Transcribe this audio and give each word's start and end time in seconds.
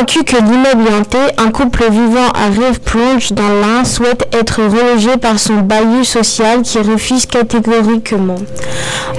Convaincu 0.00 0.24
que 0.24 0.36
l'immeuble 0.36 0.88
hanté, 0.98 1.18
un 1.36 1.50
couple 1.50 1.84
vivant 1.90 2.30
à 2.32 2.46
Rêve 2.46 2.80
plonge 2.80 3.32
dans 3.32 3.48
l'un 3.60 3.84
souhaite 3.84 4.26
être 4.32 4.62
relogé 4.62 5.18
par 5.18 5.38
son 5.38 5.56
bailli 5.56 6.06
social 6.06 6.62
qui 6.62 6.78
refuse 6.78 7.26
catégoriquement. 7.26 8.36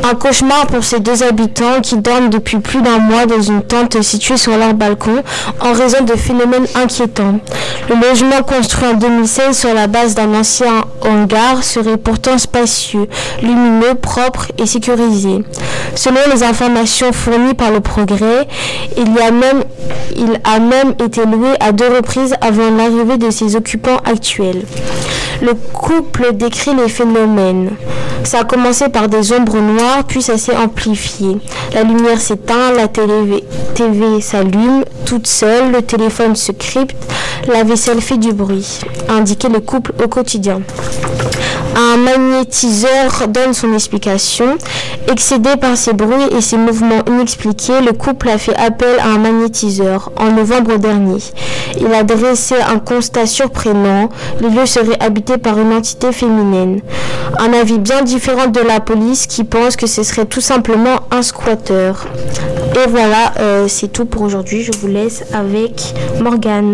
Un 0.04 0.16
cauchemar 0.16 0.66
pour 0.66 0.84
ces 0.84 1.00
deux 1.00 1.22
habitants 1.22 1.82
qui 1.84 1.98
dorment 1.98 2.30
depuis 2.30 2.58
plus 2.58 2.82
d'un 2.82 2.98
mois 2.98 3.28
dans 3.28 3.42
une 3.42 3.62
tente 3.62 4.02
située 4.02 4.38
sur 4.38 4.58
leur 4.58 4.74
balcon 4.74 5.22
en 5.60 5.74
raison 5.74 6.04
de 6.04 6.14
phénomènes 6.14 6.66
inquiétants. 6.74 7.40
Le 7.88 7.96
logement 7.96 8.42
construit 8.42 8.88
en 8.88 8.96
2016 8.96 9.56
sur 9.56 9.76
la 9.76 9.86
base 9.86 10.16
d'un 10.16 10.34
ancien 10.34 10.84
hangar 11.02 11.64
serait 11.64 11.98
pourtant 11.98 12.40
spacieux, 12.40 13.08
lumineux, 13.44 13.94
propre 14.02 14.48
et 14.58 14.66
sécurisé. 14.66 15.44
Selon 15.96 16.20
les 16.34 16.44
informations 16.44 17.12
fournies 17.12 17.54
par 17.54 17.72
le 17.72 17.80
progrès, 17.80 18.48
il, 18.98 19.18
a 19.20 20.60
même 20.60 20.94
été 21.04 21.26
loué 21.26 21.50
à 21.60 21.72
deux 21.72 21.88
reprises 21.88 22.36
avant 22.42 22.70
l'arrivée 22.76 23.18
de 23.18 23.30
ses 23.30 23.56
occupants 23.56 23.98
actuels. 24.06 24.64
Le 25.42 25.54
couple 25.54 26.34
décrit 26.34 26.76
les 26.76 26.88
phénomènes. 26.88 27.72
Ça 28.24 28.42
a 28.42 28.44
commencé 28.44 28.90
par 28.90 29.10
des 29.10 29.34
ombres 29.34 29.60
noires, 29.60 30.04
puis 30.08 30.22
ça 30.22 30.38
s'est 30.38 30.56
amplifié. 30.56 31.38
La 31.74 31.84
lumière 31.84 32.22
s'éteint, 32.22 32.72
la 32.76 32.88
télé 32.88 33.44
TV 33.74 34.22
s'allume 34.22 34.84
toute 35.06 35.28
seule, 35.28 35.72
le 35.72 35.82
téléphone 35.82 36.36
se 36.36 36.52
crypte, 36.52 36.96
la 37.52 37.64
vaisselle 37.64 38.02
fait 38.02 38.18
du 38.18 38.32
bruit, 38.32 38.80
a 39.10 39.14
indiqué 39.14 39.50
le 39.50 39.60
couple 39.60 39.94
au 40.02 40.08
quotidien. 40.08 40.62
Un 41.76 41.98
magnétiseur 41.98 43.28
donne 43.30 43.54
son 43.54 43.74
explication. 43.74 44.58
Excédé 45.10 45.56
par 45.56 45.78
ces 45.78 45.94
bruits 45.94 46.28
et 46.38 46.42
ces 46.42 46.58
mouvements 46.58 47.04
inexpliqués, 47.08 47.82
le 47.82 47.94
couple 47.94 48.30
a 48.30 48.38
fait 48.38 48.56
appel 48.56 49.00
à 49.00 49.08
un 49.08 49.18
magnétiseur 49.18 50.12
en 50.18 50.32
novembre 50.32 50.78
dernier. 50.78 51.20
Il 51.80 51.94
a 51.94 52.04
dressé 52.04 52.56
un 52.56 52.80
constat 52.80 53.26
surprenant. 53.26 54.10
Le 54.42 54.50
lieu 54.50 54.66
serait 54.66 55.00
habité 55.00 55.38
par 55.38 55.60
une 55.60 55.74
entité 55.74 56.12
féminine. 56.12 56.82
Un 57.40 57.54
avis 57.54 57.80
bien 57.80 58.02
différent 58.02 58.48
de 58.48 58.60
la 58.60 58.80
police 58.82 59.26
qui 59.26 59.44
pense 59.44 59.76
que 59.76 59.88
ce 59.88 60.04
serait 60.04 60.26
tout 60.26 60.42
simplement 60.42 61.00
un 61.12 61.22
squatteur. 61.22 62.06
Et 62.76 62.90
voilà, 62.90 63.34
euh, 63.40 63.68
c'est 63.68 63.92
tout 63.92 64.06
pour 64.06 64.24
aujourd'hui. 64.24 64.64
Je 64.64 64.72
vous 64.74 64.88
laisse 64.88 65.24
avec 65.34 65.94
Morgane. 66.22 66.74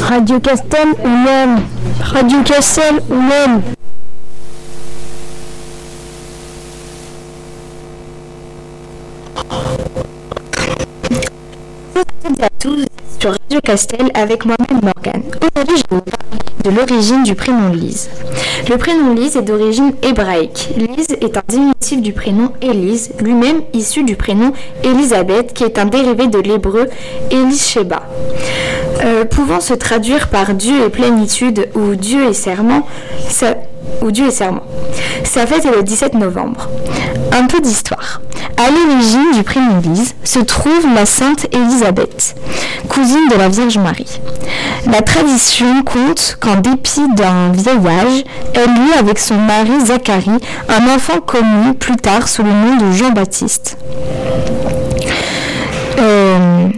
Radio 0.00 0.38
Castel 0.38 0.88
ou 1.04 1.08
même 1.08 1.60
Radio 2.00 2.38
Castel 2.44 3.00
ou 3.10 3.14
même 3.14 3.62
toutes 11.94 12.06
et 12.24 12.27
à 12.42 12.48
tous 12.58 12.84
sur 13.18 13.30
Radio 13.30 13.60
Castel 13.62 14.10
avec 14.14 14.44
moi-même 14.44 14.80
Morgane. 14.82 15.22
Aujourd'hui, 15.54 15.76
je 15.76 15.96
vais 15.96 15.96
vous 15.96 16.02
parler 16.02 16.38
de 16.64 16.70
l'origine 16.70 17.22
du 17.24 17.34
prénom 17.34 17.70
Lise. 17.70 18.08
Le 18.68 18.76
prénom 18.76 19.14
Lise 19.14 19.36
est 19.36 19.42
d'origine 19.42 19.92
hébraïque. 20.02 20.68
Lise 20.76 21.16
est 21.20 21.36
un 21.36 21.42
diminutif 21.48 22.00
du 22.00 22.12
prénom 22.12 22.52
Élise, 22.62 23.10
lui-même 23.20 23.62
issu 23.72 24.04
du 24.04 24.14
prénom 24.14 24.52
Élisabeth, 24.84 25.52
qui 25.52 25.64
est 25.64 25.78
un 25.78 25.86
dérivé 25.86 26.28
de 26.28 26.38
l'hébreu 26.38 26.88
Elisheba. 27.30 28.02
Euh, 29.04 29.24
pouvant 29.24 29.60
se 29.60 29.74
traduire 29.74 30.28
par 30.28 30.54
Dieu 30.54 30.86
et 30.86 30.90
plénitude 30.90 31.68
ou 31.74 31.94
Dieu 31.94 32.28
et 32.30 32.34
ou 34.02 34.10
Dieu 34.10 34.26
et 34.26 34.30
serment. 34.30 34.62
Sa 35.24 35.46
fête 35.46 35.64
est 35.64 35.74
le 35.74 35.82
17 35.82 36.14
novembre. 36.14 36.68
Un 37.32 37.46
peu 37.46 37.60
d'histoire. 37.60 38.20
À 38.56 38.70
l'origine 38.70 39.32
du 39.34 39.42
prénom 39.42 39.80
Lise 39.80 40.14
se 40.24 40.40
trouve 40.40 40.86
la 40.94 41.06
sainte 41.06 41.46
Élisabeth, 41.54 42.34
cousine 42.88 43.28
de 43.30 43.36
la 43.36 43.48
Vierge 43.48 43.78
Marie. 43.78 44.20
La 44.90 45.02
tradition 45.02 45.82
compte 45.84 46.36
qu'en 46.40 46.56
dépit 46.56 47.06
d'un 47.14 47.52
vieillage, 47.52 48.24
elle 48.54 48.70
eut 48.70 48.98
avec 48.98 49.18
son 49.18 49.36
mari 49.36 49.72
Zacharie 49.86 50.30
un 50.68 50.94
enfant 50.94 51.20
connu 51.20 51.74
plus 51.78 51.96
tard 51.96 52.26
sous 52.28 52.42
le 52.42 52.50
nom 52.50 52.76
de 52.76 52.92
Jean-Baptiste. 52.92 53.76
Euh, 55.98 56.68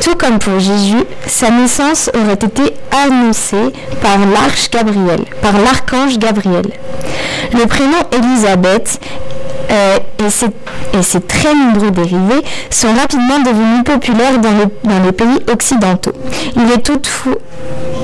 tout 0.00 0.14
comme 0.16 0.38
pour 0.38 0.60
Jésus, 0.60 1.04
sa 1.26 1.50
naissance 1.50 2.10
aurait 2.14 2.34
été 2.34 2.74
annoncée 2.92 3.72
par 4.00 4.18
l'arche 4.18 4.70
Gabriel, 4.70 5.20
par 5.42 5.52
l'archange 5.52 6.18
Gabriel. 6.18 6.66
Le 7.52 7.66
prénom 7.66 7.98
Élisabeth 8.12 9.00
et, 9.70 10.30
ses, 10.30 10.46
et, 10.94 11.02
ses, 11.02 11.20
très 11.20 11.54
nombreux 11.54 11.90
dérivés 11.90 12.42
sont 12.70 12.94
rapidement 12.94 13.40
devenus 13.40 13.84
populaires 13.84 14.38
dans, 14.38 14.52
le, 14.52 14.64
dans 14.84 15.02
les 15.04 15.12
pays 15.12 15.44
occidentaux. 15.52 16.12
Il, 16.56 16.62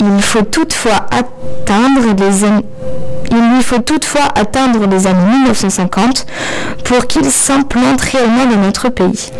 il 0.01 0.17
lui 0.17 0.23
faut 0.23 0.43
toutefois 3.79 4.29
atteindre 4.35 4.87
les 4.87 5.07
années 5.07 5.25
1950 5.45 6.27
pour 6.85 7.07
qu'il 7.07 7.31
s'implante 7.31 8.01
réellement 8.01 8.45
dans 8.47 8.57
notre 8.61 8.89
pays. 8.91 9.31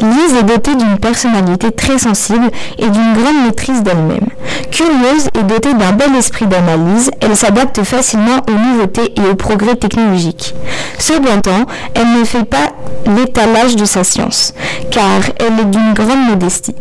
Lise 0.00 0.34
est 0.38 0.44
dotée 0.44 0.74
d'une 0.74 0.98
personnalité 0.98 1.72
très 1.72 1.98
sensible 1.98 2.50
et 2.78 2.88
d'une 2.88 3.12
grande 3.14 3.44
maîtrise 3.46 3.82
d'elle-même. 3.82 4.28
Curieuse 4.70 5.28
et 5.38 5.42
dotée 5.42 5.74
d'un 5.74 5.92
bel 5.92 6.14
esprit 6.14 6.46
d'analyse, 6.46 7.10
elle 7.20 7.36
s'adapte 7.36 7.82
facilement 7.82 8.38
aux 8.48 8.52
nouveautés 8.52 9.12
et 9.16 9.28
aux 9.28 9.34
progrès 9.34 9.74
technologiques. 9.74 10.54
Cependant, 10.98 11.66
elle 11.94 12.20
ne 12.20 12.24
fait 12.24 12.44
pas 12.44 12.72
l'étalage 13.06 13.76
de 13.76 13.84
sa 13.84 14.04
science, 14.04 14.54
car 14.90 15.20
elle 15.38 15.60
est 15.60 15.70
d'une 15.70 15.94
grande 15.94 16.28
modestie. 16.28 16.74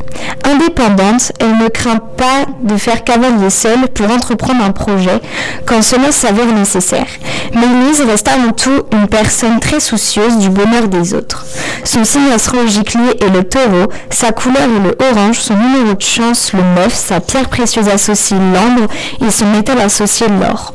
Indépendante, 0.44 1.32
elle 1.40 1.58
ne 1.58 1.68
craint 1.70 2.00
pas 2.18 2.46
de 2.62 2.78
faire 2.78 3.04
cavalier 3.04 3.50
seule 3.50 3.88
pour 3.94 4.10
entreprendre 4.12 4.64
un 4.64 4.72
projet 4.72 5.20
quand 5.66 5.82
cela 5.82 6.12
s'avère 6.12 6.54
nécessaire. 6.54 7.08
Mais 7.54 7.68
Lise 7.86 8.02
reste 8.02 8.28
avant 8.28 8.52
tout 8.52 8.84
une 8.92 9.08
personne 9.08 9.60
très 9.60 9.80
soucieuse 9.80 10.38
du 10.38 10.50
bonheur 10.50 10.88
des 10.88 11.14
autres. 11.14 11.46
Son 11.84 12.04
signe 12.04 12.32
astrologique 12.34 12.96
est 13.10 13.30
le 13.30 13.44
taureau, 13.44 13.92
sa 14.10 14.32
couleur 14.32 14.64
est 14.64 14.88
le 14.88 14.98
orange, 15.12 15.40
son 15.40 15.56
numéro 15.56 15.94
de 15.94 16.02
chance 16.02 16.54
le 16.54 16.60
9, 16.82 16.94
sa 16.94 17.20
pierre 17.20 17.50
précieuse 17.50 17.88
associée 17.88 18.38
l'ambre 18.38 18.88
et 19.26 19.32
son 19.32 19.46
métal 19.48 19.80
associé 19.80 20.28
l'or. 20.28 20.74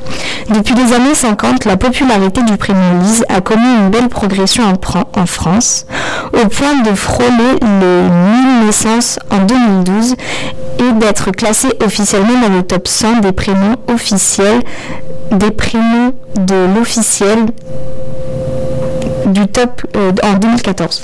Depuis 0.49 0.75
les 0.75 0.93
années 0.93 1.15
50, 1.15 1.65
la 1.65 1.77
popularité 1.77 2.43
du 2.43 2.57
prénom 2.57 2.99
Lise 3.01 3.25
a 3.29 3.41
connu 3.41 3.65
une 3.65 3.91
belle 3.91 4.09
progression 4.09 4.65
en, 4.65 5.27
France, 5.27 5.87
au 6.33 6.49
point 6.49 6.83
de 6.83 6.95
frôler 6.95 7.59
les 7.61 8.03
1000 8.61 8.67
naissances 8.67 9.19
en 9.31 9.39
2012 9.39 10.15
et 10.79 10.93
d'être 10.99 11.31
classée 11.31 11.69
officiellement 11.85 12.41
dans 12.41 12.55
le 12.55 12.63
top 12.63 12.89
100 12.89 13.21
des 13.21 13.33
prénoms 13.33 13.77
officiels, 13.89 14.63
des 15.31 15.51
prénoms 15.51 16.13
de 16.37 16.67
l'officiel 16.75 17.47
du 19.27 19.47
top 19.47 19.83
euh, 19.97 20.13
en 20.23 20.35
2014. 20.35 21.03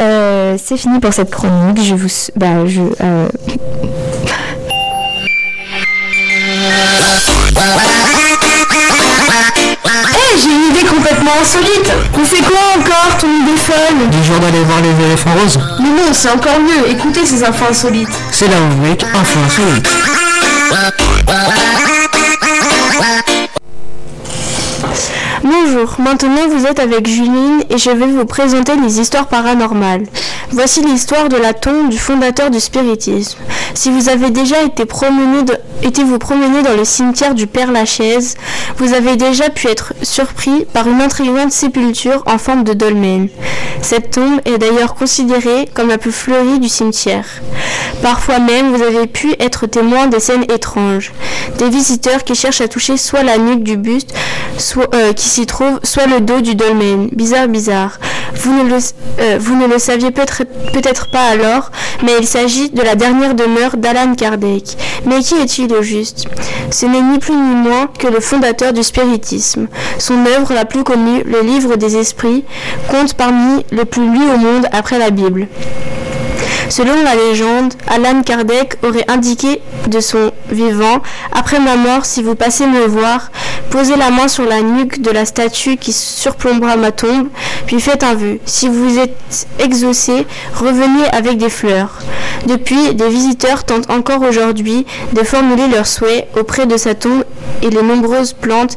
Euh, 0.00 0.56
c'est 0.62 0.76
fini 0.76 1.00
pour 1.00 1.12
cette 1.12 1.30
chronique. 1.30 1.82
Je 1.82 1.94
vous. 1.94 2.08
Bah, 2.36 2.66
je. 2.66 2.82
Euh... 3.00 3.28
Hey, 10.08 10.38
j'ai 10.42 10.50
une 10.50 10.70
idée 10.70 10.86
complètement 10.86 11.30
insolite 11.40 11.92
On 12.14 12.24
fait 12.24 12.42
quoi 12.42 12.58
encore, 12.78 13.16
ton 13.18 13.28
idée 13.28 13.56
folle 13.56 14.08
Du 14.10 14.24
jour 14.24 14.38
d'aller 14.38 14.62
voir 14.64 14.80
les 14.80 15.04
éléphants 15.06 15.34
roses 15.40 15.58
Mais 15.80 15.88
non, 15.88 16.12
c'est 16.12 16.30
encore 16.30 16.60
mieux, 16.60 16.90
écoutez 16.90 17.24
ces 17.24 17.42
infos 17.44 17.66
insolites 17.70 18.08
C'est 18.30 18.48
la 18.48 18.56
rubrique 18.56 19.04
Info 19.14 19.38
Insolite 19.46 19.88
Bonjour, 25.48 25.94
maintenant 26.00 26.48
vous 26.48 26.66
êtes 26.66 26.80
avec 26.80 27.06
Juline 27.06 27.62
et 27.70 27.78
je 27.78 27.90
vais 27.90 28.08
vous 28.08 28.24
présenter 28.24 28.72
les 28.82 28.98
histoires 28.98 29.28
paranormales. 29.28 30.02
Voici 30.50 30.82
l'histoire 30.82 31.28
de 31.28 31.36
la 31.36 31.54
tombe 31.54 31.88
du 31.88 31.98
fondateur 31.98 32.50
du 32.50 32.58
spiritisme. 32.58 33.38
Si 33.72 33.90
vous 33.90 34.08
avez 34.08 34.30
déjà 34.30 34.64
été, 34.64 34.86
promené 34.86 35.44
vous 36.04 36.18
promener 36.18 36.62
dans 36.62 36.76
le 36.76 36.84
cimetière 36.84 37.34
du 37.34 37.46
Père 37.46 37.72
Lachaise, 37.72 38.36
vous 38.78 38.92
avez 38.92 39.16
déjà 39.16 39.50
pu 39.50 39.68
être 39.68 39.92
surpris 40.02 40.64
par 40.72 40.86
une 40.88 41.00
intrigante 41.00 41.52
sépulture 41.52 42.22
en 42.26 42.38
forme 42.38 42.64
de 42.64 42.72
dolmen. 42.72 43.28
Cette 43.82 44.10
tombe 44.12 44.40
est 44.44 44.58
d'ailleurs 44.58 44.94
considérée 44.94 45.68
comme 45.74 45.88
la 45.88 45.98
plus 45.98 46.12
fleurie 46.12 46.58
du 46.58 46.68
cimetière. 46.68 47.26
Parfois 48.02 48.38
même, 48.38 48.74
vous 48.74 48.82
avez 48.82 49.06
pu 49.06 49.34
être 49.38 49.66
témoin 49.66 50.06
de 50.06 50.18
scènes 50.18 50.44
étranges. 50.52 51.12
Des 51.58 51.68
visiteurs 51.68 52.24
qui 52.24 52.34
cherchent 52.34 52.60
à 52.60 52.68
toucher 52.68 52.96
soit 52.96 53.22
la 53.22 53.38
nuque 53.38 53.62
du 53.62 53.76
buste, 53.76 54.14
soit, 54.58 54.94
euh, 54.94 55.12
qui 55.12 55.28
trouve, 55.44 55.80
soit 55.82 56.06
le 56.06 56.20
dos 56.20 56.40
du 56.40 56.54
dolmen. 56.54 57.10
Bizarre, 57.12 57.48
bizarre. 57.48 57.98
Vous 58.36 58.52
ne 58.52 58.68
le, 58.68 59.74
euh, 59.74 59.78
saviez 59.78 60.10
peut-être 60.10 60.44
peut-être 60.72 61.08
pas 61.08 61.28
alors, 61.28 61.70
mais 62.04 62.12
il 62.20 62.26
s'agit 62.26 62.70
de 62.70 62.82
la 62.82 62.94
dernière 62.94 63.34
demeure 63.34 63.76
d'Alan 63.76 64.14
Kardec. 64.14 64.76
Mais 65.04 65.20
qui 65.20 65.34
est-il 65.34 65.72
au 65.74 65.82
juste? 65.82 66.28
Ce 66.70 66.86
n'est 66.86 67.02
ni 67.02 67.18
plus 67.18 67.34
ni 67.34 67.54
moins 67.56 67.88
que 67.98 68.06
le 68.06 68.20
fondateur 68.20 68.72
du 68.72 68.82
spiritisme. 68.82 69.66
Son 69.98 70.24
œuvre 70.26 70.54
la 70.54 70.64
plus 70.64 70.84
connue, 70.84 71.22
le 71.24 71.40
Livre 71.40 71.76
des 71.76 71.96
Esprits, 71.96 72.44
compte 72.88 73.14
parmi 73.14 73.64
les 73.72 73.84
plus 73.84 74.08
lus 74.08 74.30
au 74.34 74.38
monde 74.38 74.66
après 74.72 74.98
la 74.98 75.10
Bible. 75.10 75.48
Selon 76.68 76.94
la 77.04 77.14
légende, 77.14 77.74
Alan 77.86 78.22
Kardec 78.22 78.76
aurait 78.82 79.04
indiqué 79.08 79.60
de 79.86 80.00
son 80.00 80.32
vivant 80.50 81.00
Après 81.32 81.60
ma 81.60 81.76
mort, 81.76 82.04
si 82.04 82.22
vous 82.22 82.34
passez 82.34 82.66
me 82.66 82.86
voir, 82.86 83.30
posez 83.70 83.96
la 83.96 84.10
main 84.10 84.26
sur 84.26 84.44
la 84.44 84.62
nuque 84.62 85.00
de 85.00 85.10
la 85.10 85.24
statue 85.24 85.76
qui 85.76 85.92
surplombera 85.92 86.76
ma 86.76 86.90
tombe, 86.90 87.28
puis 87.66 87.80
faites 87.80 88.02
un 88.02 88.14
vœu. 88.14 88.40
Si 88.46 88.68
vous 88.68 88.98
êtes 88.98 89.46
exaucé, 89.60 90.26
revenez 90.54 91.06
avec 91.12 91.38
des 91.38 91.50
fleurs. 91.50 91.98
Depuis, 92.46 92.94
des 92.94 93.08
visiteurs 93.08 93.64
tentent 93.64 93.90
encore 93.90 94.22
aujourd'hui 94.22 94.86
de 95.12 95.22
formuler 95.22 95.68
leurs 95.68 95.86
souhaits 95.86 96.26
auprès 96.38 96.66
de 96.66 96.76
sa 96.76 96.94
tombe 96.94 97.24
et 97.62 97.70
les 97.70 97.82
nombreuses 97.82 98.32
plantes 98.32 98.76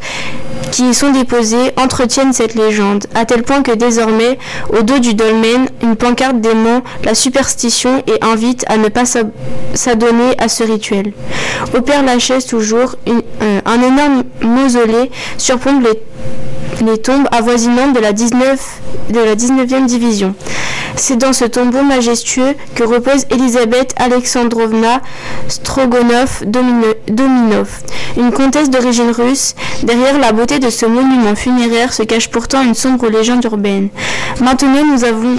qui 0.71 0.89
y 0.89 0.94
sont 0.94 1.12
déposées 1.12 1.71
entretiennent 1.77 2.33
cette 2.33 2.56
légende, 2.56 3.06
à 3.16 3.25
tel 3.25 3.44
point 3.44 3.62
que 3.62 3.71
désormais, 3.71 4.38
au 4.69 4.83
dos 4.83 5.00
du 5.00 5.13
dolmen, 5.13 5.68
une 5.81 5.95
pancarte 5.95 6.42
dément 6.42 6.81
la 7.04 7.16
superstition 7.16 8.04
et 8.07 8.24
invite 8.24 8.66
à 8.68 8.77
ne 8.77 8.88
pas 8.89 9.04
s'adonner 9.74 10.36
à 10.38 10.48
ce 10.48 10.63
rituel. 10.63 11.13
Au 11.77 11.81
Père 11.81 12.04
Lachaise, 12.04 12.45
toujours, 12.45 12.95
euh, 13.07 13.62
un 13.66 13.81
énorme 13.81 14.24
mausolée 14.42 15.12
surplombe 15.38 15.83
les, 16.81 16.98
tombes 16.98 17.27
avoisinantes 17.31 17.94
de 17.94 18.00
la, 18.00 18.13
19, 18.13 18.81
de 19.10 19.19
la 19.19 19.36
19e 19.36 19.86
division. 19.86 20.36
C'est 21.01 21.16
dans 21.16 21.31
ce 21.31 21.46
tombeau 21.46 21.81
majestueux 21.81 22.56
que 22.75 22.84
repose 22.84 23.25
Elisabeth 23.30 23.94
Alexandrovna 23.96 25.01
Strogonov 25.48 26.44
Dominov, 26.46 27.69
une 28.18 28.34
comtesse 28.34 28.69
d'origine 28.69 29.12
russe. 29.12 29.56
Derrière 29.84 30.19
la 30.19 30.34
beauté 30.34 30.60
de 30.60 30.69
ce 30.69 30.86
monument 30.86 31.36
funéraire 31.36 31.94
se 31.94 32.04
cache 32.04 32.28
pourtant 32.28 32.62
une 32.63 32.75
sombre 32.75 33.07
légende 33.07 33.46
urbaine. 33.46 33.88
Maintenant, 34.42 34.86
nous 34.86 35.06
avons 35.06 35.38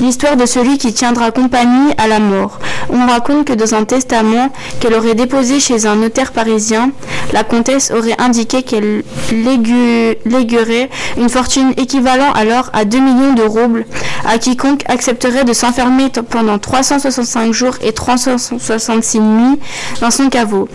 l'histoire 0.00 0.36
de 0.36 0.46
celui 0.46 0.78
qui 0.78 0.92
tiendra 0.92 1.30
compagnie 1.30 1.92
à 1.98 2.06
la 2.06 2.18
mort. 2.18 2.58
On 2.90 3.06
raconte 3.06 3.46
que 3.46 3.52
dans 3.52 3.74
un 3.74 3.84
testament 3.84 4.50
qu'elle 4.80 4.94
aurait 4.94 5.14
déposé 5.14 5.60
chez 5.60 5.86
un 5.86 5.96
notaire 5.96 6.32
parisien, 6.32 6.90
la 7.32 7.44
comtesse 7.44 7.90
aurait 7.90 8.16
indiqué 8.18 8.62
qu'elle 8.62 9.02
léguerait 9.32 10.88
une 11.16 11.28
fortune 11.28 11.72
équivalente 11.76 12.36
alors 12.36 12.70
à 12.72 12.84
2 12.84 12.98
millions 12.98 13.34
de 13.34 13.42
roubles 13.42 13.86
à 14.24 14.38
quiconque 14.38 14.82
accepterait 14.86 15.44
de 15.44 15.52
s'enfermer 15.52 16.08
pendant 16.30 16.58
365 16.58 17.52
jours 17.52 17.76
et 17.82 17.92
366 17.92 19.20
nuits 19.20 19.58
dans 20.00 20.10
son 20.10 20.28
caveau. 20.28 20.68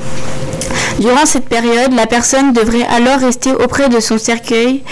Durant 0.99 1.25
cette 1.25 1.49
période, 1.49 1.93
la 1.93 2.05
personne 2.05 2.53
devrait 2.53 2.85
alors 2.87 3.19
rester 3.19 3.51
auprès 3.51 3.89
de 3.89 3.99
son 3.99 4.17
cercueil, 4.17 4.83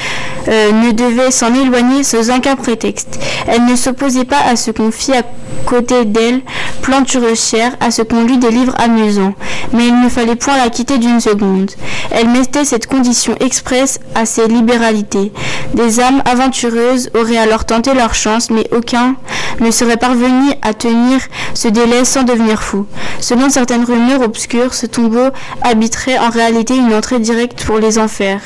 euh, 0.48 0.72
ne 0.72 0.92
devait 0.92 1.32
s'en 1.32 1.54
éloigner 1.54 2.04
sans 2.04 2.30
aucun 2.32 2.56
prétexte. 2.56 3.20
Elle 3.48 3.66
ne 3.66 3.76
s'opposait 3.76 4.26
pas 4.26 4.42
à 4.50 4.56
ce 4.56 4.72
qu'on 4.72 4.92
fit 4.92 5.14
à 5.14 5.24
côté 5.66 6.06
d'elle, 6.06 6.42
plantureuse 6.82 7.40
chère, 7.40 7.72
à 7.80 7.92
ce 7.92 8.02
qu'on 8.02 8.24
lui 8.24 8.38
des 8.38 8.50
livres 8.50 8.76
amusants, 8.80 9.36
mais 9.74 9.88
il 9.88 10.02
ne 10.02 10.10
fallait 10.10 10.36
point 10.36 10.58
la 10.58 10.70
quitter 10.70 10.98
d'une 10.98 11.20
seconde. 11.20 11.72
Elle 12.12 12.30
mettait 12.30 12.66
cette 12.66 12.88
condition 12.88 13.36
expresse 13.40 14.00
à 14.16 14.26
ses 14.26 14.48
libéralités. 14.48 15.32
Des 15.74 16.00
âmes 16.00 16.22
aventureuses 16.26 17.10
auraient 17.14 17.38
alors 17.38 17.66
tenté 17.66 17.94
leur 17.94 18.14
chance, 18.14 18.50
mais 18.50 18.68
aucun 18.76 19.16
ne 19.60 19.72
serait 19.72 19.98
parvenu 19.98 20.52
à 20.62 20.74
tenir 20.74 21.20
ce 21.54 21.68
délai 21.68 22.04
sans 22.06 22.24
devenir 22.24 22.62
fou. 22.62 22.86
Selon 23.20 23.50
certaines 23.50 23.86
rumeurs 23.86 24.22
obscures, 24.22 24.74
ce 24.74 24.86
tombeau 24.86 25.30
habiterait 25.62 26.18
en 26.18 26.30
réalité 26.30 26.76
une 26.76 26.94
entrée 26.94 27.20
directe 27.20 27.64
pour 27.64 27.80
les 27.80 27.98
enfers. 27.98 28.42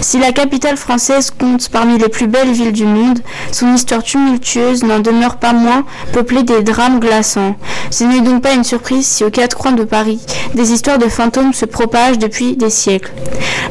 Si 0.00 0.18
la 0.18 0.32
capitale 0.32 0.78
française 0.78 1.30
compte 1.30 1.68
parmi 1.68 1.98
les 1.98 2.08
plus 2.08 2.26
belles 2.26 2.52
villes 2.52 2.72
du 2.72 2.84
monde, 2.84 3.18
son 3.52 3.74
histoire 3.74 4.02
tumultueuse 4.02 4.82
n'en 4.82 5.00
demeure 5.00 5.36
pas 5.36 5.52
moins 5.52 5.84
peuplée 6.12 6.42
des 6.42 6.62
drames 6.62 7.00
glaçants. 7.00 7.54
Ce 7.90 8.04
n'est 8.04 8.20
donc 8.20 8.42
pas 8.42 8.54
une 8.54 8.64
surprise 8.64 9.06
si 9.06 9.24
aux 9.24 9.30
quatre 9.30 9.58
coins 9.58 9.72
de 9.72 9.84
Paris, 9.84 10.20
des 10.54 10.72
histoires 10.72 10.98
de 10.98 11.08
fantômes 11.08 11.52
se 11.52 11.66
propagent 11.66 12.18
depuis 12.18 12.56
des 12.56 12.70
siècles. 12.70 13.12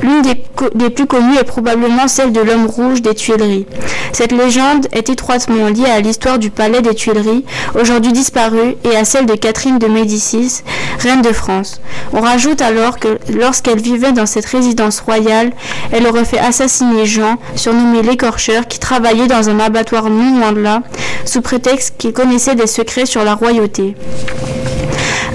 L'une 0.02 0.22
des, 0.22 0.90
plus 0.90 1.08
connues 1.08 1.38
est 1.38 1.44
probablement 1.44 2.08
celle 2.08 2.32
de 2.32 2.42
l'homme 2.42 2.68
rouge 2.68 3.02
des 3.02 3.16
Tuileries. 3.16 3.66
Cette 4.14 4.32
légende 4.32 4.88
est 4.92 5.10
étroitement 5.10 5.68
liée 5.68 5.90
à 5.90 6.00
l'histoire 6.00 6.40
du 6.40 6.52
palais 6.52 6.82
des 6.82 6.96
Tuileries, 6.96 7.44
aujourd'hui 7.80 8.14
disparu, 8.14 8.76
et 8.84 8.96
à 8.96 9.04
celle 9.04 9.26
de 9.26 9.36
Catherine 9.36 9.78
de 9.78 9.88
Médicis, 9.88 10.64
reine 11.00 11.22
de 11.22 11.34
France. 11.34 11.82
On 12.14 12.22
rajoute 12.22 12.62
alors 12.62 12.98
que 13.00 13.20
lorsqu'elle 13.34 13.82
vivait 13.82 14.12
dans 14.12 14.26
cette 14.26 14.46
résidence 14.46 15.02
royale, 15.02 15.52
elle 15.92 16.08
aurait 16.08 16.19
fait 16.26 16.40
assassiner 16.40 17.06
Jean, 17.06 17.38
surnommé 17.56 18.02
l'écorcheur, 18.02 18.68
qui 18.68 18.80
travaillait 18.80 19.28
dans 19.28 19.50
un 19.50 19.60
abattoir 19.60 20.10
non 20.10 20.40
loin 20.40 20.52
de 20.52 20.60
là, 20.60 20.82
sous 21.26 21.42
prétexte 21.42 21.96
qu'il 21.98 22.14
connaissait 22.14 22.56
des 22.56 22.68
secrets 22.68 23.06
sur 23.06 23.24
la 23.24 23.36
royauté. 23.36 23.96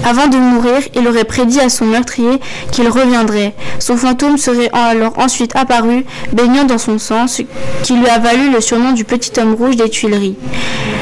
Avant 0.07 0.27
de 0.27 0.37
mourir, 0.37 0.81
il 0.93 1.07
aurait 1.07 1.23
prédit 1.23 1.59
à 1.59 1.69
son 1.69 1.85
meurtrier 1.85 2.39
qu'il 2.71 2.87
reviendrait. 2.87 3.55
Son 3.79 3.97
fantôme 3.97 4.37
serait 4.37 4.69
alors 4.71 5.17
ensuite 5.17 5.55
apparu, 5.55 6.05
baignant 6.31 6.63
dans 6.63 6.77
son 6.77 6.99
sang, 6.99 7.27
ce 7.27 7.41
qui 7.81 7.93
lui 7.93 8.07
a 8.07 8.19
valu 8.19 8.51
le 8.51 8.61
surnom 8.61 8.91
du 8.91 9.03
petit 9.03 9.31
homme 9.39 9.55
rouge 9.55 9.77
des 9.77 9.89
Tuileries. 9.89 10.35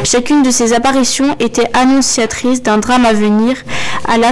Chacune 0.05 0.41
de 0.41 0.51
ces 0.51 0.71
apparitions 0.71 1.35
était 1.41 1.69
annonciatrice 1.73 2.63
d'un 2.63 2.77
drame 2.77 3.05
à 3.05 3.11
venir, 3.11 3.57
à 4.07 4.17
la 4.17 4.31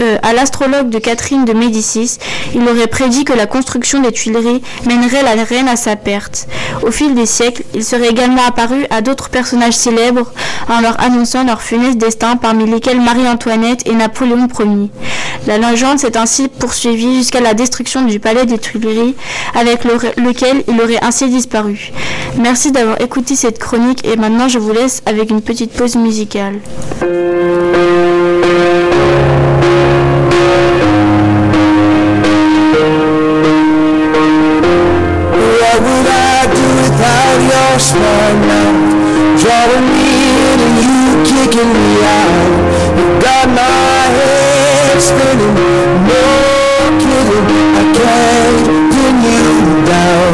euh, 0.00 0.18
à 0.22 0.32
l'astrologue 0.32 0.90
de 0.90 0.98
Catherine 0.98 1.44
de 1.44 1.52
Médicis, 1.52 2.18
il 2.54 2.62
aurait 2.68 2.86
prédit 2.86 3.24
que 3.24 3.32
la 3.32 3.46
construction 3.46 4.00
des 4.00 4.12
Tuileries 4.12 4.62
mènerait 4.86 5.22
la 5.22 5.42
reine 5.44 5.68
à 5.68 5.76
sa 5.76 5.96
perte. 5.96 6.46
Au 6.82 6.90
fil 6.90 7.14
des 7.14 7.26
siècles, 7.26 7.62
il 7.74 7.84
serait 7.84 8.08
également 8.08 8.44
apparu 8.46 8.86
à 8.90 9.00
d'autres 9.00 9.28
personnages 9.28 9.74
célèbres 9.74 10.32
en 10.68 10.80
leur 10.80 11.00
annonçant 11.00 11.44
leur 11.44 11.62
funeste 11.62 11.98
destin, 11.98 12.36
parmi 12.36 12.68
lesquels 12.68 13.00
Marie-Antoinette 13.00 13.86
et 13.86 13.94
Napoléon 13.94 14.48
Ier. 14.58 14.90
La 15.46 15.58
légende 15.58 15.98
s'est 15.98 16.16
ainsi 16.16 16.48
poursuivie 16.48 17.16
jusqu'à 17.16 17.40
la 17.40 17.54
destruction 17.54 18.02
du 18.02 18.18
palais 18.18 18.46
des 18.46 18.58
Tuileries, 18.58 19.14
avec 19.54 19.84
lequel 19.84 20.64
il 20.68 20.80
aurait 20.80 21.02
ainsi 21.02 21.28
disparu. 21.28 21.92
Merci 22.38 22.72
d'avoir 22.72 23.00
écouté 23.00 23.36
cette 23.36 23.58
chronique 23.58 24.04
et 24.04 24.16
maintenant 24.16 24.48
je 24.48 24.58
vous 24.58 24.72
laisse 24.72 25.02
avec 25.06 25.30
une 25.30 25.42
petite 25.42 25.72
pause 25.72 25.96
musicale. 25.96 26.60
Smart 37.78 38.36
mouth 38.48 38.96
Drawing 39.36 39.86
me 39.92 40.08
in 40.48 40.58
and 40.66 40.76
you 40.80 40.96
kicking 41.28 41.70
me 41.76 41.92
out. 42.02 42.56
You 42.96 43.06
got 43.20 43.46
my 43.52 44.00
head 44.16 44.96
spinning 44.96 45.54
No 46.08 46.24
kidding, 47.02 47.46
I 47.76 47.84
can't 47.92 48.64
pin 48.92 49.16
you 49.28 49.44
down. 49.84 50.32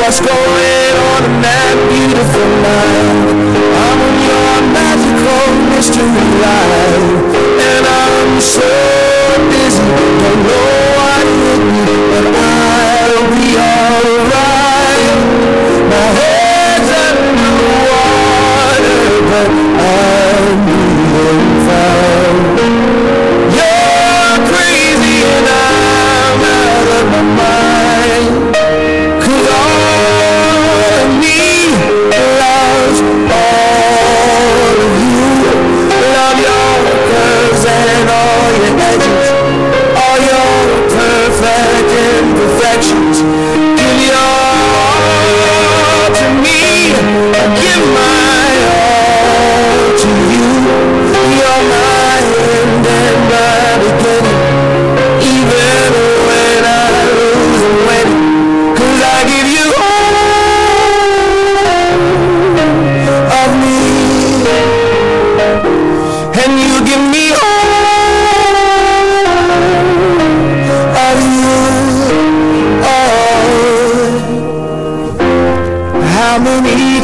What's 0.00 0.20
going 0.20 0.94
on 1.10 1.20
in 1.28 1.36
that 1.40 1.76
beautiful 1.88 2.48
night? 2.60 3.40
I'm 3.72 3.98
on 4.04 4.16
your 4.28 4.54
magical 4.76 5.48
mystery 5.72 6.28
ride 6.44 7.08
And 7.72 7.82
I'm 7.88 8.36
so 8.36 8.68
busy, 9.48 9.88
don't 10.20 10.42
know 10.44 10.76
what 11.00 11.24
hit 11.40 11.62
me 11.72 11.88
But 12.12 12.26
I'll 12.36 13.26
be 13.32 13.48
alright 13.56 14.42
my 19.32 19.48
mind. 19.48 19.72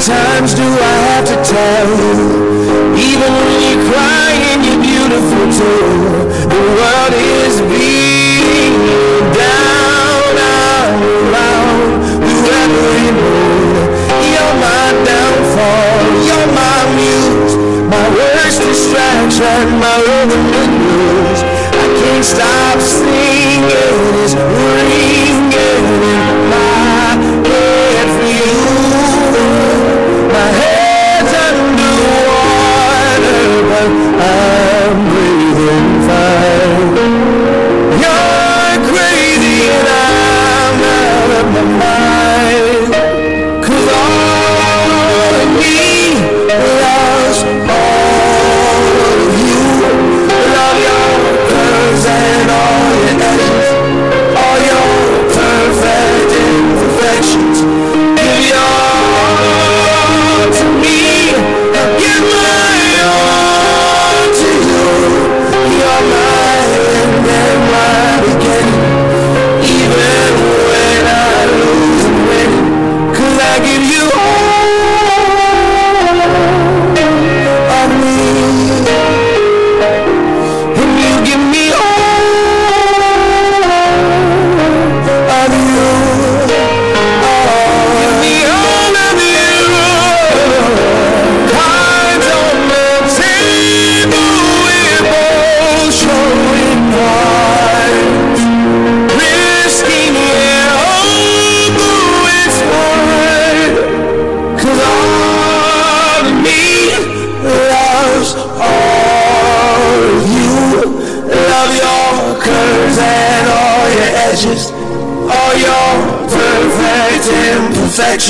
Times 0.08 0.54
do 0.54 0.62
I 0.62 0.94
have 1.10 1.24
to 1.26 1.36
tell 1.44 1.88
you? 2.00 2.27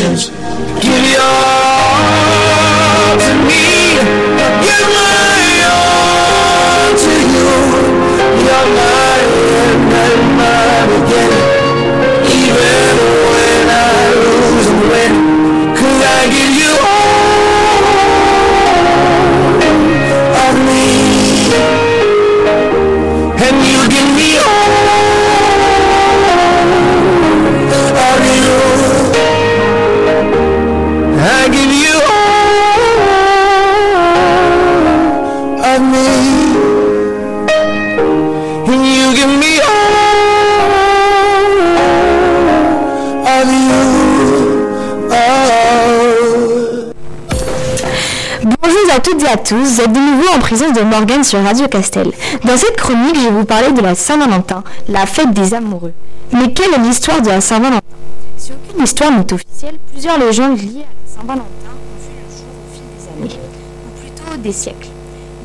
Imperfections. 0.09 0.31
Give 0.81 1.05
your 1.11 1.21
all 1.21 1.99
to 3.19 3.35
me, 3.47 3.65
give 4.65 4.89
my 4.95 5.63
all 5.71 6.97
to 6.97 7.13
you. 7.33 7.51
You're 8.45 8.69
my 8.77 8.98
à 48.99 49.01
toutes 49.01 49.23
et 49.23 49.29
à 49.29 49.37
tous, 49.37 49.55
vous 49.55 49.81
êtes 49.81 49.93
de 49.93 50.01
nouveau 50.01 50.27
en 50.35 50.41
présence 50.41 50.73
de 50.73 50.81
Morgane 50.81 51.23
sur 51.23 51.41
Radio 51.41 51.69
Castel. 51.69 52.11
Dans 52.45 52.57
cette 52.57 52.77
chronique, 52.77 53.15
je 53.15 53.29
vais 53.29 53.31
vous 53.31 53.45
parler 53.45 53.71
de 53.71 53.81
la 53.81 53.95
Saint-Valentin, 53.95 54.65
la 54.89 55.07
fête 55.07 55.33
des 55.33 55.55
amoureux. 55.55 55.93
Mais 56.33 56.53
quelle 56.53 56.75
est 56.75 56.79
l'histoire 56.79 57.23
de 57.23 57.29
la 57.29 57.41
Saint-Valentin? 57.41 57.81
Si 58.37 58.51
aucune 58.51 58.83
histoire 58.83 59.13
n'est 59.13 59.33
officielle, 59.33 59.77
plusieurs 59.93 60.19
légendes 60.19 60.59
liées 60.59 60.83
à 60.83 60.91
la 60.91 61.15
Saint-Valentin 61.15 61.71
ont 61.71 62.03
vu 62.03 62.11
le 62.19 62.27
jour 62.39 62.51
au 62.59 62.75
fil 62.75 62.83
des 62.91 63.07
années, 63.07 63.41
ou 63.87 64.01
plutôt 64.01 64.37
des 64.37 64.53
siècles. 64.53 64.89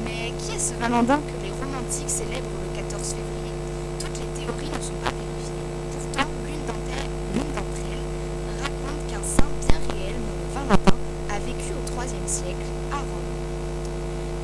Mais 0.03 0.33
qui 0.39 0.55
est 0.55 0.59
ce 0.59 0.73
Valentin 0.81 1.19
les 1.43 1.51
romantiques 1.51 2.09
célèbrent 2.09 2.57
le 2.57 2.81
14 2.81 3.05
février 3.05 3.53
Toutes 3.99 4.17
les 4.17 4.33
théories 4.33 4.73
ne 4.73 4.81
sont 4.81 4.97
pas 5.05 5.13
vérifiées. 5.13 5.61
Pourtant, 5.93 6.25
l'une 6.41 6.65
d'entre 6.65 6.89
elles, 6.89 7.37
l'une 7.37 7.53
d'entre 7.53 7.81
elles 7.85 8.65
raconte 8.65 9.01
qu'un 9.13 9.21
saint 9.21 9.53
bien 9.61 9.77
réel 9.93 10.17
nommé 10.17 10.49
Valentin 10.57 10.97
a 11.29 11.37
vécu 11.37 11.69
au 11.77 12.01
IIIe 12.01 12.25
siècle 12.25 12.65
à 12.89 12.97
Rome. 12.97 13.29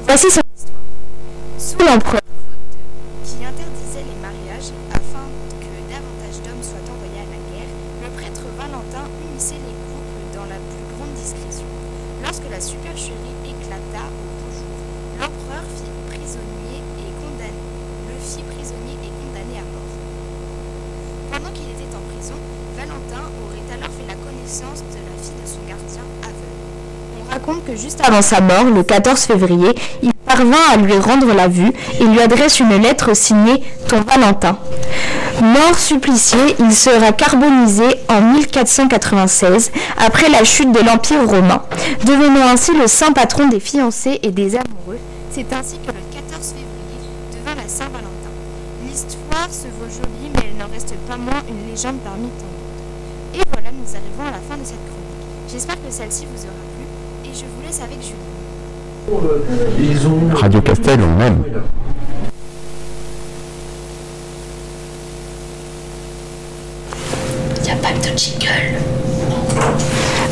Voici 0.10 0.26
son 0.34 0.42
histoire. 0.42 0.82
Sous 1.62 1.78
l'empereur 1.86 2.18
Claude 2.18 2.34
II, 2.34 3.22
qui 3.30 3.38
interdisait 3.46 4.10
les 4.10 4.18
mariages 4.18 4.74
afin 4.90 5.30
que 5.62 5.70
davantage 5.86 6.42
d'hommes 6.42 6.66
soient 6.66 6.82
envoyés 6.90 7.22
à 7.22 7.30
la 7.30 7.38
guerre, 7.54 7.70
le 8.02 8.10
prêtre 8.18 8.42
Valentin 8.58 9.06
unissait 9.22 9.62
les 9.62 9.78
couples 9.86 10.26
dans 10.34 10.50
la 10.50 10.58
plus 10.58 10.86
grande 10.98 11.14
discrétion. 11.14 11.70
Lorsque 12.26 12.50
la 12.50 12.58
supercherie 12.58 13.38
éclata 13.46 14.10
au 14.10 14.26
beau 14.42 14.50
jour, 14.50 14.74
l'empereur 15.22 15.62
fit 15.78 15.94
prisonnier 16.10 16.82
et 17.06 17.14
condamné, 17.22 17.70
le 18.10 18.18
fit 18.18 18.42
prisonnier 18.50 18.98
et 19.06 19.14
condamné 19.14 19.62
à 19.62 19.66
mort. 19.70 19.94
Pendant 21.30 21.54
qu'il 21.54 21.70
était 21.70 21.94
en 21.94 22.02
prison, 22.10 22.40
Valentin 22.74 23.30
aurait 23.46 23.70
alors 23.78 23.94
fait 23.94 24.10
la 24.10 24.18
connaissance 24.18 24.82
de 24.90 25.06
la 25.06 25.14
fille 25.22 25.38
de 25.38 25.46
son 25.46 25.62
gardien 25.70 26.02
aveugle. 26.26 26.66
On 27.22 27.30
raconte 27.30 27.62
que 27.62 27.78
juste 27.78 28.02
sa 28.22 28.42
mort, 28.42 28.66
le 28.66 28.84
14 28.84 29.20
février, 29.22 29.74
il 30.02 30.14
parvint 30.14 30.74
à 30.74 30.78
lui 30.78 30.98
rendre 30.98 31.34
la 31.34 31.48
vue 31.48 31.72
et 32.00 32.04
lui 32.04 32.20
adresse 32.20 32.60
une 32.60 32.76
lettre 32.82 33.16
signée 33.16 33.62
Ton 33.88 34.02
Valentin. 34.02 34.58
Mort 35.42 35.78
supplicié, 35.78 36.40
il 36.60 36.74
sera 36.74 37.12
carbonisé 37.12 37.86
en 38.10 38.22
1496 38.22 39.72
après 39.98 40.30
la 40.30 40.44
chute 40.44 40.72
de 40.72 40.80
l'Empire 40.80 41.26
romain, 41.28 41.62
devenant 42.06 42.48
ainsi 42.48 42.74
le 42.74 42.88
saint 42.88 43.12
patron 43.14 43.48
des 43.48 43.60
fiancés 43.60 44.20
et 44.22 44.32
des 44.32 44.56
amoureux. 44.56 45.00
C'est 45.32 45.52
ainsi 45.54 45.78
que 45.86 45.92
le 45.92 46.02
14 46.14 46.54
février 46.54 47.00
devint 47.32 47.56
la 47.56 47.68
Saint-Valentin. 47.68 48.34
L'histoire 48.86 49.50
se 49.50 49.68
vaut 49.68 49.90
jolie, 49.90 50.30
mais 50.36 50.50
elle 50.52 50.58
n'en 50.58 50.72
reste 50.72 50.94
pas 51.08 51.18
moins 51.18 51.42
une 51.48 51.72
légende 51.72 52.00
parmi 52.04 52.28
tant 52.28 52.50
d'autres. 52.52 53.40
Et 53.40 53.44
voilà, 53.52 53.70
nous 53.72 53.90
arrivons 53.96 54.28
à 54.28 54.32
la 54.32 54.44
fin 54.50 54.58
de 54.58 54.66
cette 54.66 54.84
chronique. 54.90 55.10
J'espère 55.52 55.76
que 55.76 55.90
celle-ci 55.90 56.26
vous 56.26 56.44
aura 56.44 56.69
et 57.30 57.34
je 57.36 57.42
vous 57.42 57.62
laisse 57.66 57.82
avec 57.82 58.00
Julie. 58.02 58.16
Radio 60.34 60.62
Castel, 60.62 61.00
on 61.02 61.20
aime. 61.22 61.44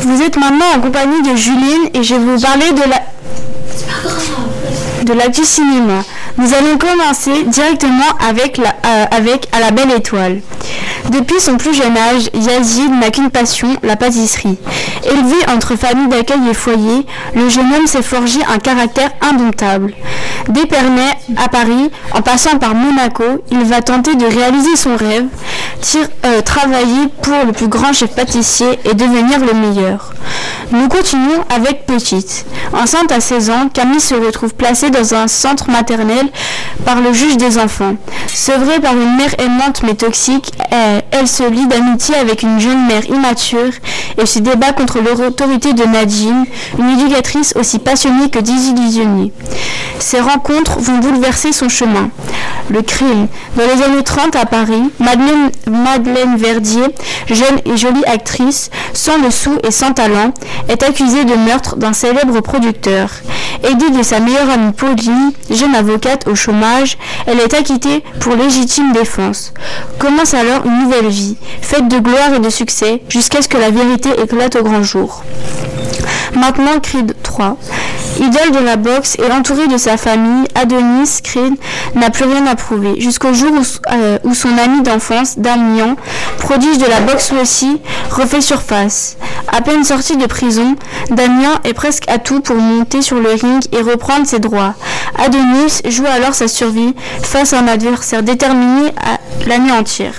Vous 0.02 0.22
êtes 0.22 0.38
maintenant 0.38 0.66
en 0.76 0.80
compagnie 0.80 1.22
de 1.22 1.36
Juline 1.36 1.90
et 1.94 2.02
je 2.04 2.16
vais 2.16 2.20
vous 2.22 2.40
parler 2.40 2.72
de 2.72 2.90
la 2.90 3.02
de 5.04 5.14
la 5.14 5.28
du 5.30 5.44
cinéma. 5.44 6.04
Nous 6.38 6.54
allons 6.54 6.78
commencer 6.78 7.44
directement 7.44 8.12
avec, 8.28 8.58
la, 8.58 8.70
euh, 8.86 9.06
avec 9.12 9.48
À 9.52 9.60
la 9.60 9.72
belle 9.72 9.92
étoile. 9.92 10.42
Depuis 11.10 11.40
son 11.40 11.58
plus 11.58 11.74
jeune 11.74 11.96
âge, 11.98 12.30
Yazid 12.34 12.92
n'a 12.92 13.10
qu'une 13.12 13.30
passion, 13.30 13.70
la 13.84 13.96
pâtisserie. 13.96 14.58
Élevé 15.06 15.36
entre 15.56 15.76
famille 15.76 16.08
d'accueil 16.08 16.50
et 16.50 16.54
foyer, 16.54 17.06
le 17.34 17.48
jeune 17.50 17.74
homme 17.74 17.88
s'est 17.88 18.02
forgé 18.02 18.40
un 18.54 18.60
caractère 18.60 19.12
indomptable. 19.22 19.94
D'Épernay 20.50 21.12
à 21.38 21.48
Paris, 21.50 21.92
en 22.14 22.22
passant 22.22 22.58
par 22.58 22.76
Monaco, 22.76 23.24
il 23.52 23.64
va 23.64 23.82
tenter 23.82 24.16
de 24.16 24.26
réaliser 24.26 24.76
son 24.76 24.96
rêve, 24.96 25.26
euh, 26.26 26.42
travailler 26.42 27.08
pour 27.22 27.46
le 27.46 27.54
plus 27.54 27.68
grand 27.68 27.94
chef 27.94 28.14
pâtissier 28.14 28.80
et 28.84 28.94
devenir 28.94 29.40
le 29.40 29.54
meilleur. 29.54 30.14
Nous 30.72 30.90
continuons 30.90 31.46
avec 31.50 31.86
Petite. 31.86 32.46
Enceinte 32.74 33.12
à 33.12 33.22
16 33.22 33.50
ans, 33.50 33.70
Camille 33.74 34.02
se 34.02 34.16
retrouve 34.16 34.54
placée 34.54 34.90
dans 34.90 35.14
un 35.14 35.28
centre 35.28 35.70
maternel 35.70 36.28
par 36.84 37.00
le 37.00 37.14
juge 37.14 37.38
des 37.38 37.58
enfants. 37.58 37.96
Sevrée 38.34 38.80
par 38.82 38.94
une 38.94 39.16
mère 39.16 39.34
aimante 39.40 39.84
mais 39.84 39.94
toxique, 39.94 40.52
elle, 40.72 40.97
se 41.28 41.44
lie 41.44 41.68
d'amitié 41.68 42.16
avec 42.16 42.42
une 42.44 42.60
jeune 42.60 42.88
mère 42.88 43.06
immature 43.10 43.74
et 44.18 44.26
se 44.26 44.40
débat 44.40 44.72
contre 44.72 45.00
l'autorité 45.00 45.74
de 45.74 45.84
Nadine, 45.84 46.46
une 46.80 46.90
éducatrice 46.90 47.54
aussi 47.60 47.80
passionnée 47.80 48.30
que 48.30 48.40
désillusionnée. 48.40 49.32
Ces 50.00 50.20
rencontres 50.20 50.80
vont 50.80 51.00
bouleverser 51.00 51.52
son 51.52 51.70
chemin. 51.70 52.10
Le 52.70 52.82
crime. 52.82 53.28
Dans 53.56 53.64
les 53.64 53.84
années 53.84 54.04
30 54.04 54.36
à 54.36 54.46
Paris, 54.46 54.92
Madeleine, 55.00 55.52
Madeleine 55.68 56.36
Verdier, 56.38 56.84
jeune 57.30 57.60
et 57.66 57.78
jolie 57.78 58.04
actrice, 58.06 58.70
sans 58.94 59.18
le 59.18 59.32
sou 59.32 59.58
et 59.64 59.72
sans 59.72 59.94
talent, 59.94 60.34
est 60.68 60.84
accusée 60.84 61.24
de 61.26 61.36
meurtre 61.36 61.78
d'un 61.78 61.94
célèbre 61.94 62.42
producteur. 62.42 63.10
Aidée 63.64 63.90
de 63.90 64.04
sa 64.04 64.20
meilleure 64.20 64.50
amie 64.50 64.74
Pauline, 64.74 65.32
jeune 65.50 65.76
avocate 65.76 66.28
au 66.28 66.36
chômage, 66.36 66.98
elle 67.26 67.40
est 67.40 67.54
acquittée 67.54 68.04
pour 68.20 68.36
légitime 68.36 68.92
défense. 68.92 69.54
Commence 69.98 70.34
alors 70.34 70.66
une 70.66 70.87
vie, 71.10 71.36
faite 71.62 71.88
de 71.88 72.00
gloire 72.00 72.34
et 72.36 72.40
de 72.40 72.50
succès, 72.50 73.02
jusqu'à 73.10 73.42
ce 73.42 73.48
que 73.48 73.58
la 73.58 73.70
vérité 73.70 74.10
éclate 74.22 74.56
au 74.56 74.64
grand 74.64 74.84
jour. 74.84 75.24
Maintenant, 76.36 76.80
Creed 76.82 77.16
3. 77.24 77.58
Idole 78.20 78.52
de 78.52 78.66
la 78.66 78.78
boxe 78.78 79.16
et 79.20 79.32
entouré 79.32 79.68
de 79.68 79.78
sa 79.78 79.96
famille, 79.96 80.48
Adonis 80.56 81.20
Creed 81.24 81.54
n'a 81.96 82.10
plus 82.10 82.26
rien 82.26 82.48
à 82.48 82.56
prouver, 82.56 83.00
jusqu'au 83.00 83.34
jour 83.34 83.52
où, 83.52 83.62
euh, 83.94 84.18
son 84.34 84.58
ami 84.58 84.82
d'enfance, 84.82 85.38
Damien, 85.38 85.96
prodige 86.40 86.80
de 86.80 86.86
la 86.86 87.00
boxe 87.02 87.32
aussi, 87.40 87.80
refait 88.10 88.42
surface. 88.42 89.18
À 89.52 89.62
peine 89.62 89.84
sorti 89.84 90.18
de 90.18 90.26
prison, 90.26 90.76
Damien 91.12 91.60
est 91.64 91.74
presque 91.74 92.10
à 92.10 92.18
tout 92.18 92.42
pour 92.42 92.56
monter 92.56 93.02
sur 93.02 93.20
le 93.20 93.30
ring 93.30 93.64
et 93.72 93.82
reprendre 93.82 94.26
ses 94.26 94.40
droits. 94.40 94.74
Adonis 95.18 95.82
joue 95.88 96.06
alors 96.06 96.34
sa 96.34 96.48
survie 96.48 96.96
face 97.22 97.54
à 97.54 97.60
un 97.60 97.68
adversaire 97.68 98.24
déterminé 98.24 98.90
à 98.98 99.20
l'anéantir. 99.48 100.14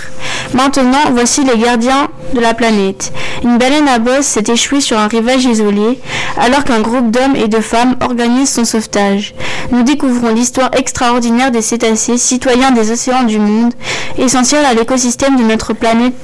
Maintenant, 0.55 1.11
voici 1.13 1.45
les 1.45 1.59
gardiens 1.59 2.09
de 2.35 2.41
la 2.41 2.55
planète. 2.55 3.13
Une 3.43 3.59
baleine 3.59 3.89
à 3.89 3.99
bosse 3.99 4.27
s'est 4.27 4.45
échouée 4.53 4.81
sur 4.81 4.99
un 4.99 5.09
rivage 5.09 5.45
isolé, 5.45 5.99
alors 6.39 6.65
qu'un 6.65 6.81
groupe 6.81 7.11
d'hommes 7.11 7.37
et 7.37 7.49
de 7.49 7.61
femmes 7.61 7.97
organise 8.01 8.51
son 8.51 8.65
sauvetage. 8.65 9.35
Nous 9.71 9.83
découvrons 9.83 10.35
l'histoire 10.35 10.71
extraordinaire 10.77 11.51
des 11.51 11.63
cétacés, 11.63 12.19
citoyens 12.19 12.71
des 12.71 12.91
océans 12.91 13.25
du 13.25 13.39
monde, 13.39 13.75
essentiels 14.19 14.65
à 14.65 14.75
l'écosystème 14.75 15.37
de 15.37 15.43
notre 15.43 15.73
planète 15.73 16.15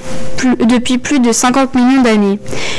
depuis 0.61 0.99
plus 0.99 1.21
de 1.21 1.33
50 1.33 1.75
millions 1.75 2.03
d'années. 2.03 2.39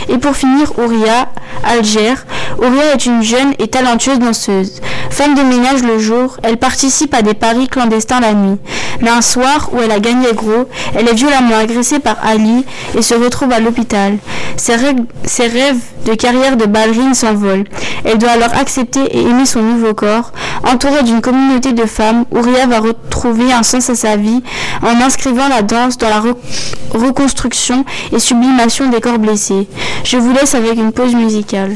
Et 0.10 0.18
pour 0.18 0.36
finir, 0.36 0.78
Ouria, 0.78 1.30
Alger. 1.64 2.14
Ouria 2.60 2.94
est 2.94 3.06
une 3.06 3.24
jeune 3.24 3.54
et 3.60 3.68
talentueuse 3.68 4.20
danseuse. 4.20 4.82
Femme 5.10 5.36
de 5.36 5.42
ménage 5.42 5.84
le 5.84 5.98
jour, 5.98 6.38
elle 6.44 6.58
participe 6.58 7.14
à 7.14 7.22
des 7.22 7.34
paris 7.34 7.68
clandestins 7.68 8.20
la 8.20 8.34
nuit. 8.34 8.58
Mais 9.02 9.10
un 9.10 9.22
soir 9.22 9.70
où 9.74 9.80
elle 9.82 9.92
a 9.92 10.00
gagné 10.00 10.34
gros, 10.34 10.68
elle 10.96 11.08
est 11.08 11.14
violemment 11.14 11.58
agressée 11.58 12.00
par 12.00 12.18
Ali 12.24 12.66
et 12.98 13.02
se 13.02 13.15
retrouve 13.16 13.52
à 13.52 13.60
l'hôpital. 13.60 14.18
Ses, 14.58 14.76
rêves 14.76 15.80
de 16.06 16.14
carrière 16.14 16.58
de 16.58 16.66
ballerine 16.66 17.14
s'envolent. 17.14 17.66
Elle 18.04 18.18
doit 18.18 18.32
alors 18.32 18.54
accepter 18.54 19.02
et 19.02 19.22
aimer 19.22 19.46
son 19.46 19.62
nouveau 19.62 19.94
corps. 19.94 20.32
Entourée 20.64 21.04
d'une 21.04 21.22
communauté 21.22 21.74
de 21.74 21.86
femmes, 21.86 22.26
Ouria 22.32 22.66
va 22.68 22.80
retrouver 22.80 23.52
un 23.52 23.64
sens 23.64 23.90
à 23.90 23.96
sa 23.96 24.16
vie 24.16 24.44
en 24.82 25.02
inscrivant 25.02 25.48
la 25.48 25.62
danse 25.62 25.98
dans 25.98 26.10
la 26.10 26.22
reconstruction 26.92 27.86
et 28.12 28.20
sublimation 28.20 28.90
des 28.90 29.02
corps 29.02 29.20
blessés. 29.20 29.68
Je 30.04 30.18
vous 30.18 30.32
laisse 30.34 30.56
avec 30.56 30.76
une 30.78 30.92
pause 30.92 31.16
musicale. 31.16 31.76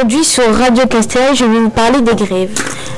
Aujourd'hui 0.00 0.24
sur 0.24 0.56
Radio 0.56 0.86
Castel, 0.86 1.36
je 1.36 1.44
vais 1.44 1.58
vous 1.58 1.68
parler 1.68 2.00
des 2.00 2.14
grèves. 2.14 2.54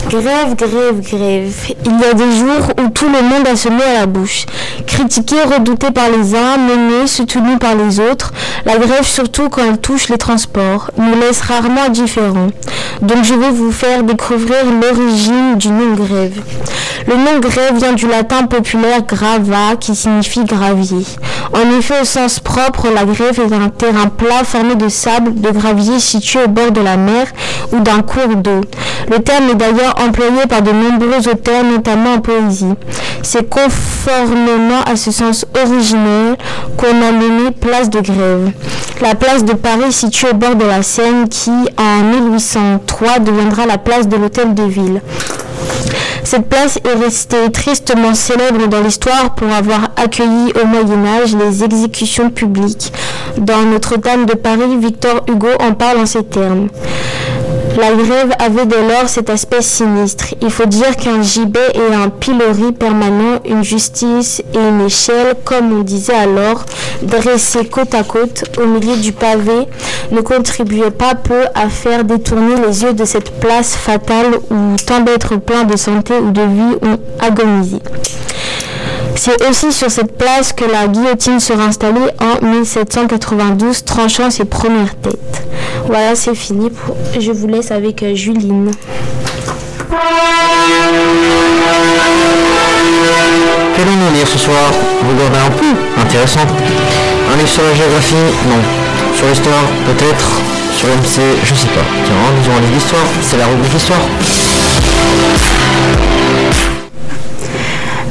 Grève, 0.09 0.55
grève, 0.55 1.01
grève. 1.01 1.53
Il 1.85 2.01
y 2.01 2.05
a 2.05 2.15
des 2.15 2.31
jours 2.31 2.71
où 2.81 2.91
tout 2.91 3.07
le 3.07 3.23
monde 3.23 3.49
a 3.49 3.57
se 3.57 3.69
mis 3.69 3.83
à 3.83 4.01
la 4.01 4.07
bouche. 4.07 4.47
Critiqué, 4.87 5.35
redouté 5.43 5.91
par 5.91 6.09
les 6.11 6.33
uns, 6.37 6.59
mené, 6.59 7.09
soutenu 7.09 7.59
par 7.59 7.75
les 7.75 7.99
autres, 7.99 8.33
la 8.65 8.77
grève, 8.79 9.03
surtout 9.05 9.49
quand 9.49 9.63
elle 9.69 9.79
touche 9.79 10.11
les 10.11 10.19
transports, 10.19 10.93
nous 10.97 11.19
laisse 11.19 11.41
rarement 11.41 11.83
indifférents. 11.89 12.51
Donc 13.01 13.25
je 13.25 13.35
vais 13.35 13.51
vous 13.51 13.73
faire 13.73 14.05
découvrir 14.05 14.59
l'origine 14.81 15.57
du 15.57 15.71
nom 15.71 15.95
grève. 15.95 16.41
Le 17.09 17.17
nom 17.17 17.41
grève 17.41 17.77
vient 17.79 17.95
du 17.95 18.07
latin 18.07 18.45
populaire 18.45 19.03
grava 19.03 19.75
qui 19.81 19.97
signifie 19.97 20.45
gravier. 20.45 21.05
En 21.55 21.79
effet, 21.79 22.01
au 22.01 22.05
sens 22.05 22.41
propre, 22.41 22.89
la 22.95 23.05
grève 23.05 23.39
est 23.39 23.55
un 23.55 23.69
terrain 23.69 24.09
plat 24.09 24.43
formé 24.45 24.75
de 24.75 24.89
sable, 24.89 25.35
de 25.35 25.51
gravier 25.51 25.99
situé 25.99 26.45
au 26.45 26.49
bord 26.49 26.71
de 26.71 26.81
la 26.81 26.97
mer 26.97 27.27
ou 27.73 27.81
d'un 27.81 28.01
cours 28.01 28.37
d'eau. 28.37 28.63
Le 29.11 29.19
terme 29.19 29.51
est 29.51 29.55
d'ailleurs 29.55 29.95
employé 30.03 30.47
par 30.49 30.63
de 30.63 30.71
nombreux 30.71 31.29
auteurs, 31.29 31.65
notamment 31.65 32.15
en 32.15 32.21
poésie. 32.21 32.73
C'est 33.23 33.49
conformément 33.49 34.83
à 34.87 34.97
ce 34.97 35.11
sens 35.11 35.45
originel 35.63 36.37
qu'on 36.77 36.87
a 36.87 37.13
nommé 37.13 37.51
place 37.51 37.91
de 37.91 38.01
grève. 38.01 38.51
La 39.03 39.15
place 39.15 39.45
de 39.45 39.53
Paris 39.53 39.93
située 39.93 40.31
au 40.31 40.35
bord 40.35 40.55
de 40.55 40.65
la 40.65 40.83
Seine 40.83 41.29
qui, 41.29 41.51
en 41.77 42.03
1803, 42.03 43.19
deviendra 43.19 43.67
la 43.67 43.79
place 43.79 44.09
de 44.09 44.17
l'hôtel 44.17 44.55
de 44.55 44.63
ville. 44.63 45.01
Cette 46.25 46.49
place 46.49 46.79
est 46.85 47.05
restée 47.05 47.51
tristement 47.53 48.15
célèbre 48.15 48.67
dans 48.69 48.81
l'histoire 48.81 49.35
pour 49.35 49.49
avoir 49.53 49.91
accueilli 49.97 50.53
au 50.63 50.67
Moyen 50.67 51.05
Âge 51.05 51.35
les 51.37 51.65
exécutions 51.65 52.31
publiques. 52.31 52.93
Dans 53.39 53.63
Notre-Dame 53.63 54.27
de 54.27 54.35
Paris, 54.35 54.77
Victor 54.81 55.25
Hugo 55.29 55.49
en 55.61 55.73
parle 55.75 55.99
en 55.99 56.07
ces 56.07 56.25
termes. 56.25 56.69
La 57.79 57.91
grève 57.95 58.33
avait 58.39 58.67
dès 58.67 58.87
lors 58.87 59.09
cet 59.09 59.31
aspect 59.31 59.63
sinistre. 59.63 60.35
Il 60.43 60.51
faut 60.51 60.67
dire 60.67 60.95
qu'un 60.97 61.23
gibet 61.23 61.73
et 61.75 61.95
un 61.95 62.11
pilori 62.11 62.73
permanent, 62.73 63.41
une 63.47 63.65
justice 63.65 64.43
et 64.53 64.59
une 64.59 64.83
échelle, 64.83 65.37
comme 65.45 65.73
on 65.79 65.83
disait 65.83 66.15
alors, 66.15 66.65
dressés 67.03 67.65
côte 67.65 67.95
à 67.95 68.03
côte 68.03 68.45
au 68.63 68.67
milieu 68.67 68.97
du 68.97 69.13
pavé, 69.13 69.67
ne 70.11 70.21
contribuaient 70.21 70.91
pas 70.91 71.15
peu 71.15 71.45
à 71.55 71.71
faire 71.71 72.05
détourner 72.05 72.57
les 72.67 72.83
yeux 72.83 72.93
de 72.93 73.07
cette 73.07 73.41
place 73.41 73.75
fatale 73.75 74.35
où 74.51 74.77
tant 74.87 75.01
d'êtres 75.01 75.37
pleins 75.37 75.65
de 75.65 75.77
santé 75.77 76.15
ou 76.15 76.31
de 76.31 76.43
vie 76.43 76.77
ont 76.83 76.99
agonisé. 77.21 77.79
C'est 79.15 79.49
aussi 79.49 79.73
sur 79.73 79.91
cette 79.91 80.19
place 80.19 80.53
que 80.53 80.65
la 80.65 80.89
guillotine 80.89 81.41
sera 81.41 81.65
installée 81.65 82.01
en 82.21 82.45
1792, 82.45 83.85
tranchant 83.85 84.31
ses 84.31 84.45
premières 84.45 84.95
têtes. 84.97 85.43
Voilà, 85.87 86.15
c'est 86.15 86.35
fini. 86.35 86.71
Pour... 86.71 86.97
Je 87.19 87.33
vous 87.33 87.47
laisse 87.47 87.71
avec 87.71 88.03
euh, 88.03 88.15
Juline. 88.15 88.71
Quel 93.77 93.89
allons 93.89 94.11
lire 94.15 94.29
ce 94.29 94.39
soir? 94.39 94.71
Vous 95.03 95.11
regardez 95.11 95.39
un 95.39 95.51
peu 95.51 96.01
Intéressant. 96.01 96.41
Un 97.33 97.37
livre 97.37 97.49
sur 97.49 97.63
la 97.63 97.75
géographie? 97.75 98.15
Non. 98.15 98.63
Sur 99.17 99.27
l'histoire? 99.27 99.65
Peut-être. 99.87 100.29
Sur 100.77 100.89
MC 100.89 101.21
Je 101.45 101.55
sais 101.55 101.67
pas. 101.69 101.85
Tiens, 102.05 102.15
nous 102.15 102.57
un 102.57 102.61
livre 102.61 102.73
d'histoire. 102.73 103.07
C'est 103.23 103.39
la 103.39 103.47
rubrique 103.47 103.75
histoire. 103.75 104.01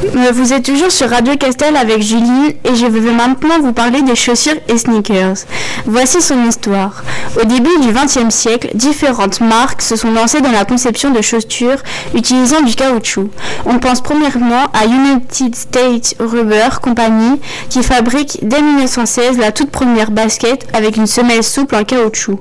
Vous 0.04 0.52
êtes 0.52 0.64
toujours 0.64 0.90
sur 0.90 1.08
Radio 1.08 1.36
Castel 1.36 1.76
avec 1.76 2.02
Julie 2.02 2.56
et 2.64 2.74
je 2.74 2.86
vais 2.86 3.12
maintenant 3.12 3.60
vous 3.60 3.72
parler 3.72 4.02
des 4.02 4.16
chaussures 4.16 4.56
et 4.66 4.76
sneakers. 4.76 5.36
Voici 5.86 6.20
son 6.20 6.44
histoire. 6.44 7.04
Au 7.40 7.44
début 7.44 7.70
du 7.80 7.92
XXe 7.92 8.34
siècle, 8.34 8.70
différentes 8.74 9.40
marques 9.40 9.80
se 9.80 9.94
sont 9.94 10.10
lancées 10.10 10.40
dans 10.40 10.50
la 10.50 10.64
conception 10.64 11.10
de 11.10 11.22
chaussures 11.22 11.78
utilisant 12.16 12.62
du 12.62 12.74
caoutchouc. 12.74 13.30
On 13.64 13.78
pense 13.78 14.00
premièrement 14.00 14.64
à 14.72 14.86
United 14.86 15.54
States 15.54 16.16
Rubber 16.18 16.80
Company 16.82 17.40
qui 17.70 17.82
fabrique 17.84 18.40
dès 18.42 18.60
1916 18.60 19.38
la 19.38 19.52
toute 19.52 19.70
première 19.70 20.10
basket 20.10 20.66
avec 20.72 20.96
une 20.96 21.06
semelle 21.06 21.44
souple 21.44 21.76
en 21.76 21.84
caoutchouc. 21.84 22.40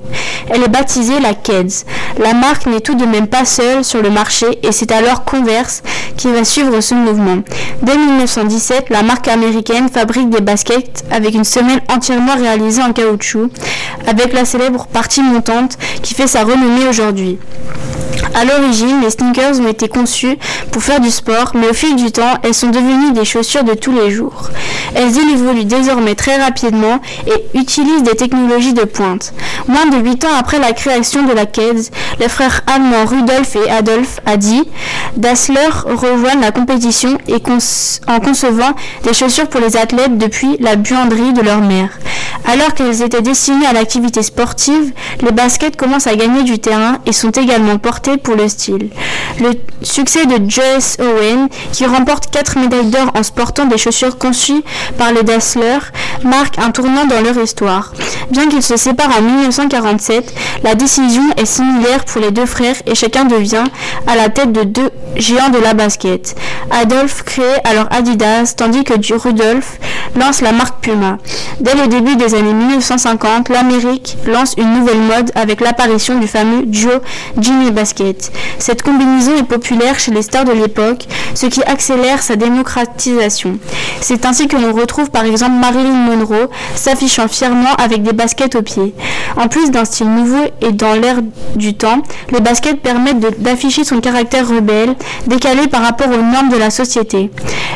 Elle 0.50 0.64
est 0.64 0.68
baptisée 0.68 1.20
la 1.20 1.36
Keds. 1.36 1.86
La 2.18 2.34
marque 2.34 2.66
n'est 2.66 2.82
tout 2.82 2.96
de 2.96 3.06
même 3.06 3.28
pas 3.28 3.46
seule 3.46 3.84
sur 3.84 4.02
le 4.02 4.10
marché 4.10 4.48
et 4.64 4.72
c'est 4.72 4.92
alors 4.92 5.26
Converse 5.26 5.84
qui 6.18 6.28
va 6.28 6.44
suivre 6.44 6.82
ce 6.82 6.96
mouvement. 6.96 7.44
Dès 7.82 7.98
1917, 7.98 8.90
la 8.90 9.02
marque 9.02 9.28
américaine 9.28 9.90
fabrique 9.90 10.30
des 10.30 10.42
baskets 10.42 11.04
avec 11.12 11.34
une 11.34 11.44
semelle 11.44 11.82
entièrement 11.90 12.36
réalisée 12.36 12.82
en 12.82 12.94
caoutchouc, 12.94 13.50
avec 14.08 14.34
la 14.34 14.46
célèbre 14.46 14.88
partie 14.88 15.22
montante 15.22 15.78
qui 16.02 16.14
fait 16.14 16.28
sa 16.28 16.44
renommée 16.44 16.88
aujourd'hui. 16.90 17.40
À 18.34 18.46
l'origine, 18.46 19.02
les 19.02 19.10
sneakers 19.10 19.60
ont 19.60 19.68
été 19.68 19.90
conçus 19.90 20.38
pour 20.72 20.82
faire 20.82 21.02
du 21.02 21.12
sport, 21.12 21.52
mais 21.54 21.70
au 21.70 21.74
fil 21.74 21.96
du 21.96 22.12
temps, 22.12 22.38
elles 22.44 22.54
sont 22.54 22.70
devenues 22.70 23.12
des 23.12 23.26
chaussures 23.26 23.64
de 23.64 23.74
tous 23.74 23.92
les 23.92 24.10
jours. 24.10 24.50
Elles 24.96 25.18
évoluent 25.18 25.66
désormais 25.66 26.16
très 26.16 26.42
rapidement 26.42 27.02
et 27.28 27.58
utilisent 27.58 28.04
des 28.04 28.16
technologies 28.16 28.74
de 28.74 28.84
pointe. 28.84 29.34
Moins 29.68 29.86
de 29.88 29.98
8 29.98 30.26
ans 30.26 30.36
après 30.40 30.60
la 30.60 30.72
création 30.72 31.24
de 31.24 31.34
la 31.34 31.46
Keds, 31.46 31.92
les 32.20 32.30
frères 32.30 32.62
allemands 32.68 33.06
Rudolf 33.06 33.56
et 33.56 33.70
Adolf 33.70 34.20
Adi 34.26 34.64
Dassler 35.18 35.70
rejoignent 35.86 36.42
la 36.42 36.52
compétition 36.52 37.18
en 38.08 38.20
concevant 38.20 38.72
des 39.04 39.14
chaussures 39.14 39.48
pour 39.48 39.62
les 39.62 39.76
athlètes 39.76 40.18
depuis 40.18 40.58
la 40.60 40.78
buanderie 40.78 41.34
de 41.34 41.42
leur 41.42 41.60
mère. 41.60 41.90
Alors 42.48 42.74
qu'elles 42.74 43.02
étaient 43.02 43.22
destinées 43.22 43.68
à 43.68 43.74
l'activité 43.74 44.24
sportive, 44.24 44.92
les 45.22 45.32
baskets 45.32 45.76
commencent 45.76 46.08
à 46.08 46.16
gagner 46.16 46.44
du 46.44 46.60
terrain 46.60 46.98
et 47.06 47.14
sont 47.14 47.32
également 47.32 47.78
portées 47.78 48.18
pour 48.22 48.36
le 48.36 48.48
style. 48.48 48.90
Le 49.40 49.52
succès 49.82 50.26
de 50.26 50.50
Joyce 50.50 50.98
Owen, 51.00 51.48
qui 51.72 51.86
remporte 51.86 52.30
4 52.32 52.60
médailles 52.60 52.90
d'or 52.90 53.12
en 53.16 53.24
sportant 53.24 53.66
des 53.66 53.78
chaussures 53.78 54.18
conçues 54.18 54.64
par 54.98 55.12
les 55.12 55.24
Dassler, 55.24 55.80
marque 56.24 56.60
un 56.60 56.72
tournant 56.72 57.06
dans 57.06 57.22
leur 57.22 57.38
histoire. 57.42 57.94
Bien 58.30 58.48
qu'ils 58.48 58.64
se 58.64 58.78
séparent 58.78 59.18
en 59.18 59.22
1947, 59.22 60.34
la 60.64 60.76
décision 60.76 61.24
est 61.38 61.46
similaire 61.46 62.06
pour 62.06 62.22
les 62.22 62.32
deux 62.32 62.46
frères 62.46 62.76
et 62.86 62.96
chacun 62.96 63.26
devient 63.26 63.64
à 64.08 64.16
la 64.16 64.30
tête 64.30 64.52
de 64.52 64.64
deux 64.64 64.90
géants 65.16 65.50
de 65.50 65.60
la 65.60 65.74
basket. 65.74 66.36
Adolphe 66.70 67.24
crée 67.24 67.44
alors 67.64 67.88
Adidas, 67.92 68.54
tandis 68.56 68.84
que 68.84 68.94
Rudolf 69.18 69.80
lance 70.16 70.42
la 70.42 70.52
marque 70.52 70.82
Puma. 70.82 71.18
Dès 71.60 71.76
le 71.76 71.88
début 71.88 72.16
des 72.16 72.34
années 72.36 72.54
1950, 72.54 73.50
l'Amérique 73.50 74.18
lance 74.26 74.56
une 74.58 74.74
nouvelle 74.80 75.00
mode 75.00 75.32
avec 75.36 75.62
l'apparition 75.62 76.20
du 76.20 76.28
fameux 76.28 76.66
duo 76.66 76.92
Jimmy 77.38 77.72
Basket. 77.72 78.11
Cette 78.60 78.84
combinaison 78.84 79.36
est 79.38 79.44
populaire 79.44 80.00
chez 80.00 80.12
les 80.12 80.22
stars 80.22 80.46
de 80.46 80.52
l'époque, 80.52 81.08
ce 81.34 81.46
qui 81.46 81.64
accélère 81.64 82.22
sa 82.22 82.36
démocratisation. 82.36 83.58
C'est 84.02 84.26
ainsi 84.26 84.48
que 84.48 84.58
l'on 84.58 84.74
retrouve 84.74 85.10
par 85.10 85.26
exemple 85.26 85.54
Marilyn 85.60 85.94
Monroe 85.94 86.50
s'affichant 86.76 87.28
fièrement 87.28 87.74
avec 87.76 88.04
des 88.04 88.14
baskets 88.14 88.56
aux 88.56 88.62
pieds. 88.62 88.94
En 89.38 89.48
plus 89.48 89.72
d'un 89.72 89.86
style 89.86 90.10
nouveau 90.10 90.44
et 90.62 90.72
dans 90.72 90.94
l'air 90.94 91.18
du 91.56 91.74
temps, 91.76 92.02
les 92.32 92.40
baskets 92.40 92.82
permettent 92.82 93.42
d'afficher 93.42 93.84
son 93.84 94.02
caractère 94.02 94.48
rebelle, 94.48 94.96
décalé 95.28 95.68
par 95.68 95.82
rapport 95.82 96.08
aux 96.08 96.22
normes 96.22 96.50
de 96.50 96.58
la 96.58 96.70
société. 96.70 97.32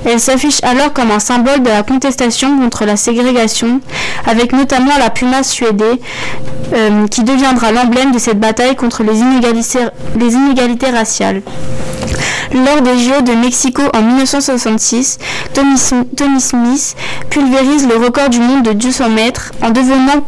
Elle 0.06 0.20
s'affiche 0.20 0.64
alors 0.64 0.94
comme 0.94 1.12
un 1.12 1.20
symbole 1.20 1.64
de 1.64 1.70
la 1.70 1.84
contestation 1.84 2.58
contre 2.60 2.86
la 2.86 2.96
ségrégation, 2.96 3.80
avec 4.26 4.54
notamment 4.54 4.98
la 5.00 5.10
puma 5.10 5.44
suédée, 5.44 6.00
euh, 6.74 7.08
qui 7.08 7.24
deviendra 7.24 7.72
l'emblème 7.72 8.12
de 8.12 8.20
cette 8.20 8.40
bataille 8.40 8.76
contre 8.76 9.04
les 9.04 9.20
inégalités, 9.20 9.80
inégalités 10.34 10.90
raciales. 10.90 11.42
Lors 12.54 12.82
des 12.82 12.98
Jeux 13.00 13.22
de 13.22 13.34
Mexico 13.34 13.82
en 13.94 14.02
1966, 14.02 15.18
Tony, 15.54 15.76
Tony 16.16 16.40
Smith 16.40 16.96
pulvérise 17.30 17.88
le 17.88 17.98
record 17.98 18.30
du 18.30 18.40
monde 18.40 18.64
de 18.64 18.74
200 18.74 19.10
mètres 19.10 19.52
en 19.62 19.72
devenant 19.72 20.24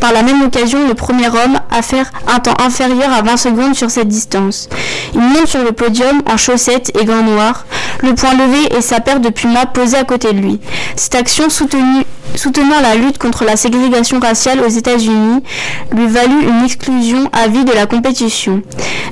par 0.00 0.12
la 0.12 0.22
même 0.22 0.42
occasion 0.42 0.86
le 0.86 0.94
premier 0.94 1.28
homme 1.28 1.58
à 1.70 1.82
faire 1.82 2.10
un 2.26 2.38
temps 2.38 2.56
inférieur 2.58 3.12
à 3.12 3.22
20 3.22 3.36
secondes 3.36 3.74
sur 3.74 3.90
cette 3.90 4.08
distance. 4.08 4.68
Il 5.14 5.20
monte 5.20 5.46
sur 5.46 5.62
le 5.62 5.72
podium 5.72 6.22
en 6.26 6.36
chaussettes 6.36 6.92
et 6.98 7.04
gants 7.04 7.22
noirs, 7.22 7.66
le 8.02 8.14
poing 8.14 8.34
levé 8.34 8.76
et 8.76 8.80
sa 8.80 9.00
paire 9.00 9.20
de 9.20 9.28
pumas 9.28 9.66
posée 9.66 9.96
à 9.96 10.04
côté 10.04 10.32
de 10.32 10.38
lui. 10.38 10.60
Cette 10.96 11.14
action 11.14 11.48
soutenant 11.48 12.80
la 12.82 12.94
lutte 12.94 13.18
contre 13.18 13.44
la 13.44 13.56
ségrégation 13.56 14.20
raciale 14.20 14.60
aux 14.60 14.68
États-Unis, 14.68 15.42
lui 15.92 16.06
valut 16.06 16.42
une 16.42 16.64
exclusion 16.64 17.28
à 17.32 17.48
vie 17.48 17.64
de 17.64 17.72
la 17.72 17.86
compétition. 17.86 18.62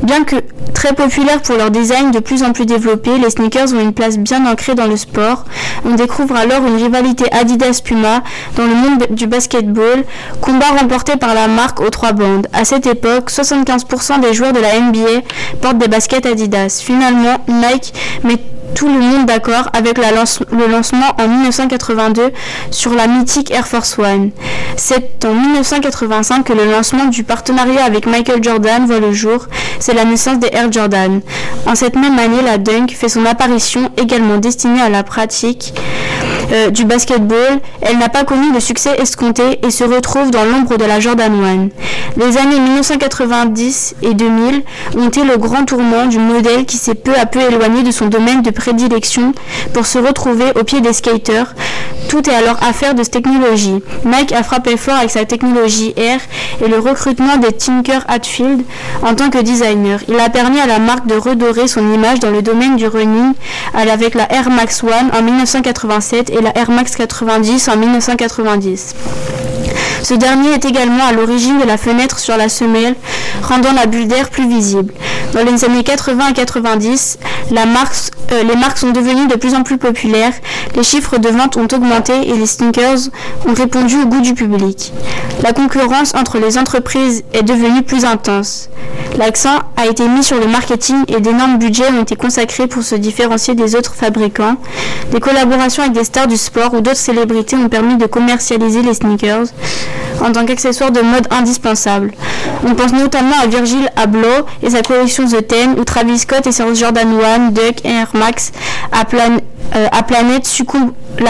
Bien 0.03 0.25
que 0.25 0.37
très 0.75 0.93
populaires 0.93 1.41
pour 1.41 1.57
leur 1.57 1.71
design 1.71 2.11
de 2.11 2.19
plus 2.19 2.43
en 2.43 2.53
plus 2.53 2.67
développé, 2.67 3.19
les 3.19 3.31
sneakers 3.31 3.73
ont 3.73 3.81
une 3.81 3.95
place 3.95 4.19
bien 4.19 4.47
ancrée 4.47 4.75
dans 4.75 4.87
le 4.87 4.97
sport. 4.97 5.45
On 5.85 5.95
découvre 5.95 6.37
alors 6.37 6.65
une 6.67 6.77
rivalité 6.77 7.25
Adidas-Puma 7.33 8.23
dans 8.57 8.67
le 8.67 8.75
monde 8.75 9.07
du 9.11 9.27
basketball, 9.27 10.05
combat 10.41 10.67
remporté 10.79 11.17
par 11.17 11.35
la 11.35 11.49
marque 11.49 11.81
aux 11.81 11.91
trois 11.91 12.13
bandes. 12.13 12.47
À 12.53 12.65
cette 12.65 12.87
époque, 12.87 13.31
75% 13.31 14.21
des 14.21 14.35
joueurs 14.35 14.53
de 14.53 14.61
la 14.61 14.79
NBA 14.79 15.23
portent 15.61 15.79
des 15.79 15.89
baskets 15.89 16.27
Adidas. 16.27 16.83
Finalement, 16.85 17.39
Nike 17.49 17.93
met 18.23 18.39
tout 18.75 18.89
le 18.89 18.99
monde 18.99 19.27
d'accord 19.27 19.69
avec 19.73 19.99
le 19.99 20.67
lancement 20.71 21.15
en 21.19 21.29
1982 21.29 22.33
sur 22.71 22.93
la 22.95 23.07
mythique 23.07 23.51
Air 23.51 23.67
Force 23.67 23.99
One. 23.99 24.31
C'est 24.77 25.25
en 25.25 25.35
1985 25.35 26.45
que 26.45 26.53
le 26.53 26.71
lancement 26.71 27.07
du 27.07 27.25
partenariat 27.25 27.85
avec 27.85 28.07
Michael 28.07 28.43
Jordan 28.43 28.87
voit 28.87 29.01
le 29.01 29.13
jour. 29.13 29.47
C'est 29.79 29.95
la 29.95 30.05
naissance 30.05 30.39
des 30.39 30.51
Air 30.53 30.71
Jordan. 30.71 31.21
En 31.67 31.75
cette 31.75 31.97
même 31.97 32.19
année, 32.19 32.43
la 32.43 32.59
Dunk 32.59 32.93
fait 32.95 33.09
son 33.09 33.25
apparition 33.27 33.91
également 33.97 34.39
destinée 34.39 34.81
à 34.81 34.89
la 34.89 35.03
pratique 35.03 35.75
euh, 36.53 36.71
du 36.71 36.85
basketball, 36.85 37.61
elle 37.81 37.99
n'a 37.99 38.09
pas 38.09 38.25
connu 38.25 38.53
le 38.53 38.61
succès 38.61 38.95
escompté 39.01 39.59
et 39.67 39.71
se 39.71 39.85
retrouve 39.85 40.31
dans 40.31 40.45
l'ombre 40.45 40.77
de 40.77 40.85
la 40.85 41.01
Jordan 41.01 41.33
1. 41.33 41.69
Les 42.25 42.39
années 42.39 42.61
1990 42.61 43.97
et 44.03 44.15
2000 44.15 44.63
ont 44.97 45.09
été 45.09 45.25
le 45.25 45.37
grand 45.37 45.65
tourment 45.65 46.07
du 46.07 46.19
modèle 46.19 46.65
qui 46.65 46.77
s'est 46.77 46.95
peu 46.95 47.15
à 47.15 47.27
peu 47.27 47.41
éloigné 47.41 47.83
de 47.83 47.91
son 47.91 48.07
domaine 48.07 48.43
de 48.43 48.51
prédilection 48.51 49.33
pour 49.75 49.87
se 49.87 49.99
retrouver 49.99 50.47
au 50.59 50.65
pied 50.65 50.81
des 50.81 50.93
skaters. 50.93 51.55
Tout 52.09 52.29
est 52.31 52.35
alors 52.35 52.63
affaire 52.63 52.95
de 52.95 53.03
technologie. 53.03 53.83
Nike 54.05 54.33
a 54.33 54.43
frappé 54.45 54.77
fort 54.77 54.95
avec 54.95 55.11
sa 55.11 55.25
technologie 55.25 55.93
Air 55.97 56.21
et 56.65 56.69
le 56.69 56.79
recrutement 56.79 57.37
des 57.37 57.53
Tinker 57.53 57.99
Hatfield 58.07 58.63
en 59.03 59.15
tant 59.15 59.29
que 59.29 59.39
designer. 59.39 60.01
Il 60.09 60.19
a 60.21 60.29
permis 60.29 60.61
à 60.61 60.67
la 60.67 60.79
marque 60.79 61.07
de 61.07 61.17
redorer 61.17 61.67
son 61.67 61.93
image 61.93 62.21
dans 62.21 62.31
le 62.31 62.43
domaine 62.43 62.77
du 62.77 62.87
running 62.87 63.33
avec 63.75 64.15
la 64.15 64.33
Air 64.33 64.51
Max 64.51 64.83
One 64.85 65.11
en 65.13 65.23
1987 65.23 66.31
et 66.37 66.43
la 66.43 66.57
Air 66.57 66.71
Max 66.71 66.97
90 66.97 67.69
en 67.69 67.77
1990. 67.77 68.95
Ce 70.03 70.15
dernier 70.15 70.51
est 70.53 70.65
également 70.65 71.05
à 71.05 71.13
l'origine 71.13 71.59
de 71.59 71.65
la 71.65 71.77
fenêtre 71.77 72.19
sur 72.19 72.37
la 72.37 72.49
semelle, 72.49 72.95
rendant 73.43 73.73
la 73.73 73.87
bulle 73.87 74.09
d'air 74.09 74.31
plus 74.31 74.49
visible. 74.49 74.93
Dans 75.33 75.45
les 75.45 75.65
années 75.65 75.83
80 75.83 76.29
et 76.31 76.33
90, 76.33 77.19
euh, 78.33 78.43
les 78.43 78.57
marques 78.57 78.79
sont 78.79 78.91
devenues 78.91 79.29
de 79.29 79.37
plus 79.37 79.55
en 79.55 79.63
plus 79.63 79.79
populaires, 79.79 80.33
les 80.75 80.83
chiffres 80.83 81.19
de 81.19 81.29
vente 81.29 81.57
ont 81.57 81.69
augmenté 81.73 82.29
et 82.29 82.35
les 82.35 82.47
sneakers 82.47 83.09
ont 83.47 83.55
répondu 83.55 83.97
au 84.03 84.07
goût 84.07 84.21
du 84.21 84.35
public. 84.35 84.93
La 85.43 85.53
concurrence 85.53 86.15
entre 86.15 86.39
les 86.39 86.59
entreprises 86.59 87.23
est 87.33 87.43
devenue 87.43 87.83
plus 87.83 88.05
intense. 88.05 88.69
L'accent 89.17 89.59
a 89.77 89.87
été 89.87 90.07
mis 90.09 90.23
sur 90.23 90.39
le 90.39 90.47
marketing 90.47 90.97
et 91.09 91.21
d'énormes 91.21 91.59
budgets 91.59 91.89
ont 91.91 92.03
été 92.03 92.17
consacrés 92.17 92.67
pour 92.67 92.83
se 92.83 92.95
différencier 92.95 93.55
des 93.55 93.75
autres 93.75 93.95
fabricants. 93.95 94.57
Des 95.13 95.21
collaborations 95.21 95.85
avec 95.85 95.95
des 95.95 96.05
stars 96.05 96.27
du 96.27 96.37
sport 96.37 96.75
ou 96.75 96.81
d'autres 96.81 96.97
célébrités 96.97 97.57
ont 97.57 97.69
permis 97.69 97.97
de 97.97 98.07
commercialiser 98.07 98.83
les 98.83 98.95
sneakers 98.95 99.47
en 100.23 100.33
tant 100.33 100.45
qu'accessoire 100.45 100.91
de 100.91 101.01
mode 101.01 101.27
indispensable. 101.31 102.13
On 102.65 102.75
pense 102.75 102.93
notamment 102.93 103.37
à 103.43 103.47
Virgil 103.47 103.91
Abloh 103.97 104.47
et 104.63 104.71
sa 104.71 104.83
collection 104.83 105.27
The 105.27 105.47
Ten, 105.47 105.79
ou 105.79 105.85
Travis 105.85 106.19
Scott 106.19 106.47
et 106.47 106.53
ses 106.53 106.75
Jordan 106.75 107.09
1, 107.23 107.51
Duck 107.51 107.85
et 107.85 107.89
Air 107.89 108.11
Max 108.15 108.53
à, 108.93 109.05
euh, 109.75 109.89
la 109.93 110.03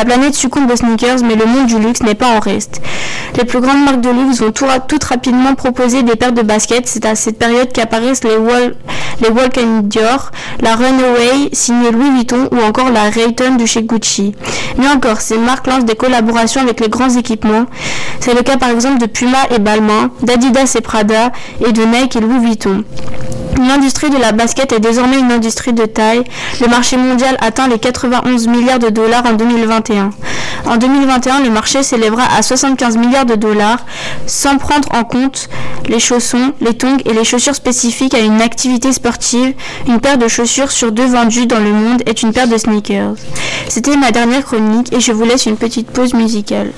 planète 0.05 0.35
succombe 0.35 0.71
aux 0.71 0.77
sneakers, 0.77 1.23
mais 1.25 1.37
le 1.37 1.47
monde 1.47 1.67
du 1.67 1.79
luxe 1.79 2.03
n'est 2.03 2.15
pas 2.15 2.29
en 2.29 2.41
reste. 2.41 2.81
Les 3.37 3.45
plus 3.45 3.61
grandes 3.61 3.85
marques 3.85 4.01
de 4.01 4.11
luxe 4.11 4.41
vont 4.41 4.53
tout, 4.53 4.67
tout 4.89 4.99
rapidement 5.09 5.55
proposer 5.55 6.03
des 6.03 6.17
paires 6.17 6.33
de 6.33 6.43
baskets. 6.43 6.87
C'est 6.87 7.07
à 7.07 7.15
cette 7.15 7.39
période 7.39 7.73
qu'apparaissent 7.73 8.25
les, 8.25 8.37
les 9.21 9.29
Walk 9.29 9.59
Dior, 9.85 10.31
la 10.61 10.75
Runaway 10.77 11.51
signée 11.53 11.91
Louis 11.91 12.11
Vuitton 12.11 12.49
ou 12.53 12.61
encore 12.63 12.91
la 12.91 13.11
Rayton 13.11 13.57
de 13.57 13.67
chez 13.67 13.83
Gucci. 13.83 14.35
Mais 14.79 14.89
encore, 14.89 15.21
ces 15.21 15.39
marques 15.39 15.67
lancent 15.67 15.85
des 15.85 15.97
collaborations 15.97 16.61
avec 16.61 16.81
les 16.81 16.89
grands 16.89 17.11
équipements. 17.11 17.67
C'est 18.21 18.35
le 18.35 18.43
cas 18.43 18.57
par 18.57 18.71
exemple 18.71 18.99
de 18.99 19.07
Puma 19.07 19.39
et 19.55 19.59
Balmain, 19.59 20.11
d'Adidas 20.23 20.75
et 20.77 20.81
Prada 20.81 21.33
et 21.67 21.73
de 21.73 21.83
Nike 21.83 22.17
et 22.17 22.21
Louis 22.21 22.39
Vuitton. 22.39 22.85
L'industrie 23.59 24.11
de 24.11 24.19
la 24.19 24.33
basket 24.33 24.73
est 24.73 24.81
désormais 24.81 25.19
une 25.19 25.33
industrie 25.33 25.73
de 25.73 25.87
taille. 25.87 26.25
Le 26.61 26.69
marché 26.69 26.97
mondial 26.97 27.37
atteint 27.41 27.69
les 27.69 27.79
91 27.79 28.49
milliards 28.49 28.79
de 28.79 28.91
dollars 28.91 29.25
en 29.27 29.33
2021. 29.33 30.11
En 30.67 30.77
2021, 30.77 31.41
le 31.41 31.51
marché 31.51 31.83
s'élèvera 31.83 32.25
à 32.37 32.43
75 32.43 32.97
milliards 32.97 33.25
de 33.25 33.35
dollars, 33.35 33.85
sans 34.27 34.59
prendre 34.59 34.89
en 34.95 35.05
compte 35.05 35.49
les 35.89 36.01
chaussons, 36.01 36.53
les 36.61 36.75
tongs 36.75 36.99
et 37.05 37.13
les 37.13 37.25
chaussures 37.25 37.55
spécifiques 37.55 38.15
à 38.15 38.19
une 38.19 38.43
activité 38.43 38.93
sportive. 38.93 39.55
Une 39.87 40.01
paire 40.01 40.19
de 40.19 40.29
chaussures 40.29 40.71
sur 40.71 40.93
deux 40.93 41.07
vendues 41.07 41.47
dans 41.47 41.61
le 41.61 41.73
monde 41.73 42.03
est 42.07 42.23
une 42.23 42.33
paire 42.33 42.49
de 42.49 42.59
sneakers. 42.59 43.15
C'était 43.69 43.97
ma 43.97 44.11
dernière 44.11 44.45
chronique 44.45 44.93
et 44.93 45.01
je 45.01 45.13
vous 45.13 45.25
laisse 45.25 45.47
une 45.47 45.57
petite 45.57 45.91
pause 45.91 46.15
musicale. 46.15 46.73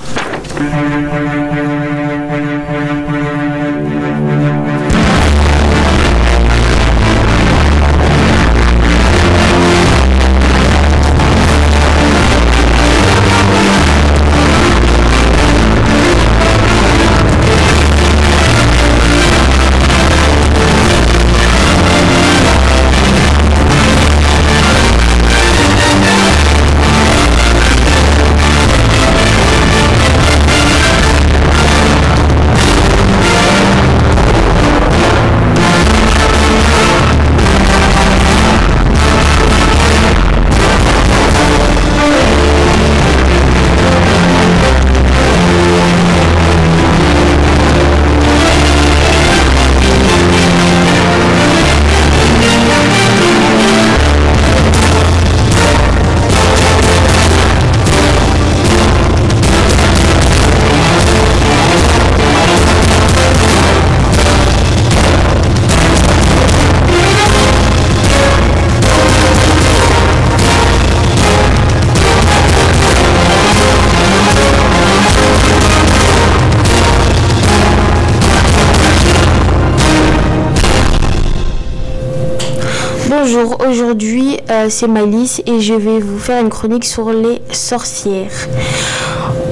C'est 84.67 84.87
Malice 84.87 85.41
et 85.45 85.61
je 85.61 85.73
vais 85.73 85.99
vous 85.99 86.19
faire 86.19 86.41
une 86.41 86.49
chronique 86.49 86.83
sur 86.83 87.11
les 87.11 87.41
sorcières. 87.51 88.31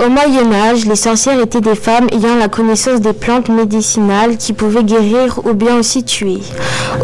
Au 0.06 0.10
Moyen 0.10 0.52
Âge, 0.52 0.86
les 0.86 0.96
sorcières 0.96 1.39
étaient 1.39 1.62
des 1.62 1.76
femmes 1.76 2.08
ayant 2.12 2.36
la 2.36 2.50
connaissance 2.50 3.00
des 3.00 3.13
plantes 3.13 3.50
médicinales 3.50 4.38
qui 4.38 4.54
pouvaient 4.54 4.84
guérir 4.84 5.39
ou 5.46 5.54
bien 5.54 5.78
aussi 5.78 6.04
tuer. 6.04 6.39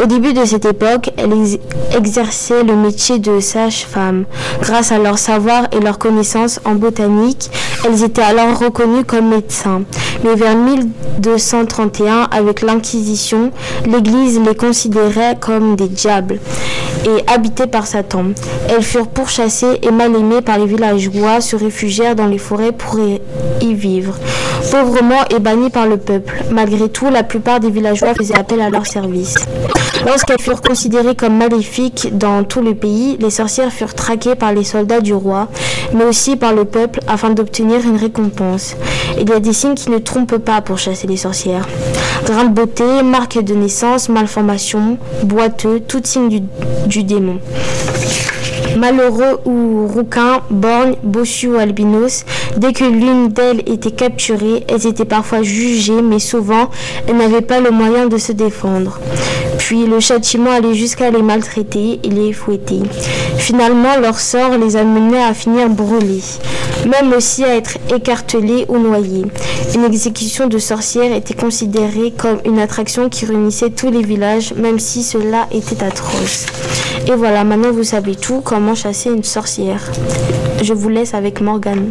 Au 0.02 0.06
début 0.06 0.34
de 0.34 0.44
cette 0.44 0.66
époque, 0.66 1.12
elles 1.18 1.60
exerçaient 1.96 2.64
le 2.64 2.76
métier 2.76 3.20
de 3.20 3.40
sage-femme. 3.40 4.26
Grâce 4.62 4.92
à 4.92 5.00
leur 5.00 5.18
savoir 5.18 5.68
et 5.72 5.80
leur 5.80 5.98
connaissance 5.98 6.60
en 6.66 6.76
botanique, 6.76 7.50
elles 7.86 8.04
étaient 8.04 8.22
alors 8.22 8.58
reconnues 8.60 9.04
comme 9.04 9.30
médecins. 9.30 9.84
Mais 10.24 10.36
vers 10.36 10.56
1231, 10.56 12.28
avec 12.32 12.62
l'Inquisition, 12.62 13.52
l'Église 13.86 14.40
les 14.40 14.56
considérait 14.56 15.38
comme 15.40 15.76
des 15.76 15.88
diables 15.88 16.40
et 17.06 17.30
habitées 17.32 17.68
par 17.68 17.86
Satan. 17.86 18.28
Elles 18.70 18.84
furent 18.84 19.08
pourchassées 19.08 19.80
et 19.82 19.92
mal 19.92 20.16
aimées 20.16 20.42
par 20.42 20.58
les 20.58 20.66
villageois, 20.66 21.42
se 21.42 21.56
réfugièrent 21.56 22.16
dans 22.16 22.28
les 22.28 22.38
forêts 22.38 22.72
pour 22.72 22.98
y 23.62 23.74
vivre. 23.74 24.16
Pauvrement 24.74 25.24
et 25.30 25.38
bannies 25.38 25.70
par 25.70 25.86
le 25.86 25.98
peuple. 25.98 26.46
Malgré 26.50 26.90
tout, 26.90 27.08
la 27.12 27.22
plupart 27.22 27.60
des 27.60 27.70
villageois 27.70 28.16
faisaient 28.16 28.34
appel 28.34 28.60
à 28.60 28.72
leur 28.72 28.88
service. 28.88 29.36
Lorsqu'elles 30.04 30.42
furent 30.42 30.64
considérées 30.64 31.14
comme 31.14 31.38
maléfiques 31.38 32.18
dans 32.18 32.44
tout 32.44 32.62
le 32.62 32.74
pays, 32.74 33.16
les 33.20 33.30
sorcières 33.30 33.72
furent 33.72 33.94
traquées 33.94 34.34
par 34.34 34.52
les 34.52 34.64
soldats 34.64 35.00
du 35.00 35.14
roi, 35.14 35.48
mais 35.94 36.06
aussi 36.06 36.38
par 36.38 36.54
le 36.54 36.66
peuple 36.66 37.02
afin 37.08 37.30
d'obtenir 37.30 37.82
une 37.86 37.98
récompense. 37.98 38.76
Il 39.22 39.30
y 39.30 39.34
a 39.34 39.40
des 39.40 39.54
signes 39.54 39.76
qui 39.76 39.92
ne 39.92 40.00
trompent 40.00 40.40
pas 40.40 40.62
pour 40.62 40.80
chasser 40.80 41.06
les 41.06 41.18
sorcières. 41.18 41.68
Grain 42.26 42.46
de 42.46 42.54
beauté, 42.56 43.04
marque 43.04 43.38
de 43.38 43.54
naissance, 43.54 44.10
malformation, 44.10 44.98
boiteux, 45.22 45.82
tout 45.88 46.02
signe 46.04 46.42
du 46.88 47.04
démon. 47.04 47.38
Malheureux 48.78 49.40
ou 49.46 49.88
rouquins, 49.88 50.42
borgnes, 50.50 50.96
bossus 51.04 51.48
ou 51.48 51.58
albinos, 51.58 52.26
dès 52.58 52.74
que 52.74 52.84
l'une 52.84 53.30
d'elles 53.30 53.62
était 53.68 53.92
capturée, 53.92 54.64
elles 54.68 54.88
étaient 54.88 55.06
parfois 55.06 55.44
jugées, 55.44 56.02
mais 56.02 56.20
souvent 56.20 56.70
elles 57.08 57.18
n'avaient 57.18 57.42
pas 57.42 57.60
le 57.60 57.72
moyen 57.72 58.08
de 58.08 58.18
se 58.18 58.32
défendre. 58.32 59.00
Puis 59.64 59.86
le 59.86 60.02
châtiment 60.02 60.52
allait 60.52 60.74
jusqu'à 60.74 61.10
les 61.10 61.22
maltraiter 61.22 61.98
et 62.04 62.10
les 62.10 62.34
fouetter. 62.34 62.82
Finalement, 63.38 63.96
leur 63.98 64.20
sort 64.20 64.58
les 64.58 64.76
amenait 64.76 65.24
à 65.24 65.34
finir 65.34 65.70
brûlés, 65.70 66.20
même 66.86 67.14
aussi 67.14 67.46
à 67.46 67.56
être 67.56 67.78
écartelés 67.90 68.66
ou 68.68 68.78
noyés. 68.78 69.24
Une 69.74 69.86
exécution 69.86 70.48
de 70.48 70.58
sorcières 70.58 71.16
était 71.16 71.34
considérée 71.34 72.12
comme 72.12 72.40
une 72.44 72.60
attraction 72.60 73.08
qui 73.08 73.26
réunissait 73.26 73.70
tous 73.70 73.90
les 73.90 74.04
villages, 74.04 74.54
même 74.54 74.80
si 74.80 75.02
cela 75.02 75.48
était 75.50 75.82
atroce. 75.82 76.46
Et 77.08 77.16
voilà, 77.16 77.46
maintenant 77.46 77.72
vous 77.72 77.86
savez 77.86 78.16
tout, 78.18 78.42
comment 78.44 78.76
chasser 78.76 79.12
une 79.12 79.24
sorcière. 79.24 79.94
Je 80.62 80.74
vous 80.74 80.90
laisse 80.90 81.14
avec 81.14 81.40
Morgane. 81.40 81.90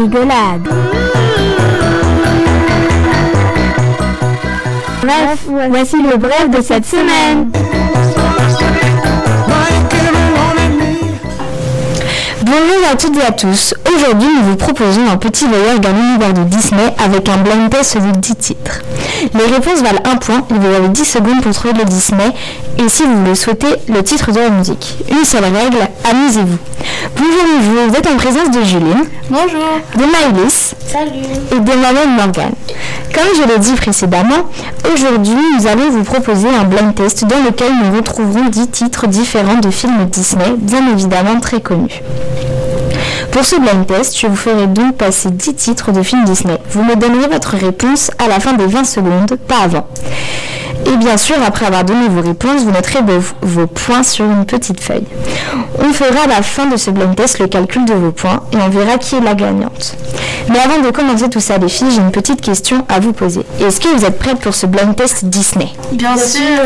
Rigolade. 0.00 0.68
Bref, 5.02 5.46
voici 5.68 5.96
le 5.96 6.16
bref 6.16 6.50
de 6.50 6.62
cette 6.62 6.86
semaine. 6.86 7.50
Bonjour 12.42 12.90
à 12.90 12.96
toutes 12.96 13.16
et 13.16 13.22
à 13.22 13.32
tous. 13.32 13.74
Aujourd'hui, 13.94 14.28
nous 14.36 14.50
vous 14.50 14.56
proposons 14.56 15.08
un 15.10 15.16
petit 15.16 15.46
voyage 15.46 15.80
dans 15.80 15.92
l'univers 15.92 16.32
de 16.32 16.42
Disney 16.44 16.94
avec 16.98 17.28
un 17.28 17.36
blind 17.38 17.70
test 17.70 17.96
de 17.96 18.10
10 18.18 18.36
titres. 18.36 18.80
Les 19.34 19.44
réponses 19.44 19.82
valent 19.82 20.02
un 20.04 20.16
point 20.16 20.42
et 20.50 20.54
vous 20.54 20.66
avez 20.66 20.88
10 20.88 21.04
secondes 21.04 21.42
pour 21.42 21.52
trouver 21.52 21.74
le 21.74 21.84
Disney 21.84 22.32
et 22.78 22.88
si 22.88 23.02
vous 23.02 23.24
le 23.24 23.34
souhaitez, 23.34 23.76
le 23.88 24.02
titre 24.02 24.32
de 24.32 24.38
la 24.38 24.50
musique. 24.50 24.96
Une 25.10 25.24
seule 25.24 25.44
règle, 25.44 25.78
amusez-vous. 26.04 26.58
Bonjour, 27.16 27.44
bonjour, 27.56 27.88
vous 27.88 27.96
êtes 27.96 28.06
en 28.06 28.16
présence 28.16 28.50
de 28.50 28.62
Juline. 28.62 29.04
Bonjour. 29.28 29.80
De 29.96 30.00
Maëlys. 30.00 30.74
Salut 30.86 31.10
Et 31.54 31.60
de 31.60 31.76
moi-même 31.78 32.16
Morgane. 32.16 32.52
Comme 33.14 33.28
je 33.36 33.46
l'ai 33.52 33.58
dit 33.58 33.74
précédemment, 33.74 34.48
aujourd'hui 34.92 35.36
nous 35.58 35.66
allons 35.66 35.90
vous 35.90 36.04
proposer 36.04 36.48
un 36.48 36.64
blind 36.64 36.94
test 36.94 37.24
dans 37.24 37.42
lequel 37.44 37.72
nous 37.84 37.96
retrouverons 37.96 38.46
10 38.48 38.68
titres 38.68 39.06
différents 39.06 39.58
de 39.58 39.70
films 39.70 40.06
Disney, 40.06 40.54
bien 40.56 40.88
évidemment 40.90 41.38
très 41.40 41.60
connus. 41.60 42.02
Pour 43.32 43.44
ce 43.44 43.56
blind 43.56 43.86
test, 43.86 44.18
je 44.18 44.26
vous 44.26 44.36
ferai 44.36 44.66
donc 44.66 44.96
passer 44.96 45.30
10 45.30 45.54
titres 45.54 45.92
de 45.92 46.02
films 46.02 46.24
Disney. 46.24 46.58
Vous 46.70 46.82
me 46.82 46.96
donnerez 46.96 47.28
votre 47.28 47.56
réponse 47.56 48.10
à 48.18 48.28
la 48.28 48.40
fin 48.40 48.54
des 48.54 48.66
20 48.66 48.84
secondes, 48.84 49.36
pas 49.46 49.60
avant. 49.64 49.86
Et 50.86 50.96
bien 50.96 51.16
sûr, 51.16 51.36
après 51.44 51.66
avoir 51.66 51.84
donné 51.84 52.08
vos 52.08 52.20
réponses, 52.22 52.62
vous 52.62 52.70
noterez 52.70 53.00
vos, 53.02 53.20
vos 53.42 53.66
points 53.66 54.02
sur 54.02 54.24
une 54.24 54.44
petite 54.44 54.80
feuille. 54.80 55.06
On 55.78 55.92
fera 55.92 56.24
à 56.24 56.26
la 56.26 56.42
fin 56.42 56.66
de 56.66 56.76
ce 56.76 56.90
blind 56.90 57.14
test 57.14 57.38
le 57.38 57.46
calcul 57.46 57.84
de 57.84 57.94
vos 57.94 58.12
points 58.12 58.42
et 58.52 58.56
on 58.56 58.68
verra 58.68 58.98
qui 58.98 59.16
est 59.16 59.20
la 59.20 59.34
gagnante. 59.34 59.96
Mais 60.48 60.58
avant 60.58 60.80
de 60.80 60.90
commencer 60.90 61.28
tout 61.28 61.40
ça, 61.40 61.58
les 61.58 61.68
filles, 61.68 61.90
j'ai 61.94 62.00
une 62.00 62.10
petite 62.10 62.40
question 62.40 62.84
à 62.88 62.98
vous 63.00 63.12
poser. 63.12 63.44
Est-ce 63.60 63.80
que 63.80 63.88
vous 63.88 64.04
êtes 64.04 64.18
prêtes 64.18 64.40
pour 64.40 64.54
ce 64.54 64.66
blind 64.66 64.96
test 64.96 65.24
Disney? 65.24 65.68
Bien, 65.92 66.16
sûr. 66.16 66.64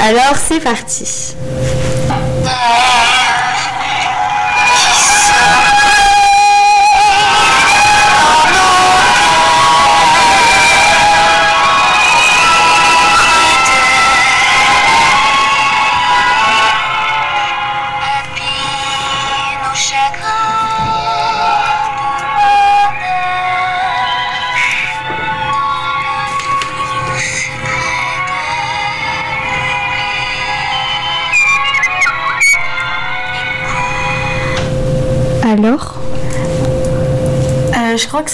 Alors 0.00 0.36
c'est 0.36 0.60
parti. 0.60 1.34
nos 2.08 3.23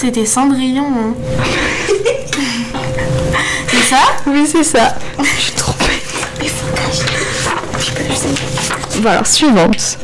c'était 0.01 0.25
Cendrillon. 0.25 0.87
hein. 0.87 1.13
C'est 3.67 3.95
ça? 3.95 3.99
Oui, 4.25 4.47
c'est 4.51 4.63
ça. 4.63 4.95
Je 5.19 5.41
suis 5.41 5.51
trop 5.53 5.73
bête. 5.73 6.51
Voilà, 9.01 9.23
suivante. 9.23 9.99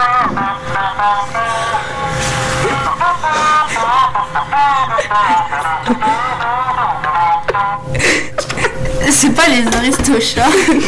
C'est 9.10 9.34
pas 9.34 9.48
les 9.48 9.66
Aristochats. 9.76 10.46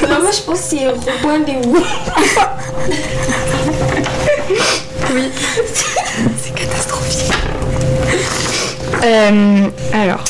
Non, 0.08 0.22
moi 0.22 0.30
je 0.32 0.40
pense 0.42 0.60
que 0.60 0.64
c'est 0.64 0.88
Robin 0.88 1.40
des 1.40 1.56
Bois. 1.66 1.80
Euh, 9.04 9.68
alors. 9.92 10.22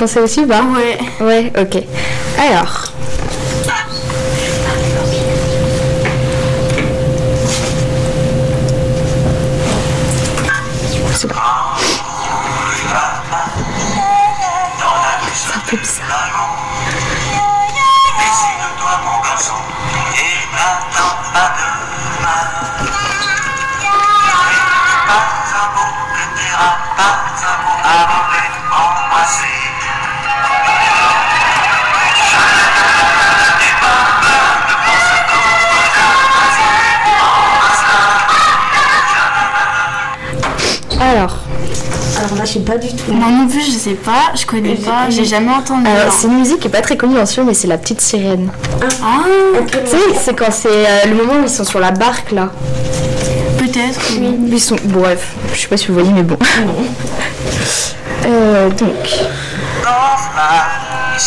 Pensais 0.00 0.20
aussi 0.20 0.46
pas 0.46 0.62
Ouais. 0.62 0.98
Ouais, 1.20 1.52
ok. 1.60 1.84
Alors. 2.38 2.79
Je 42.50 42.54
sais 42.58 42.64
pas 42.64 42.78
du 42.78 42.88
tout. 42.88 43.12
Moi 43.12 43.28
non 43.30 43.46
plus, 43.46 43.60
je 43.64 43.70
sais 43.78 43.94
pas, 43.94 44.32
je 44.34 44.44
connais 44.44 44.74
pas, 44.74 45.08
j'ai 45.08 45.24
jamais 45.24 45.52
entendu. 45.52 45.86
alors, 45.86 46.06
non. 46.06 46.12
c'est 46.12 46.26
une 46.26 46.38
musique 46.38 46.60
qui 46.60 46.66
est 46.66 46.70
pas 46.70 46.80
très 46.80 46.96
connue 46.96 47.14
dans 47.14 47.26
ce 47.26 47.34
film, 47.34 47.46
mais 47.46 47.54
c'est 47.54 47.68
la 47.68 47.78
petite 47.78 48.00
sirène. 48.00 48.50
Ah, 49.02 49.22
Tu 49.66 49.78
sais, 49.90 49.96
c'est 50.20 50.34
quand 50.36 50.50
c'est 50.50 50.68
euh, 50.68 51.06
le 51.08 51.14
moment 51.14 51.34
où 51.40 51.42
ils 51.44 51.48
sont 51.48 51.64
sur 51.64 51.78
la 51.78 51.92
barque 51.92 52.32
là. 52.32 52.50
peut-être. 53.58 54.00
Ils 54.50 54.60
sont. 54.60 54.76
Bref, 54.84 55.32
je 55.54 55.60
sais 55.60 55.68
pas 55.68 55.76
si 55.76 55.86
vous 55.88 55.94
voyez, 55.94 56.10
mais 56.10 56.22
bon. 56.24 56.36
Euh, 58.26 58.68
donc. 58.70 58.94
Ma 59.82 61.18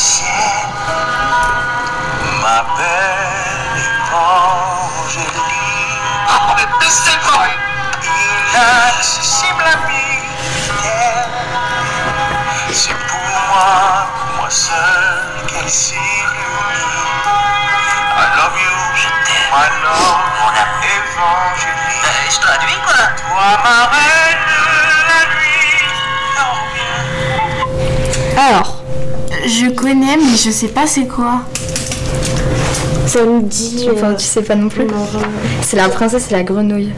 Euh, 19.94 21.50
je 22.30 22.40
traduis 22.40 22.80
quoi 22.86 22.96
Toi, 23.18 23.44
Alors, 28.38 28.84
je 29.46 29.70
connais, 29.70 30.18
mais 30.18 30.36
je 30.36 30.50
sais 30.50 30.68
pas 30.68 30.88
c'est 30.88 31.08
quoi. 31.08 31.42
Ça 33.06 33.24
me 33.24 33.42
dit. 33.42 33.88
Enfin, 33.94 34.16
tu 34.16 34.26
sais 34.26 34.42
pas 34.42 34.54
euh, 34.54 34.58
non 34.58 34.70
plus. 34.70 34.88
C'est 35.62 35.78
la 35.78 35.90
princesse 35.90 36.30
et 36.32 36.34
la 36.34 36.44
grenouille. 36.44 36.94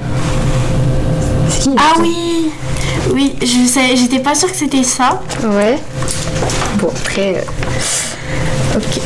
Ah 1.77 1.93
oui 1.99 2.51
Oui, 3.11 3.35
je 3.41 3.67
sais, 3.67 3.95
j'étais 3.95 4.19
pas 4.19 4.35
sûre 4.35 4.49
que 4.49 4.57
c'était 4.57 4.83
ça. 4.83 5.21
Ouais. 5.43 5.77
Bon, 6.77 6.89
après. 6.95 7.35
Euh, 7.35 8.77
ok. 8.77 9.01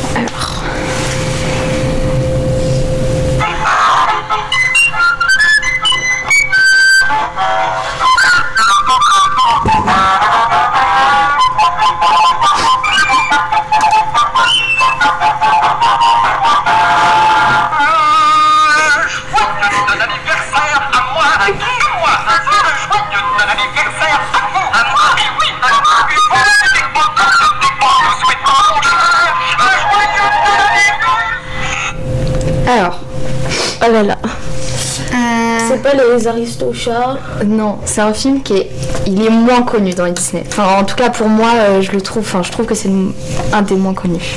Les 36.20 36.28
Aristochats. 36.28 37.18
Non, 37.46 37.78
c'est 37.84 38.00
un 38.00 38.12
film 38.12 38.42
qui 38.42 38.54
est. 38.54 38.70
Il 39.06 39.24
est 39.24 39.30
moins 39.30 39.62
connu 39.62 39.92
dans 39.92 40.04
les 40.04 40.12
Disney. 40.12 40.44
Enfin, 40.46 40.66
en 40.80 40.84
tout 40.84 40.96
cas, 40.96 41.10
pour 41.10 41.28
moi, 41.28 41.48
euh, 41.56 41.82
je 41.82 41.92
le 41.92 42.00
trouve. 42.00 42.22
Enfin, 42.22 42.42
je 42.42 42.50
trouve 42.50 42.66
que 42.66 42.74
c'est 42.74 42.90
un 43.52 43.62
des 43.62 43.74
moins 43.74 43.94
connus. 43.94 44.36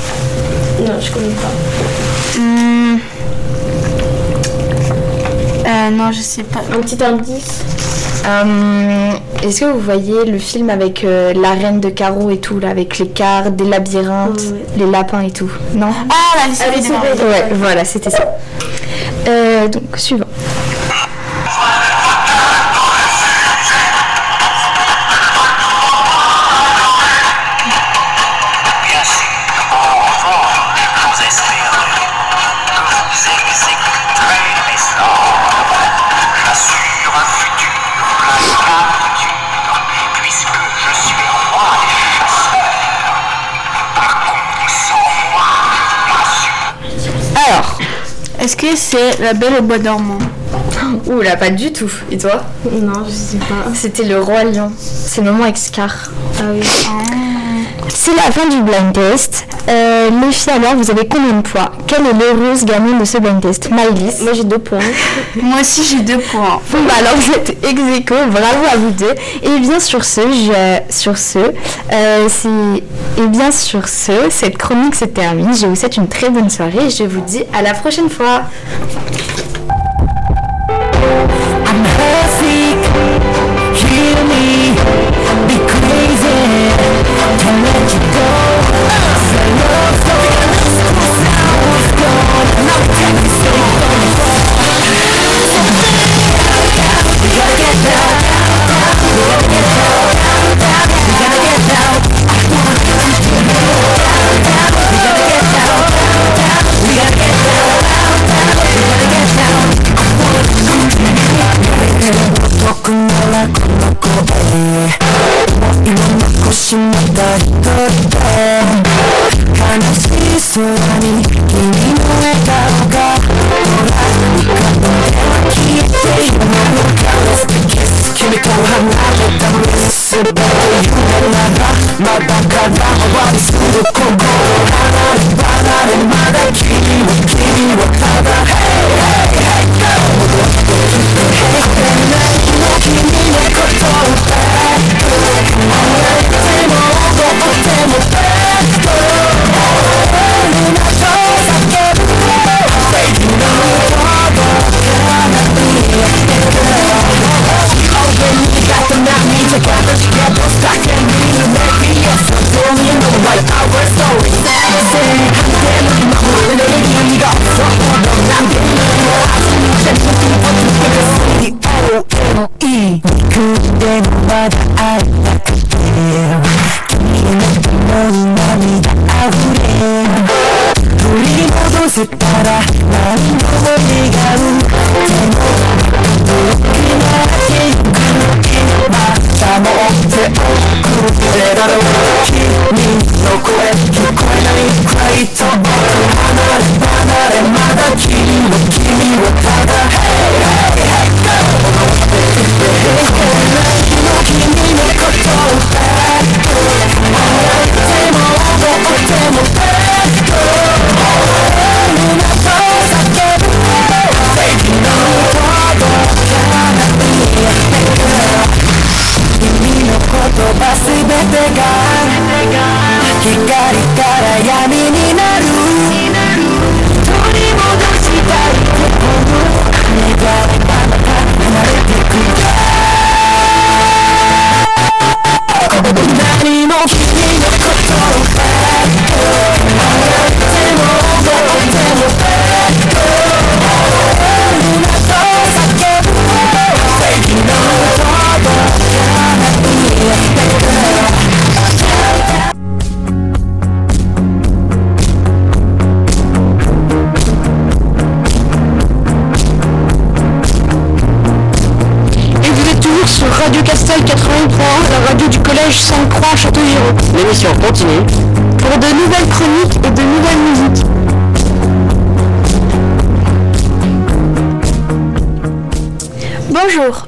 Non, 0.80 0.94
je 1.00 1.12
connais 1.12 1.34
pas. 1.34 2.38
hum, 2.38 2.98
euh, 5.66 5.90
non, 5.90 6.12
je 6.12 6.20
sais 6.20 6.42
pas. 6.42 6.60
Un 6.74 6.80
petit 6.80 7.02
indice. 7.02 7.60
Euh, 8.26 9.10
Est-ce 9.42 9.60
que 9.60 9.64
vous 9.66 9.80
voyez 9.80 10.24
le 10.24 10.38
film 10.38 10.70
avec 10.70 11.04
euh, 11.04 11.34
la 11.34 11.50
reine 11.50 11.80
de 11.80 11.90
carreaux 11.90 12.30
et 12.30 12.38
tout, 12.38 12.58
là, 12.58 12.70
avec 12.70 12.98
les 12.98 13.08
cartes, 13.08 13.54
des 13.54 13.64
labyrinthes, 13.64 14.40
ouais. 14.40 14.64
les 14.78 14.90
lapins 14.90 15.20
et 15.20 15.30
tout 15.30 15.50
Non? 15.74 15.88
Ah, 16.08 16.38
la 16.42 16.48
liste 16.48 16.62
Alice 16.62 16.88
Ouais, 16.88 17.48
voilà, 17.52 17.84
c'était 17.84 18.08
ça. 18.10 18.24
Euh, 19.28 19.68
donc, 19.68 19.82
suivant. 19.96 20.23
La 49.24 49.32
Belle 49.32 49.54
au 49.58 49.62
Bois 49.62 49.78
dormant 49.78 50.18
ouh 51.06 51.22
là, 51.22 51.36
pas 51.36 51.48
du 51.48 51.72
tout. 51.72 51.90
Et 52.10 52.18
toi 52.18 52.42
Non, 52.70 53.06
je 53.06 53.10
sais 53.10 53.38
pas. 53.38 53.70
C'était 53.74 54.02
le 54.04 54.20
roi 54.20 54.44
lion. 54.44 54.70
C'est 54.78 55.22
le 55.22 55.32
moment 55.32 55.44
avec 55.44 55.56
Scar. 55.56 56.10
Ah 56.38 56.42
oui. 56.52 56.60
C'est 57.88 58.14
la 58.14 58.30
fin 58.30 58.46
du 58.50 58.60
blind 58.60 58.92
test. 58.92 59.46
Euh, 59.66 60.10
les 60.10 60.30
filles, 60.30 60.52
alors, 60.52 60.74
vous 60.76 60.90
avez 60.90 61.08
combien 61.08 61.32
de 61.32 61.40
points 61.40 61.70
Quelle 61.86 62.02
est 62.06 62.12
l'heureuse 62.12 62.66
gagnante 62.66 63.00
de 63.00 63.04
ce 63.06 63.16
blind 63.16 63.40
test 63.40 63.70
Maëlys 63.70 64.20
Moi 64.20 64.34
j'ai 64.34 64.44
deux 64.44 64.58
points. 64.58 64.78
Moi 65.42 65.60
aussi, 65.62 65.82
j'ai 65.84 66.00
deux 66.02 66.18
points. 66.18 66.60
Bon 66.70 66.78
bah 66.86 66.94
alors 66.98 67.14
vous 67.16 67.32
êtes 67.32 67.50
ex 67.64 67.80
aequo, 67.96 68.14
bravo 68.30 68.66
à 68.70 68.76
vous 68.76 68.90
deux. 68.90 69.14
Et 69.42 69.58
bien 69.60 69.80
sur 69.80 70.04
ce, 70.04 70.20
je, 70.20 70.92
sur 70.94 71.16
ce, 71.16 71.38
euh, 71.38 72.28
c'est 72.28 72.82
et 73.16 73.26
bien 73.28 73.50
sur 73.50 73.88
ce, 73.88 74.28
cette 74.30 74.58
chronique 74.58 74.94
se 74.94 75.04
termine. 75.04 75.54
Je 75.54 75.66
vous 75.66 75.76
souhaite 75.76 75.96
une 75.96 76.08
très 76.08 76.30
bonne 76.30 76.50
soirée 76.50 76.86
et 76.86 76.90
je 76.90 77.04
vous 77.04 77.20
dis 77.20 77.44
à 77.52 77.62
la 77.62 77.74
prochaine 77.74 78.08
fois. 78.08 78.42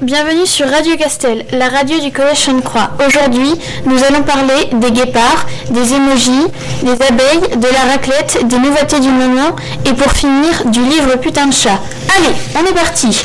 Bienvenue 0.00 0.46
sur 0.46 0.66
Radio 0.70 0.96
Castel, 0.96 1.44
la 1.52 1.68
radio 1.68 1.98
du 2.00 2.10
Collège 2.10 2.38
Sainte-Croix. 2.38 2.92
Aujourd'hui, 3.06 3.50
nous 3.84 4.02
allons 4.04 4.22
parler 4.22 4.70
des 4.72 4.90
guépards, 4.90 5.44
des 5.68 5.92
émojis, 5.92 6.46
des 6.82 6.92
abeilles, 6.92 7.58
de 7.58 7.66
la 7.66 7.92
raclette, 7.92 8.46
des 8.46 8.58
nouveautés 8.58 9.00
du 9.00 9.08
moment 9.08 9.54
et 9.84 9.92
pour 9.92 10.12
finir, 10.12 10.64
du 10.66 10.80
livre 10.80 11.16
Putain 11.16 11.48
de 11.48 11.52
chat. 11.52 11.78
Allez, 12.16 12.34
on 12.54 12.64
est 12.64 12.74
parti 12.74 13.22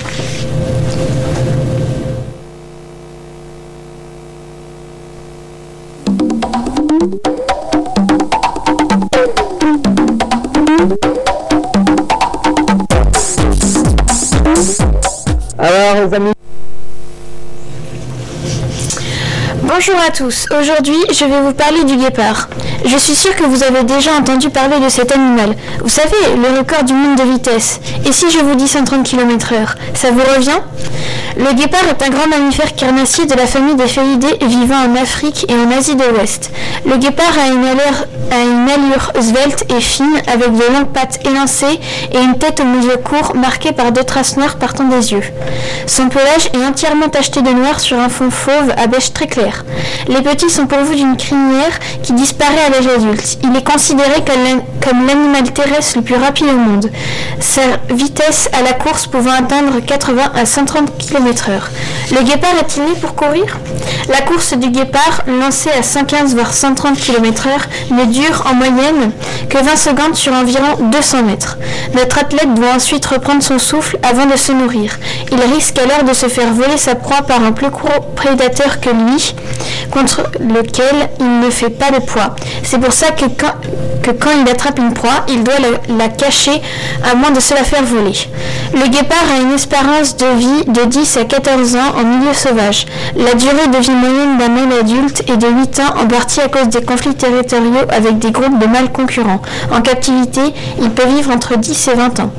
Bonjour 19.84 20.00
à 20.00 20.12
tous, 20.12 20.46
aujourd'hui 20.60 20.98
je 21.12 21.26
vais 21.26 21.42
vous 21.42 21.54
parler 21.54 21.84
du 21.86 21.96
guépard. 21.96 22.50
Je 22.86 22.96
suis 22.98 23.16
sûre 23.16 23.36
que 23.36 23.46
vous 23.46 23.64
avez 23.64 23.84
déjà 23.84 24.12
entendu 24.14 24.52
parler 24.52 24.80
de 24.80 24.90
cet 24.90 25.12
animal. 25.12 25.56
Vous 25.82 25.90
savez, 25.90 26.36
le 26.36 26.60
record 26.60 26.84
du 26.84 26.94
monde 26.94 27.18
de 27.18 27.24
vitesse. 27.24 27.80
Et 28.06 28.12
si 28.12 28.30
je 28.30 28.38
vous 28.38 28.54
dis 28.54 28.68
130 28.68 29.02
km 29.02 29.54
h 29.54 29.70
ça 29.96 30.12
vous 30.12 30.22
revient? 30.36 30.60
Le 31.36 31.56
guépard 31.56 31.82
est 31.90 32.04
un 32.06 32.10
grand 32.10 32.28
mammifère 32.28 32.76
carnassier 32.76 33.26
de 33.26 33.34
la 33.34 33.48
famille 33.48 33.74
des 33.74 33.88
félidés 33.88 34.38
vivant 34.46 34.84
en 34.86 35.02
Afrique 35.02 35.48
et 35.50 35.54
en 35.56 35.76
Asie 35.76 35.96
de 35.96 36.04
l'Ouest. 36.04 36.52
Le 36.86 36.98
guépard 36.98 37.34
a 37.44 37.52
une 37.52 37.66
allure, 37.66 38.06
a 38.30 38.44
une 38.44 38.61
allure 38.70 39.12
svelte 39.22 39.66
et 39.72 39.82
fine 39.82 40.16
avec 40.32 40.54
de 40.54 40.74
longues 40.74 40.88
pattes 40.94 41.20
élancées 41.26 41.80
et 42.12 42.20
une 42.20 42.38
tête 42.38 42.60
aux 42.60 42.66
museau 42.66 42.98
court 43.04 43.36
marquée 43.36 43.72
par 43.72 43.92
deux 43.92 44.04
traces 44.04 44.38
noires 44.38 44.56
partant 44.58 44.86
des 44.86 45.12
yeux. 45.14 45.24
Son 45.88 46.10
pelage 46.10 46.50
est 46.54 46.66
entièrement 46.66 47.10
tacheté 47.10 47.42
de 47.42 47.50
noir 47.50 47.80
sur 47.80 48.00
un 48.00 48.10
fond 48.10 48.30
fauve 48.32 48.72
à 48.78 48.88
beige 48.88 49.14
très 49.14 49.28
clair. 49.28 49.64
Les 50.08 50.22
petits 50.22 50.50
sont 50.50 50.68
pourvus 50.68 50.96
d'une 50.96 51.18
crinière 51.18 51.80
qui 52.04 52.14
disparaît 52.14 52.66
à 52.68 52.70
l'âge 52.70 52.88
adulte. 52.88 53.38
Il 53.44 53.56
est 53.56 53.64
considéré 53.70 54.24
comme 54.26 54.44
l'an- 54.44 54.66
comme 54.86 55.06
l'animal 55.06 55.52
terrestre 55.54 55.98
le 55.98 56.04
plus 56.04 56.16
rapide 56.16 56.48
au 56.48 56.58
monde. 56.58 56.90
Sa 57.40 57.62
vitesse 57.94 58.50
à 58.58 58.62
la 58.64 58.74
course 58.74 59.08
pouvant 59.08 59.32
atteindre 59.34 59.80
80 59.86 60.32
à 60.36 60.46
130 60.46 60.98
km 60.98 61.50
h 61.50 62.16
Le 62.16 62.24
guépard 62.24 62.52
est-il 62.60 62.84
né 62.84 62.92
pour 63.00 63.16
courir? 63.16 63.58
La 64.10 64.22
course 64.22 64.54
du 64.54 64.70
guépard, 64.70 65.22
lancée 65.28 65.70
à 65.78 65.84
115 65.84 66.34
voire 66.36 66.54
130 66.54 66.98
km 67.00 67.48
h 67.48 67.94
ne 67.94 68.06
dure 68.06 68.44
en 68.52 68.56
moyenne 68.56 69.12
que 69.50 69.58
20 69.58 69.76
secondes 69.76 70.16
sur 70.16 70.34
environ 70.34 70.78
200 70.92 71.24
mètres. 71.24 71.58
Notre 71.94 72.20
athlète 72.20 72.54
doit 72.54 72.74
ensuite 72.76 73.06
reprendre 73.06 73.44
son 73.44 73.60
souffle 73.60 73.98
avant 74.04 74.26
de 74.26 74.38
se 74.38 74.52
nourrir. 74.52 74.98
Il 75.32 75.40
risque 75.54 75.78
alors 75.80 76.04
de 76.04 76.14
se 76.14 76.28
faire 76.28 76.54
voler 76.54 76.78
sa 76.78 76.96
proie 76.96 77.22
par 77.24 77.44
un 77.44 77.52
plus 77.52 77.70
gros 77.70 78.02
prédateur 78.16 78.80
que 78.80 78.90
lui, 78.90 79.36
contre 79.92 80.24
lequel 80.40 81.10
il 81.20 81.40
ne 81.40 81.50
fait 81.50 81.70
pas 81.70 81.92
de 81.92 82.00
poids. 82.00 82.36
C'est 82.64 82.80
pour 82.80 82.94
ça 82.94 83.12
que 83.12 83.26
quand, 83.26 84.30
il 84.44 84.50
attrape 84.50 84.80
une 84.80 84.94
proie, 84.94 85.26
il 85.28 85.44
doit 85.44 85.54
la, 85.60 85.96
la 85.96 86.10
cacher 86.10 86.62
à 87.10 87.16
moins 87.16 87.32
de 87.32 87.40
se 87.40 87.54
la 87.54 87.64
faire 87.64 87.84
voler. 87.84 88.14
Le 88.74 88.88
guépard 88.90 89.18
a 89.38 89.42
une 89.42 89.54
espérance 89.54 90.16
de 90.16 90.26
vie 90.38 90.66
de 90.68 90.86
10 90.86 91.18
à 91.18 91.26
14 91.26 91.76
ans 91.76 91.80
en 91.98 92.04
milieu 92.04 92.34
sauvage. 92.34 92.86
La 93.16 93.34
durée 93.34 93.68
de 93.68 93.78
vie 93.78 93.92
moyenne 93.92 94.38
d'un 94.38 94.50
mâle 94.50 94.80
adulte 94.80 95.24
est 95.28 95.38
de 95.38 95.48
8 95.48 95.80
ans 95.82 96.02
en 96.02 96.08
partie 96.08 96.40
à 96.40 96.48
cause 96.48 96.70
des 96.70 96.84
conflits 96.84 97.16
territoriaux 97.16 97.86
avec 97.90 98.20
des 98.20 98.32
groupes 98.32 98.41
de 98.50 98.66
mâles 98.66 98.92
concurrents. 98.92 99.42
En 99.72 99.82
captivité, 99.82 100.42
il 100.82 100.90
peut 100.92 101.08
vivre 101.08 101.32
entre 101.32 101.58
10 101.58 101.88
et 101.88 101.94
20 101.94 102.20
ans. 102.20 102.32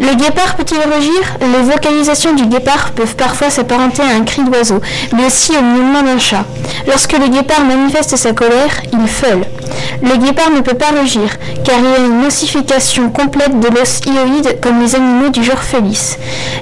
Le 0.00 0.14
guépard 0.14 0.56
peut-il 0.56 0.78
rugir? 0.78 1.36
Les 1.40 1.62
vocalisations 1.70 2.34
du 2.34 2.46
guépard 2.46 2.90
peuvent 2.92 3.16
parfois 3.16 3.50
s'apparenter 3.50 4.02
à 4.02 4.16
un 4.16 4.24
cri 4.24 4.42
d'oiseau, 4.42 4.80
mais 5.14 5.26
aussi 5.26 5.52
au 5.52 5.62
miaulement 5.62 6.02
d'un 6.02 6.18
chat. 6.18 6.44
Lorsque 6.86 7.12
le 7.12 7.28
guépard 7.28 7.64
manifeste 7.64 8.16
sa 8.16 8.32
colère, 8.32 8.82
il 8.92 9.08
feule. 9.08 9.44
Le 10.02 10.16
guépard 10.16 10.50
ne 10.50 10.60
peut 10.60 10.74
pas 10.74 10.90
rugir, 11.00 11.28
car 11.64 11.76
il 11.78 12.02
a 12.02 12.06
une 12.06 12.26
ossification 12.26 13.10
complète 13.10 13.58
de 13.60 13.68
l'os 13.68 14.00
hyoïde 14.04 14.60
comme 14.60 14.80
les 14.80 14.94
animaux 14.96 15.28
du 15.28 15.44
genre 15.44 15.62
Felis. 15.62 16.16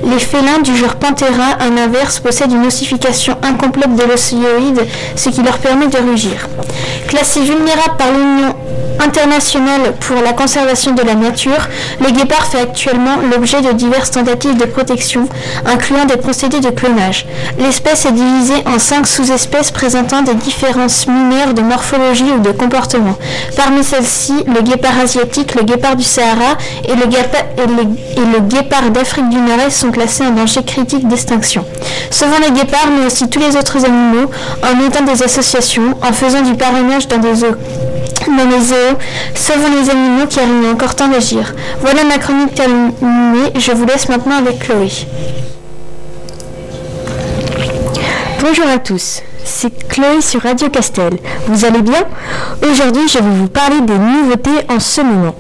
Les 0.04 0.18
félins 0.18 0.60
du 0.62 0.76
genre 0.76 0.96
Panthera, 0.96 1.52
à 1.58 1.68
l'inverse, 1.68 2.20
possèdent 2.20 2.52
une 2.52 2.66
ossification 2.66 3.38
incomplète 3.42 3.94
de 3.94 4.02
l'os 4.02 4.32
hyoïde, 4.32 4.86
ce 5.16 5.30
qui 5.30 5.42
leur 5.42 5.58
permet 5.58 5.86
de 5.86 5.96
rugir. 5.96 6.48
Classé 7.08 7.40
vulnérable 7.40 7.96
par 7.98 8.08
l'Union 8.12 8.54
internationale 9.04 9.94
pour 10.00 10.20
la 10.22 10.32
conservation 10.32 10.92
de 10.92 11.02
la 11.02 11.14
nature, 11.14 11.68
le 12.00 12.10
guépard 12.10 12.46
fait 12.46 12.60
actuellement 12.60 13.16
l'objet 13.30 13.60
de 13.62 13.72
diverses 13.72 14.10
tentatives 14.10 14.56
de 14.56 14.64
protection, 14.64 15.28
incluant 15.66 16.04
des 16.04 16.16
procédés 16.16 16.60
de 16.60 16.70
clonage. 16.70 17.26
L'espèce 17.58 18.06
est 18.06 18.12
divisée 18.12 18.62
en 18.66 18.78
cinq 18.78 19.06
sous-espèces 19.06 19.70
présentant 19.70 20.22
des 20.22 20.34
différences 20.34 21.06
mineures 21.06 21.54
de 21.54 21.62
morphologie 21.62 22.30
ou 22.36 22.40
de 22.40 22.52
comportement. 22.52 23.16
Parmi 23.56 23.82
celles-ci, 23.84 24.44
le 24.46 24.62
guépard 24.62 24.98
asiatique, 25.02 25.54
le 25.54 25.62
guépard 25.62 25.96
du 25.96 26.04
Sahara 26.04 26.56
et 26.84 26.94
le, 26.94 28.40
guépard 28.40 28.90
d'Afrique 28.90 29.28
du 29.28 29.38
Nord-Est 29.38 29.70
sont 29.70 29.90
classés 29.90 30.24
en 30.24 30.30
danger 30.30 30.62
critique 30.62 31.06
d'extinction. 31.08 31.64
Sauvant 32.10 32.38
les 32.44 32.52
guépards, 32.52 32.88
mais 32.98 33.06
aussi 33.06 33.28
tous 33.28 33.40
les 33.40 33.56
autres 33.56 33.84
animaux, 33.84 34.30
en 34.62 34.84
aidant 34.84 35.04
des 35.12 35.22
associations, 35.22 35.96
en 36.02 36.12
faisant 36.12 36.42
du 36.42 36.54
parrainage 36.54 37.08
dans 37.08 37.18
des 37.18 37.44
dans 38.36 38.48
les 38.48 38.60
zoos, 38.60 38.98
sauvant 39.34 39.68
les 39.68 39.90
animaux 39.90 40.26
car 40.28 40.44
il 40.44 40.66
est 40.66 40.70
encore 40.70 40.94
temps 40.94 41.08
d'agir. 41.08 41.54
Voilà 41.80 42.04
ma 42.04 42.18
chronique 42.18 42.54
terminée, 42.54 43.52
je 43.56 43.72
vous 43.72 43.84
laisse 43.84 44.08
maintenant 44.08 44.38
avec 44.38 44.58
Chloé. 44.60 44.90
Bonjour 48.42 48.66
à 48.66 48.78
tous, 48.78 49.22
c'est 49.44 49.88
Chloé 49.88 50.20
sur 50.20 50.42
Radio 50.42 50.68
Castel. 50.68 51.12
Vous 51.46 51.64
allez 51.64 51.82
bien? 51.82 52.04
Aujourd'hui, 52.62 53.08
je 53.08 53.18
vais 53.18 53.30
vous 53.30 53.48
parler 53.48 53.80
des 53.80 53.98
nouveautés 53.98 54.64
en 54.68 54.80
ce 54.80 55.00
moment. 55.00 55.34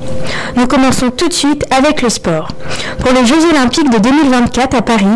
Nous 0.56 0.66
commençons 0.66 1.10
tout 1.10 1.28
de 1.28 1.32
suite 1.32 1.64
avec 1.70 2.02
le 2.02 2.08
sport. 2.08 2.48
Pour 3.00 3.12
les 3.12 3.26
Jeux 3.26 3.48
Olympiques 3.50 3.90
de 3.90 3.98
2024 3.98 4.76
à 4.76 4.82
Paris, 4.82 5.06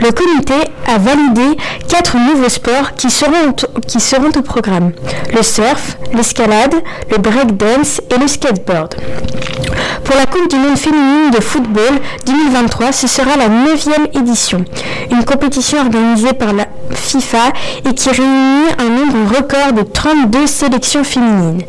le 0.00 0.10
comité 0.10 0.54
a 0.86 0.98
validé 0.98 1.56
quatre 1.88 2.16
nouveaux 2.16 2.48
sports 2.48 2.94
qui 2.96 3.10
seront, 3.10 3.54
qui 3.86 4.00
seront 4.00 4.30
au 4.36 4.42
programme. 4.42 4.92
Le 5.34 5.42
surf, 5.42 5.96
l'escalade, 6.14 6.74
le 7.10 7.18
breakdance 7.18 8.00
et 8.10 8.18
le 8.18 8.28
skateboard. 8.28 8.94
Pour 10.04 10.16
la 10.16 10.26
Coupe 10.26 10.50
du 10.50 10.56
monde 10.56 10.76
féminine 10.76 11.30
de 11.30 11.40
football 11.40 12.00
2023, 12.26 12.92
ce 12.92 13.06
sera 13.06 13.36
la 13.36 13.48
9e 13.48 14.18
édition. 14.18 14.64
Une 15.10 15.24
compétition 15.24 15.78
organisée 15.78 16.32
par 16.32 16.52
la 16.52 16.66
FIFA 16.92 17.52
et 17.88 17.94
qui 17.94 18.10
réunit 18.10 18.29
un 18.78 18.88
nombre 18.88 19.36
record 19.36 19.72
de 19.72 19.82
32 19.82 20.46
sélections 20.46 21.04
féminines. 21.04 21.62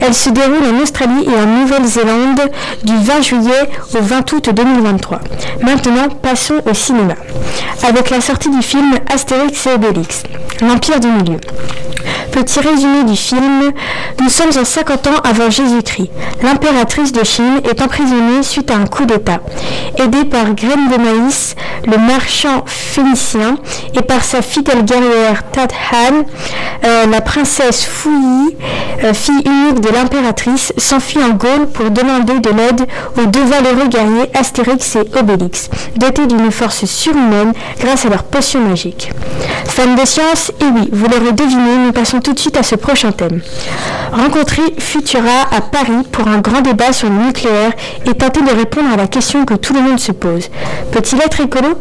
Elle 0.00 0.14
se 0.14 0.30
déroule 0.30 0.64
en 0.74 0.82
Australie 0.82 1.24
et 1.26 1.40
en 1.40 1.46
Nouvelle-Zélande 1.60 2.40
du 2.84 2.96
20 2.96 3.22
juillet 3.22 3.70
au 3.94 4.02
20 4.02 4.32
août 4.32 4.50
2023. 4.54 5.20
Maintenant, 5.62 6.08
passons 6.22 6.60
au 6.68 6.74
cinéma. 6.74 7.14
Avec 7.86 8.10
la 8.10 8.20
sortie 8.20 8.50
du 8.50 8.62
film 8.62 8.94
Astérix 9.12 9.66
et 9.66 9.72
Obélix, 9.74 10.22
l'Empire 10.60 11.00
du 11.00 11.08
Milieu. 11.08 11.38
Petit 12.32 12.60
résumé 12.60 13.04
du 13.04 13.14
film, 13.14 13.72
nous 14.18 14.28
sommes 14.30 14.58
en 14.58 14.64
50 14.64 15.06
ans 15.06 15.20
avant 15.22 15.50
Jésus-Christ. 15.50 16.10
L'impératrice 16.42 17.12
de 17.12 17.22
Chine 17.24 17.60
est 17.70 17.82
emprisonnée 17.82 18.42
suite 18.42 18.70
à 18.70 18.76
un 18.76 18.86
coup 18.86 19.04
d'État. 19.04 19.40
Aidée 19.98 20.24
par 20.24 20.54
Graine 20.54 20.88
de 20.88 20.96
Maïs, 20.96 21.54
le 21.86 21.98
marchand 21.98 22.64
phénicien, 22.64 23.58
et 23.94 24.00
par 24.00 24.24
sa 24.24 24.40
fidèle 24.40 24.82
guerrière 24.84 25.42
Tadhan, 25.52 26.24
euh, 26.84 27.06
la 27.06 27.20
princesse 27.20 27.84
Fouilly, 27.84 28.56
euh, 29.04 29.12
fille 29.12 29.44
unique 29.44 29.80
de 29.80 29.90
l'impératrice, 29.90 30.72
s'enfuit 30.78 31.22
en 31.22 31.34
Gaule 31.34 31.68
pour 31.72 31.90
demander 31.90 32.40
de 32.40 32.50
l'aide 32.50 32.86
aux 33.18 33.26
deux 33.26 33.44
valeureux 33.44 33.88
guerriers 33.88 34.30
Astérix 34.34 34.96
et 34.96 35.18
Obélix, 35.18 35.68
dotés 35.96 36.26
d'une 36.26 36.50
force 36.50 36.86
surhumaine 36.86 37.52
grâce 37.78 38.06
à 38.06 38.08
leur 38.08 38.24
potion 38.24 38.60
magique. 38.60 39.10
Fan 39.66 39.94
de 39.94 40.04
science 40.06 40.52
Et 40.60 40.64
oui, 40.64 40.88
vous 40.92 41.06
l'aurez 41.08 41.32
deviné, 41.32 41.76
nous 41.86 41.92
passons 41.92 42.20
tout 42.22 42.32
de 42.32 42.38
suite 42.38 42.56
à 42.56 42.62
ce 42.62 42.76
prochain 42.76 43.12
thème. 43.12 43.40
Rencontrer 44.12 44.62
Futura 44.78 45.48
à 45.50 45.60
Paris 45.60 46.06
pour 46.10 46.28
un 46.28 46.38
grand 46.38 46.60
débat 46.60 46.92
sur 46.92 47.08
le 47.08 47.16
nucléaire 47.16 47.72
et 48.06 48.14
tenter 48.14 48.40
de 48.42 48.50
répondre 48.50 48.92
à 48.92 48.96
la 48.96 49.06
question 49.06 49.44
que 49.44 49.54
tout 49.54 49.74
le 49.74 49.82
monde 49.82 49.98
se 49.98 50.12
pose. 50.12 50.48
Peut-il 50.92 51.20
être 51.20 51.40
écolo? 51.40 51.78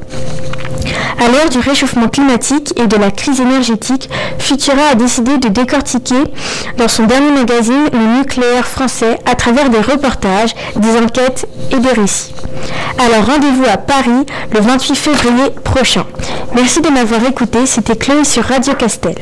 À 1.19 1.27
l'heure 1.27 1.49
du 1.49 1.59
réchauffement 1.59 2.07
climatique 2.07 2.73
et 2.77 2.87
de 2.87 2.95
la 2.95 3.11
crise 3.11 3.39
énergétique, 3.39 4.09
Futura 4.39 4.89
a 4.91 4.95
décidé 4.95 5.37
de 5.37 5.49
décortiquer 5.49 6.23
dans 6.77 6.87
son 6.87 7.03
dernier 7.03 7.31
magazine 7.31 7.89
le 7.93 8.19
nucléaire 8.19 8.65
français 8.65 9.19
à 9.25 9.35
travers 9.35 9.69
des 9.69 9.81
reportages, 9.81 10.55
des 10.75 10.97
enquêtes 10.97 11.47
et 11.71 11.79
des 11.79 11.91
récits. 11.91 12.33
Alors 12.97 13.25
rendez-vous 13.25 13.65
à 13.71 13.77
Paris 13.77 14.25
le 14.53 14.59
28 14.59 14.95
février 14.95 15.49
prochain. 15.63 16.05
Merci 16.55 16.81
de 16.81 16.89
m'avoir 16.89 17.23
écouté, 17.25 17.65
c'était 17.65 17.95
Chloé 17.95 18.23
sur 18.23 18.43
Radio 18.43 18.73
Castel. 18.73 19.15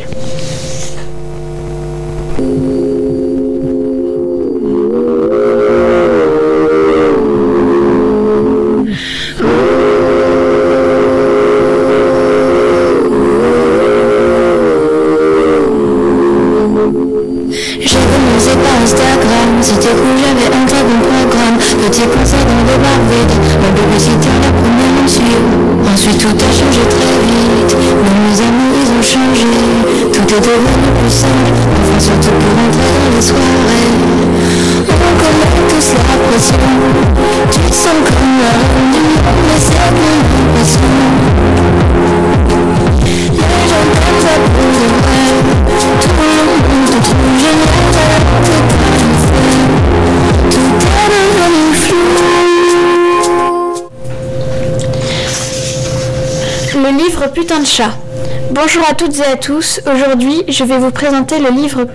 Bonjour 58.61 58.83
à 58.89 58.93
toutes 58.93 59.17
et 59.19 59.23
à 59.23 59.37
tous. 59.37 59.79
Aujourd'hui, 59.89 60.43
je 60.49 60.65
vais 60.65 60.77
vous 60.77 60.91
présenter 60.91 61.39
le 61.39 61.49
livre 61.49 61.87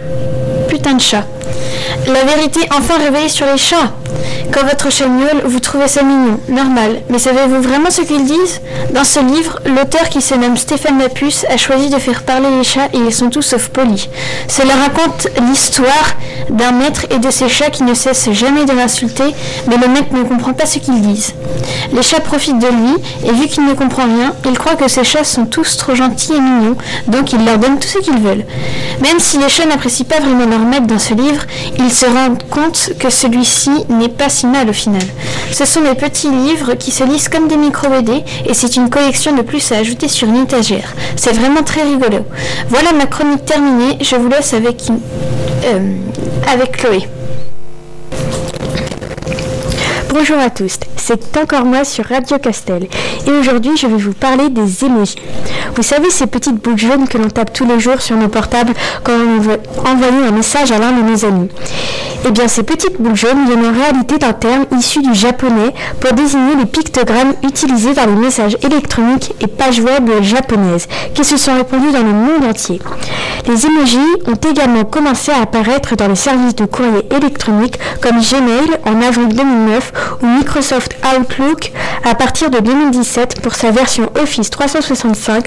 Putain 0.66 0.94
de 0.94 1.00
chat. 1.00 1.26
La 2.06 2.24
vérité 2.24 2.60
enfin 2.76 2.98
révélée 2.98 3.28
sur 3.28 3.46
les 3.46 3.58
chats. 3.58 3.92
Quand 4.52 4.64
votre 4.66 4.90
chat 4.90 5.06
miaule, 5.06 5.42
vous 5.46 5.58
trouvez 5.58 5.88
ça 5.88 6.02
mignon, 6.02 6.38
normal. 6.48 7.00
Mais 7.08 7.18
savez-vous 7.18 7.62
vraiment 7.62 7.90
ce 7.90 8.02
qu'ils 8.02 8.24
disent? 8.24 8.60
Dans 8.92 9.04
ce 9.04 9.18
livre, 9.18 9.58
l'auteur 9.64 10.08
qui 10.08 10.20
se 10.20 10.34
nomme 10.34 10.56
Stéphane 10.56 10.98
Lapuce 10.98 11.44
a 11.50 11.56
choisi 11.56 11.88
de 11.88 11.98
faire 11.98 12.22
parler 12.22 12.48
les 12.56 12.62
chats 12.64 12.88
et 12.92 12.98
ils 12.98 13.14
sont 13.14 13.30
tous 13.30 13.42
sauf 13.42 13.68
polis. 13.68 14.08
Cela 14.46 14.74
raconte 14.74 15.28
l'histoire 15.48 16.14
d'un 16.50 16.72
maître 16.72 17.06
et 17.10 17.18
de 17.18 17.30
ses 17.30 17.48
chats 17.48 17.70
qui 17.70 17.82
ne 17.82 17.94
cessent 17.94 18.32
jamais 18.32 18.64
de 18.64 18.72
l'insulter, 18.72 19.34
mais 19.66 19.76
le 19.76 19.88
maître 19.88 20.12
ne 20.12 20.22
comprend 20.22 20.52
pas 20.52 20.66
ce 20.66 20.78
qu'ils 20.78 21.00
disent. 21.00 21.34
Les 21.92 22.02
chats 22.02 22.20
profitent 22.20 22.58
de 22.58 22.68
lui 22.68 22.94
et 23.26 23.32
vu 23.32 23.46
qu'il 23.46 23.66
ne 23.66 23.74
comprend 23.74 24.04
rien, 24.04 24.34
il 24.44 24.56
croit 24.58 24.76
que 24.76 24.88
ses 24.88 25.04
chats 25.04 25.24
sont 25.24 25.46
tous 25.46 25.76
trop 25.78 25.94
gentils 25.94 26.32
et 26.32 26.40
mignons, 26.40 26.76
donc 27.08 27.32
il 27.32 27.44
leur 27.44 27.58
donne 27.58 27.78
tout 27.78 27.88
ce 27.88 27.98
qu'ils 27.98 28.20
veulent. 28.20 28.44
Même 29.00 29.18
si 29.18 29.38
les 29.38 29.48
chats 29.48 29.66
n'apprécient 29.66 30.06
pas 30.06 30.20
vraiment 30.20 30.46
leur 30.46 30.60
maître 30.60 30.86
dans 30.86 30.98
ce 30.98 31.14
livre, 31.14 31.43
ils 31.78 31.90
se 31.90 32.06
rendent 32.06 32.42
compte 32.48 32.90
que 32.98 33.10
celui-ci 33.10 33.70
n'est 33.88 34.08
pas 34.08 34.28
si 34.28 34.46
mal 34.46 34.68
au 34.68 34.72
final. 34.72 35.02
Ce 35.52 35.64
sont 35.64 35.82
des 35.82 35.94
petits 35.94 36.30
livres 36.30 36.74
qui 36.74 36.90
se 36.90 37.04
lisent 37.04 37.28
comme 37.28 37.48
des 37.48 37.56
micro-BD 37.56 38.24
et 38.46 38.54
c'est 38.54 38.76
une 38.76 38.90
collection 38.90 39.34
de 39.36 39.42
plus 39.42 39.72
à 39.72 39.76
ajouter 39.76 40.08
sur 40.08 40.28
une 40.28 40.42
étagère. 40.42 40.94
C'est 41.16 41.32
vraiment 41.32 41.62
très 41.62 41.82
rigolo. 41.82 42.24
Voilà 42.68 42.92
ma 42.92 43.06
chronique 43.06 43.44
terminée, 43.44 43.98
je 44.00 44.16
vous 44.16 44.28
laisse 44.28 44.54
avec, 44.54 44.82
euh, 45.64 45.92
avec 46.52 46.76
Chloé. 46.76 47.08
Bonjour 50.16 50.38
à 50.38 50.48
tous, 50.48 50.78
c'est 50.96 51.36
encore 51.36 51.64
moi 51.64 51.82
sur 51.82 52.04
Radio 52.04 52.38
Castel 52.38 52.86
et 53.26 53.30
aujourd'hui 53.32 53.76
je 53.76 53.88
vais 53.88 53.96
vous 53.96 54.12
parler 54.12 54.48
des 54.48 54.84
émojis. 54.84 55.16
Vous 55.74 55.82
savez 55.82 56.08
ces 56.08 56.28
petites 56.28 56.62
boules 56.62 56.78
jaunes 56.78 57.08
que 57.08 57.18
l'on 57.18 57.28
tape 57.28 57.52
tous 57.52 57.66
les 57.66 57.80
jours 57.80 58.00
sur 58.00 58.16
nos 58.16 58.28
portables 58.28 58.74
quand 59.02 59.12
on 59.12 59.40
veut 59.40 59.58
envoyer 59.84 60.28
un 60.28 60.30
message 60.30 60.70
à 60.70 60.78
l'un 60.78 60.92
de 60.92 61.02
nos 61.02 61.24
amis 61.24 61.48
Eh 62.24 62.30
bien 62.30 62.46
ces 62.46 62.62
petites 62.62 63.02
boules 63.02 63.16
jaunes 63.16 63.44
viennent 63.44 63.66
en 63.66 63.72
réalité 63.72 64.18
d'un 64.18 64.34
terme 64.34 64.66
issu 64.78 65.02
du 65.02 65.14
japonais 65.14 65.74
pour 65.98 66.12
désigner 66.12 66.54
les 66.60 66.66
pictogrammes 66.66 67.34
utilisés 67.42 67.94
dans 67.94 68.06
les 68.06 68.14
messages 68.14 68.56
électroniques 68.62 69.34
et 69.40 69.48
pages 69.48 69.80
web 69.80 70.08
japonaises 70.22 70.86
qui 71.12 71.24
se 71.24 71.36
sont 71.36 71.56
répandus 71.56 71.90
dans 71.90 72.04
le 72.04 72.12
monde 72.12 72.44
entier. 72.48 72.80
Les 73.46 73.66
emojis 73.66 73.98
ont 74.26 74.48
également 74.48 74.84
commencé 74.84 75.30
à 75.30 75.42
apparaître 75.42 75.96
dans 75.96 76.08
les 76.08 76.14
services 76.14 76.54
de 76.54 76.64
courrier 76.64 77.06
électronique 77.14 77.78
comme 78.00 78.18
Gmail 78.20 78.78
en 78.86 79.02
avril 79.02 79.28
2009 79.28 79.92
ou 80.22 80.26
Microsoft 80.26 80.96
Outlook 81.04 81.72
à 82.04 82.14
partir 82.14 82.50
de 82.50 82.58
2017 82.58 83.40
pour 83.40 83.54
sa 83.54 83.70
version 83.70 84.10
Office 84.20 84.50
365 84.50 85.46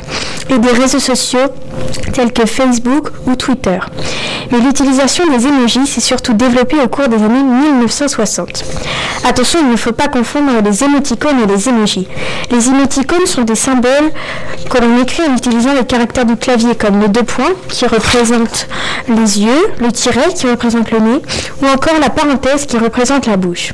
et 0.49 0.57
des 0.57 0.71
réseaux 0.71 0.99
sociaux 0.99 1.47
tels 2.13 2.33
que 2.33 2.45
Facebook 2.45 3.09
ou 3.25 3.35
Twitter. 3.35 3.79
Mais 4.51 4.59
l'utilisation 4.59 5.25
des 5.35 5.45
emojis 5.45 5.87
s'est 5.87 6.01
surtout 6.01 6.33
développée 6.33 6.77
au 6.83 6.87
cours 6.87 7.07
des 7.07 7.17
années 7.17 7.43
1960. 7.43 8.63
Attention, 9.25 9.59
il 9.61 9.69
ne 9.69 9.75
faut 9.75 9.91
pas 9.91 10.07
confondre 10.07 10.51
les 10.63 10.83
émoticônes 10.83 11.41
et 11.43 11.45
les 11.45 11.67
emojis. 11.69 12.07
Les 12.51 12.69
émoticônes 12.69 13.25
sont 13.25 13.43
des 13.43 13.55
symboles 13.55 14.11
que 14.69 14.77
l'on 14.77 15.01
écrit 15.01 15.23
en 15.23 15.35
utilisant 15.35 15.73
les 15.73 15.85
caractères 15.85 16.25
du 16.25 16.37
clavier 16.37 16.75
comme 16.75 17.01
le 17.01 17.07
deux 17.07 17.23
points 17.23 17.53
qui 17.69 17.85
représente 17.85 18.67
les 19.09 19.41
yeux, 19.41 19.67
le 19.79 19.91
tiret 19.91 20.33
qui 20.33 20.47
représente 20.47 20.91
le 20.91 20.99
nez 20.99 21.21
ou 21.61 21.67
encore 21.67 21.99
la 21.99 22.09
parenthèse 22.09 22.65
qui 22.65 22.77
représente 22.77 23.25
la 23.25 23.37
bouche. 23.37 23.73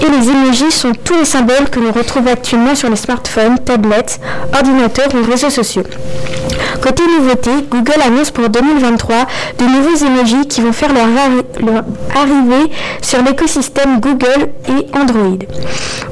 Et 0.00 0.08
les 0.10 0.28
emojis 0.30 0.70
sont 0.70 0.92
tous 1.04 1.14
les 1.14 1.24
symboles 1.24 1.68
que 1.70 1.80
l'on 1.80 1.92
retrouve 1.92 2.28
actuellement 2.28 2.74
sur 2.74 2.88
les 2.88 2.96
smartphones, 2.96 3.58
tablettes, 3.64 4.20
ordinateurs 4.54 5.08
ou 5.14 5.28
réseaux 5.30 5.50
sociaux. 5.50 5.82
Côté 6.80 7.02
nouveauté, 7.18 7.50
Google 7.68 8.00
annonce 8.04 8.30
pour 8.30 8.48
2023 8.48 9.16
de 9.58 9.64
nouveaux 9.64 9.96
emojis 10.06 10.46
qui 10.46 10.60
vont 10.60 10.72
faire 10.72 10.92
leur, 10.92 11.06
arri- 11.06 11.44
leur 11.60 11.84
arrivée 12.14 12.70
sur 13.02 13.22
l'écosystème 13.22 14.00
Google 14.00 14.50
et 14.68 14.86
Android. 14.96 15.38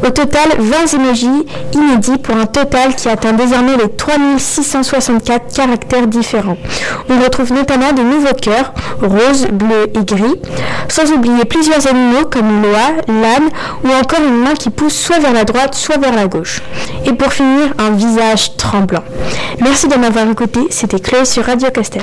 Au 0.06 0.10
total, 0.10 0.48
20 0.58 0.94
emojis 0.94 1.46
inédits 1.72 2.18
pour 2.18 2.36
un 2.36 2.46
total 2.46 2.94
qui 2.94 3.08
atteint 3.08 3.32
désormais 3.32 3.76
les 3.76 3.88
3664 3.88 5.54
caractères 5.54 6.06
différents. 6.06 6.56
On 7.08 7.18
retrouve 7.22 7.52
notamment 7.52 7.92
de 7.92 8.02
nouveaux 8.02 8.34
cœurs, 8.40 8.72
rose, 9.00 9.46
bleu 9.52 9.86
et 9.94 10.04
gris, 10.04 10.40
sans 10.88 11.10
oublier 11.12 11.44
plusieurs 11.44 11.86
animaux 11.86 12.26
comme 12.30 12.62
l'oie, 12.62 13.02
l'âne 13.08 13.48
ou 13.84 13.88
encore 13.88 14.24
une 14.26 14.42
main 14.42 14.54
qui 14.54 14.70
pousse 14.70 14.94
soit 14.94 15.18
vers 15.18 15.32
la 15.32 15.44
droite, 15.44 15.74
soit 15.74 15.98
vers 15.98 16.14
la 16.14 16.26
gauche. 16.26 16.62
Et 17.04 17.12
pour 17.12 17.32
finir, 17.32 17.72
un 17.78 17.90
visage 17.90 18.56
tremblant. 18.56 19.04
Merci 19.60 19.88
de 19.88 19.96
m'avoir 19.96 20.28
écouté, 20.28 20.60
c'était 20.70 21.00
Chloé 21.00 21.24
sur 21.24 21.44
Radio 21.44 21.70
Castel. 21.70 22.02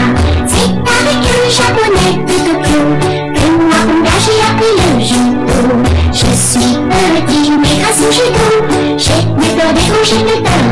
japonais 1.51 2.23
de 2.25 2.33
Tokyo 2.45 2.81
que 3.35 3.45
moi 3.59 3.79
Panga 3.87 4.15
j'ai 4.23 4.39
le 4.79 4.99
judo. 5.03 5.75
Je 6.13 6.29
suis 6.35 6.77
petit, 6.89 7.51
mais 7.51 7.75
grâce 7.81 7.99
au 7.99 8.11
judo, 8.11 8.47
j'ai 9.03 9.21
mes 9.37 9.51
peurs 9.57 9.73
des 9.73 9.85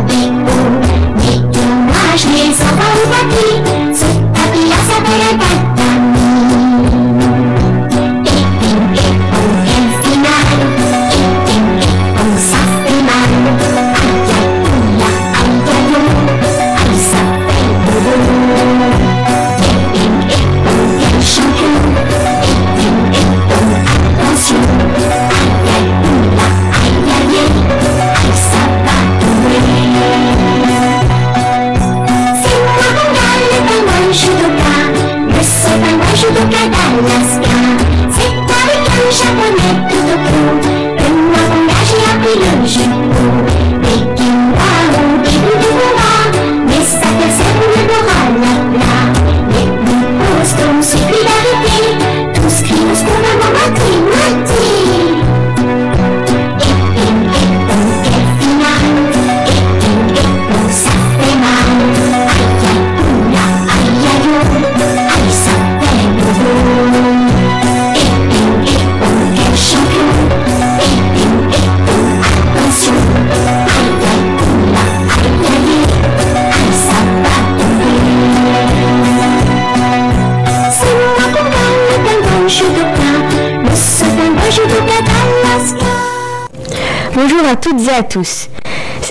des 0.10 0.30
hauts. 0.30 0.80
Mais 1.26 2.18
je 2.18 2.28
les 2.28 2.54
envoie 2.62 2.92
au 2.96 3.08
tapis. 3.12 3.56
Ce 3.94 4.06
tapis-là 4.34 4.80
s'appelle 4.88 5.26
un. 5.34 5.59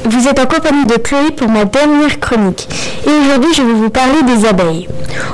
Vous 0.04 0.28
êtes 0.28 0.38
en 0.38 0.46
compagnie 0.46 0.84
de 0.84 0.94
Chloé 0.96 1.30
pour 1.36 1.48
ma 1.48 1.64
dernière 1.64 2.20
chronique. 2.20 2.68
Et 3.06 3.10
aujourd'hui, 3.10 3.54
je 3.54 3.62
vais 3.62 3.72
vous 3.72 3.90
parler 3.90 4.22
des 4.22 4.46
abeilles. 4.46 4.88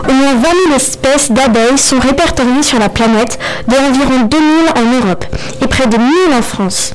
Au 0.09 0.13
moins 0.13 0.35
20 0.35 0.43
000 0.69 0.77
espèces 0.77 1.33
d'abeilles 1.33 1.79
sont 1.79 1.99
répertoriées 1.99 2.63
sur 2.63 2.79
la 2.79 2.89
planète, 2.89 3.39
dont 3.67 3.77
environ 3.77 4.23
2 4.27 4.37
000 4.37 4.51
en 4.77 5.07
Europe 5.07 5.25
et 5.63 5.67
près 5.67 5.87
de 5.87 5.97
1000 5.97 6.09
en 6.39 6.43
France. 6.43 6.95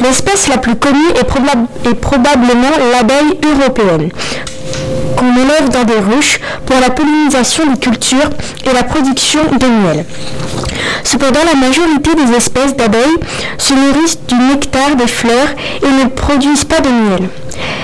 L'espèce 0.00 0.48
la 0.48 0.58
plus 0.58 0.76
connue 0.76 1.10
est, 1.14 1.88
est 1.88 1.94
probablement 1.94 2.70
l'abeille 2.92 3.38
européenne 3.44 4.10
qu'on 5.16 5.36
élève 5.36 5.68
dans 5.70 5.84
des 5.84 5.98
ruches 5.98 6.40
pour 6.66 6.80
la 6.80 6.90
pollinisation 6.90 7.66
des 7.66 7.78
cultures 7.78 8.30
et 8.64 8.72
la 8.72 8.82
production 8.82 9.40
de 9.44 9.66
miel. 9.66 10.04
Cependant, 11.04 11.40
la 11.44 11.58
majorité 11.58 12.10
des 12.14 12.36
espèces 12.36 12.76
d'abeilles 12.76 13.18
se 13.58 13.74
nourrissent 13.74 14.18
du 14.28 14.34
nectar 14.34 14.96
des 14.96 15.06
fleurs 15.06 15.48
et 15.82 16.04
ne 16.04 16.08
produisent 16.08 16.64
pas 16.64 16.80
de 16.80 16.88
miel. 16.88 17.28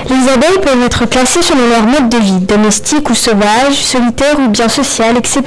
Les 0.08 0.32
abeilles 0.32 0.60
peuvent 0.62 0.82
être 0.84 1.06
classées 1.06 1.42
selon 1.42 1.68
leur 1.68 1.82
mode 1.82 2.08
de 2.08 2.18
vie, 2.18 2.38
domestique 2.40 3.10
ou 3.10 3.14
sauvage, 3.14 3.74
solitaire 3.74 4.38
ou 4.38 4.48
bien 4.48 4.68
social, 4.68 5.16
etc. 5.16 5.42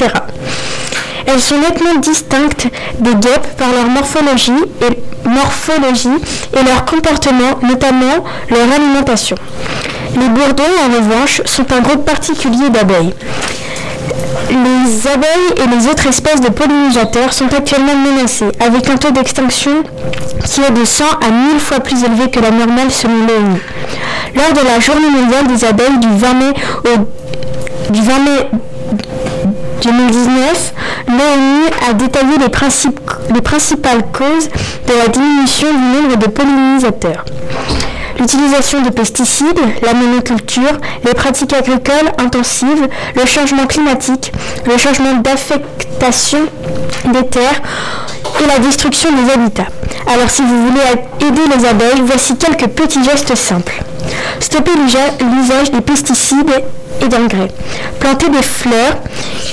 Elles 1.25 1.39
sont 1.41 1.57
nettement 1.57 1.95
distinctes 1.95 2.67
des 2.99 3.15
guêpes 3.15 3.55
par 3.57 3.69
leur 3.69 3.85
morphologie 3.85 4.63
et, 4.81 6.63
leur 6.63 6.85
comportement, 6.85 7.59
notamment 7.61 8.23
leur 8.49 8.73
alimentation. 8.75 9.35
Les 10.15 10.27
bourdons, 10.27 10.63
en 10.63 10.95
revanche, 10.95 11.41
sont 11.45 11.71
un 11.71 11.81
groupe 11.81 12.03
particulier 12.03 12.69
d'abeilles. 12.69 13.13
Les 14.49 15.07
abeilles 15.07 15.53
et 15.57 15.67
les 15.67 15.87
autres 15.87 16.07
espèces 16.07 16.41
de 16.41 16.49
pollinisateurs 16.49 17.33
sont 17.33 17.53
actuellement 17.55 17.95
menacées, 17.95 18.51
avec 18.59 18.89
un 18.89 18.97
taux 18.97 19.11
d'extinction 19.11 19.83
qui 20.43 20.61
est 20.61 20.71
de 20.71 20.83
100 20.83 21.03
à 21.05 21.29
1000 21.29 21.59
fois 21.59 21.79
plus 21.79 22.03
élevé 22.03 22.31
que 22.31 22.39
la 22.39 22.49
normale 22.49 22.89
selon 22.89 23.13
l'ONU. 23.27 23.61
Lors 24.35 24.53
de 24.53 24.67
la 24.67 24.79
journée 24.79 25.09
mondiale 25.09 25.47
des 25.47 25.63
abeilles 25.65 25.99
du 25.99 26.07
20 26.07 26.33
mai 26.33 26.53
au 26.85 27.91
du 27.91 28.01
20 28.01 28.19
mai 28.19 28.49
2019, 29.83 30.73
l'ONU 31.07 31.89
a 31.89 31.93
détaillé 31.93 32.37
les 32.39 33.41
principales 33.41 34.03
causes 34.11 34.49
de 34.87 34.93
la 34.97 35.07
diminution 35.07 35.67
du 35.67 36.01
nombre 36.01 36.17
de 36.17 36.27
pollinisateurs. 36.27 37.23
L'utilisation 38.19 38.81
de 38.81 38.89
pesticides, 38.89 39.59
la 39.81 39.93
monoculture, 39.93 40.73
les 41.05 41.13
pratiques 41.13 41.53
agricoles 41.53 42.11
intensives, 42.17 42.87
le 43.15 43.25
changement 43.25 43.65
climatique, 43.65 44.31
le 44.65 44.77
changement 44.77 45.13
d'affectation 45.17 46.39
des 47.13 47.25
terres 47.27 47.61
et 48.43 48.47
la 48.47 48.59
destruction 48.59 49.09
des 49.11 49.31
habitats. 49.31 49.67
Alors 50.11 50.29
si 50.29 50.41
vous 50.41 50.67
voulez 50.67 50.81
aider 51.27 51.41
les 51.57 51.65
abeilles, 51.67 52.01
voici 52.05 52.35
quelques 52.35 52.67
petits 52.67 53.03
gestes 53.03 53.35
simples. 53.35 53.81
Stopper 54.39 54.71
l'usa- 54.75 55.17
l'usage 55.35 55.71
des 55.71 55.81
pesticides 55.81 56.51
et 57.01 57.07
d'engrais. 57.07 57.51
Planter 57.99 58.29
des 58.29 58.41
fleurs 58.41 58.97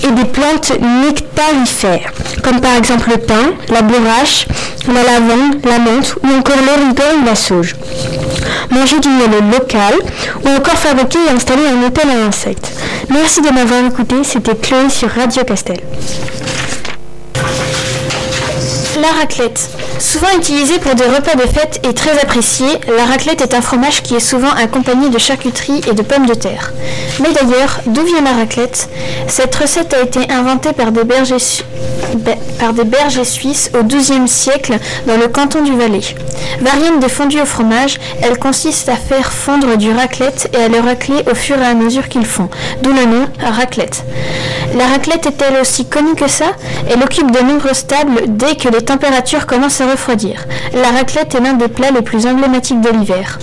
et 0.03 0.11
des 0.11 0.25
plantes 0.25 0.73
nectarifères, 1.03 2.13
comme 2.43 2.61
par 2.61 2.77
exemple 2.77 3.11
le 3.11 3.19
pin, 3.19 3.55
la 3.69 3.83
bourrache, 3.83 4.47
la 4.89 5.03
lavande, 5.03 5.65
la 5.65 5.79
menthe 5.79 6.15
ou 6.23 6.29
encore 6.39 6.57
l'origan 6.57 7.23
ou 7.23 7.27
la 7.27 7.35
sauge. 7.35 7.75
Manger 8.71 9.01
du 9.01 9.09
miel 9.09 9.31
local 9.53 9.95
ou 10.45 10.49
encore 10.49 10.75
fabriquer 10.75 11.19
et 11.29 11.35
installer 11.35 11.63
un 11.67 11.87
hôtel 11.87 12.09
à 12.11 12.27
insectes. 12.27 12.71
Merci 13.11 13.41
de 13.41 13.51
m'avoir 13.51 13.85
écouté, 13.85 14.17
c'était 14.23 14.55
Chloé 14.55 14.89
sur 14.91 15.09
Radio 15.11 15.45
Castel. 15.45 15.79
La 19.07 19.21
raclette. 19.21 19.71
Souvent 20.01 20.27
utilisée 20.37 20.81
pour 20.81 20.97
des 20.97 21.05
repas 21.05 21.37
de 21.37 21.43
fête 21.49 21.81
et 21.89 21.95
très 21.95 22.19
appréciée, 22.19 22.81
la 22.89 23.05
raclette 23.05 23.41
est 23.41 23.55
un 23.55 23.61
fromage 23.61 24.03
qui 24.03 24.17
est 24.17 24.21
souvent 24.21 24.51
accompagné 24.51 25.11
de 25.11 25.19
charcuterie 25.19 25.81
et 25.89 25.95
de 25.95 26.03
pommes 26.03 26.27
de 26.27 26.35
terre. 26.35 26.73
Mais 27.21 27.33
d'ailleurs, 27.33 27.83
d'où 27.87 28.03
vient 28.03 28.23
la 28.23 28.33
raclette? 28.33 28.89
Cette 29.29 29.55
recette 29.55 29.95
a 29.95 30.01
été 30.01 30.29
inventée 30.33 30.73
par 30.73 30.91
des 30.91 31.05
bergers, 31.05 31.39
suisses 33.25 33.71
au 33.79 33.85
XIIe 33.85 34.27
siècle 34.27 34.77
dans 35.07 35.17
le 35.17 35.29
canton 35.29 35.63
du 35.63 35.77
Valais. 35.77 36.17
Variante 36.61 36.99
des 36.99 37.09
fondus 37.09 37.41
au 37.41 37.47
fromage, 37.47 37.99
elle 38.23 38.39
consiste 38.39 38.89
à 38.89 38.97
faire 38.97 39.33
fondre 39.33 39.77
du 39.77 39.93
raclette 39.93 40.51
et 40.53 40.65
à 40.65 40.69
le 40.69 40.81
racler 40.81 41.23
au 41.31 41.35
fur 41.37 41.57
et 41.61 41.67
à 41.67 41.75
mesure 41.75 42.09
qu'ils 42.09 42.27
font, 42.27 42.49
d'où 42.83 42.91
le 42.93 43.05
nom 43.05 43.27
raclette. 43.41 44.05
La 44.77 44.87
raclette 44.89 45.27
est-elle 45.27 45.61
aussi 45.61 45.87
connue 45.87 46.15
que 46.15 46.29
ça? 46.29 46.47
Elle 46.91 47.03
occupe 47.03 47.31
de 47.31 47.41
nombreuses 47.41 47.87
tables 47.87 48.23
dès 48.27 48.57
que 48.57 48.69
les 48.69 48.83
températures 48.97 49.47
commencent 49.47 49.83
à 49.83 49.91
refroidir. 49.91 50.47
La 50.73 50.89
raclette 50.89 51.35
est 51.35 51.41
l'un 51.41 51.53
des 51.53 51.69
plats 51.69 51.91
les 51.91 52.01
plus 52.01 52.27
emblématiques 52.27 52.81
de 52.81 52.89
l'hiver. 52.89 53.39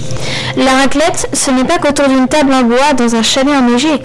La 0.58 0.72
raclette, 0.72 1.30
ce 1.32 1.52
n'est 1.52 1.64
pas 1.64 1.78
qu'autour 1.78 2.08
d'une 2.08 2.28
table 2.28 2.52
en 2.54 2.64
bois 2.64 2.94
dans 2.98 3.16
un 3.16 3.22
chalet 3.22 3.54
enneigé. 3.56 4.02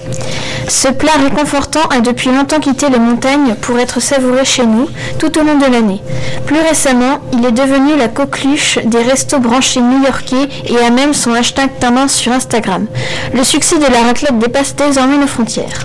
Ce 0.68 0.88
plat 0.88 1.12
réconfortant 1.24 1.88
a 1.88 2.00
depuis 2.00 2.28
longtemps 2.28 2.60
quitté 2.60 2.90
les 2.90 2.98
montagnes 2.98 3.54
pour 3.62 3.78
être 3.78 3.98
savouré 4.00 4.44
chez 4.44 4.66
nous 4.66 4.90
tout 5.18 5.38
au 5.38 5.42
long 5.42 5.56
de 5.56 5.72
l'année. 5.72 6.02
Plus 6.44 6.60
récemment, 6.60 7.20
il 7.32 7.46
est 7.46 7.52
devenu 7.52 7.96
la 7.96 8.08
coqueluche 8.08 8.78
des 8.84 9.02
restos 9.02 9.38
branchés 9.38 9.80
new-yorkais 9.80 10.50
et 10.66 10.78
a 10.84 10.90
même 10.90 11.14
son 11.14 11.32
hashtag 11.32 11.70
tendance 11.80 12.12
sur 12.12 12.32
Instagram. 12.32 12.86
Le 13.32 13.42
succès 13.42 13.78
de 13.78 13.90
la 13.90 14.02
raclette 14.02 14.38
dépasse 14.38 14.76
désormais 14.76 15.16
nos 15.16 15.26
frontières. 15.26 15.82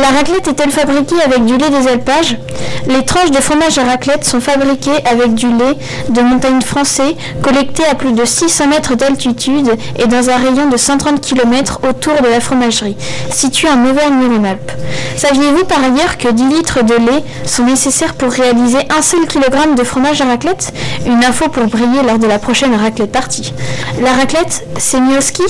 La 0.00 0.08
raclette 0.16 0.48
est-elle 0.48 0.70
fabriquée 0.70 1.20
avec 1.22 1.44
du 1.44 1.58
lait 1.58 1.68
des 1.68 1.88
alpages? 1.88 2.38
Les 2.86 3.04
tranches 3.04 3.30
de 3.30 3.36
fromage 3.36 3.76
à 3.76 3.84
raclette 3.84 4.24
sont 4.24 4.40
fabriquées 4.40 5.04
avec 5.04 5.34
du 5.34 5.46
lait 5.46 5.76
de 6.08 6.22
montagne 6.22 6.62
français 6.62 7.16
collecté 7.42 7.84
à 7.84 7.94
plus 7.94 8.12
de 8.12 8.24
600 8.24 8.68
mètres 8.68 8.94
d'altitude 8.94 9.70
et 9.98 10.06
dans 10.06 10.30
un 10.30 10.36
rayon 10.36 10.70
de 10.70 10.78
130 10.78 11.20
km 11.20 11.80
autour 11.86 12.14
de 12.22 12.28
la 12.28 12.40
fromagerie, 12.40 12.96
située 13.30 13.68
en 13.68 13.84
Auvergne-Rhône-Alpes. 13.84 14.72
Saviez-vous 15.16 15.66
par 15.66 15.84
ailleurs 15.84 16.16
que 16.16 16.28
10 16.28 16.44
litres 16.48 16.82
de 16.82 16.94
lait 16.94 17.22
sont 17.44 17.64
nécessaires 17.64 18.14
pour 18.14 18.32
réaliser 18.32 18.78
un 18.96 19.02
seul 19.02 19.26
kilogramme 19.26 19.74
de 19.74 19.84
fromage 19.84 20.22
à 20.22 20.24
raclette? 20.24 20.72
Une 21.04 21.22
info 21.24 21.48
pour 21.48 21.66
briller 21.66 22.02
lors 22.06 22.18
de 22.18 22.26
la 22.26 22.38
prochaine 22.38 22.74
raclette 22.74 23.12
partie. 23.12 23.52
La 24.00 24.12
raclette, 24.14 24.66
c'est 24.78 25.00
mieux 25.00 25.18
au 25.18 25.20
ski 25.20 25.42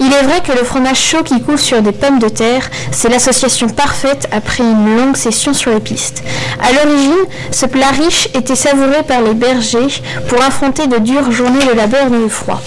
Il 0.00 0.12
est 0.12 0.22
vrai 0.22 0.40
que 0.44 0.52
le 0.52 0.64
fromage 0.64 1.00
chaud 1.00 1.22
qui 1.22 1.40
coule 1.40 1.58
sur 1.58 1.80
des 1.82 1.92
pommes 1.92 2.18
de 2.18 2.28
terre, 2.28 2.68
c'est 2.90 3.08
l'association 3.08 3.68
parfaite 3.76 4.26
après 4.32 4.62
une 4.64 4.96
longue 4.96 5.16
session 5.16 5.52
sur 5.52 5.70
les 5.70 5.80
pistes. 5.80 6.22
À 6.60 6.72
l'origine, 6.72 7.12
ce 7.50 7.66
plat 7.66 7.90
riche 7.90 8.28
était 8.34 8.56
savouré 8.56 9.02
par 9.06 9.20
les 9.20 9.34
bergers 9.34 10.02
pour 10.28 10.42
affronter 10.42 10.86
de 10.86 10.98
dures 10.98 11.30
journées 11.30 11.64
de 11.64 11.76
labeur 11.76 12.10
dans 12.10 12.18
le 12.18 12.28
froid. 12.28 12.60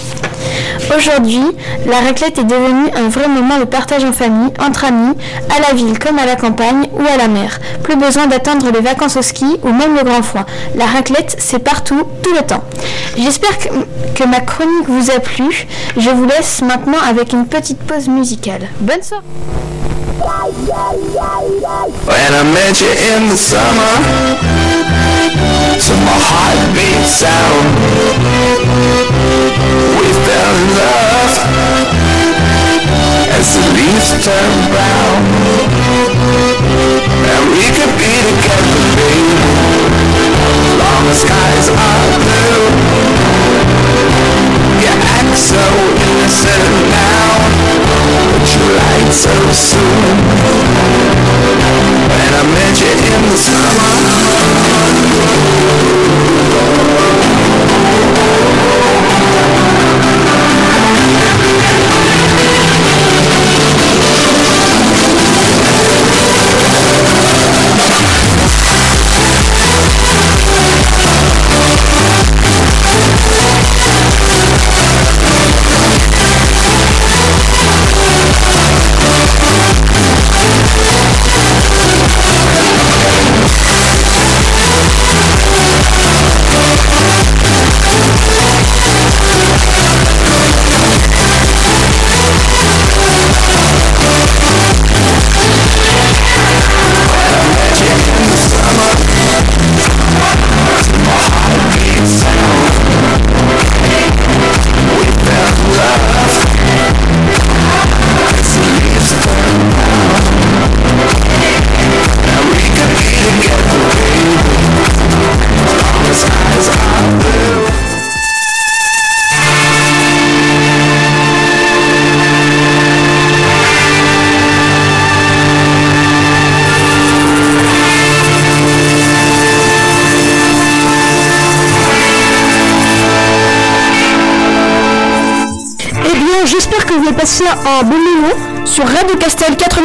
Aujourd'hui, 0.96 1.44
la 1.86 2.00
raclette 2.00 2.40
est 2.40 2.44
devenue 2.44 2.90
un 2.96 3.10
vrai 3.10 3.28
moment 3.28 3.60
de 3.60 3.66
partage 3.66 4.04
en 4.04 4.14
famille, 4.14 4.52
entre 4.60 4.86
amis, 4.86 5.16
à 5.56 5.60
la 5.60 5.76
ville 5.76 6.00
comme 6.00 6.18
à 6.18 6.26
la 6.26 6.36
campagne 6.36 6.88
ou 6.94 7.02
à 7.02 7.18
la 7.18 7.28
mer. 7.28 7.60
Plus 7.84 7.96
besoin 7.96 8.28
d'attendre 8.28 8.72
les 8.72 8.80
vacances 8.80 9.18
au 9.18 9.22
ski 9.22 9.60
ou 9.64 9.70
même 9.70 9.96
le 9.96 10.04
grand 10.04 10.24
froid. 10.24 10.46
La 10.76 10.86
raclette, 10.86 11.36
c'est 11.38 11.60
partout, 11.60 12.04
tout 12.24 12.34
le 12.34 12.42
temps. 12.42 12.64
J'espère 13.18 13.58
que, 13.58 13.68
que 14.16 14.24
ma 14.24 14.40
chronique 14.40 14.88
vous 14.88 15.12
a 15.12 15.20
plu. 15.20 15.68
Je 15.98 16.10
vous 16.10 16.26
laisse 16.26 16.62
maintenant 16.62 17.00
avec 17.08 17.34
une 17.34 17.46
petite 17.46 17.80
pause 17.80 18.08
musicale. 18.08 18.68
Bonne 18.80 19.04
soirée 19.04 19.24
When 20.20 20.36
I 22.36 22.44
met 22.44 22.82
you 22.82 22.92
in 22.92 23.30
the 23.30 23.38
summer. 23.38 23.94
To 25.80 25.94
my 26.04 26.18
heartbeat 26.28 27.08
sound. 27.08 27.72
We 29.96 30.08
fell 30.28 30.56
in 30.60 30.70
love. 30.76 31.34
As 33.32 33.48
the 33.56 33.64
leaves 33.80 34.12
turn 34.20 34.52
brown. 34.68 35.24
And 37.24 37.44
we 37.56 37.64
could 37.72 37.96
be 37.96 38.12
together, 38.28 38.76
baby. 39.00 39.40
Long 40.84 41.08
as 41.08 41.24
skies 41.24 41.72
are 41.72 42.12
blue. 42.20 42.76
You 44.84 44.92
act 45.16 45.32
so 45.40 45.64
innocent. 45.96 46.92
now 46.92 47.09
But 48.40 48.56
you 48.56 48.64
lied 48.72 49.12
so 49.12 49.36
soon. 49.52 50.16
When 52.08 52.34
I 52.34 52.44
met 52.56 52.80
you 52.80 52.88
in 52.88 53.30
the 53.30 53.36
summer 53.36 53.69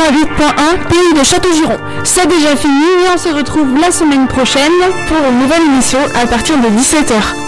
88.1, 0.05 0.87
pays 0.89 1.19
de 1.19 1.25
Château-Giron. 1.25 1.79
C'est 2.05 2.27
déjà 2.27 2.55
fini 2.57 2.85
et 3.05 3.09
on 3.15 3.17
se 3.17 3.31
retrouve 3.31 3.79
la 3.81 3.91
semaine 3.91 4.27
prochaine 4.27 4.71
pour 5.09 5.17
une 5.31 5.39
nouvelle 5.39 5.63
émission 5.63 5.99
à 6.15 6.27
partir 6.27 6.59
de 6.59 6.69
17h. 6.69 7.44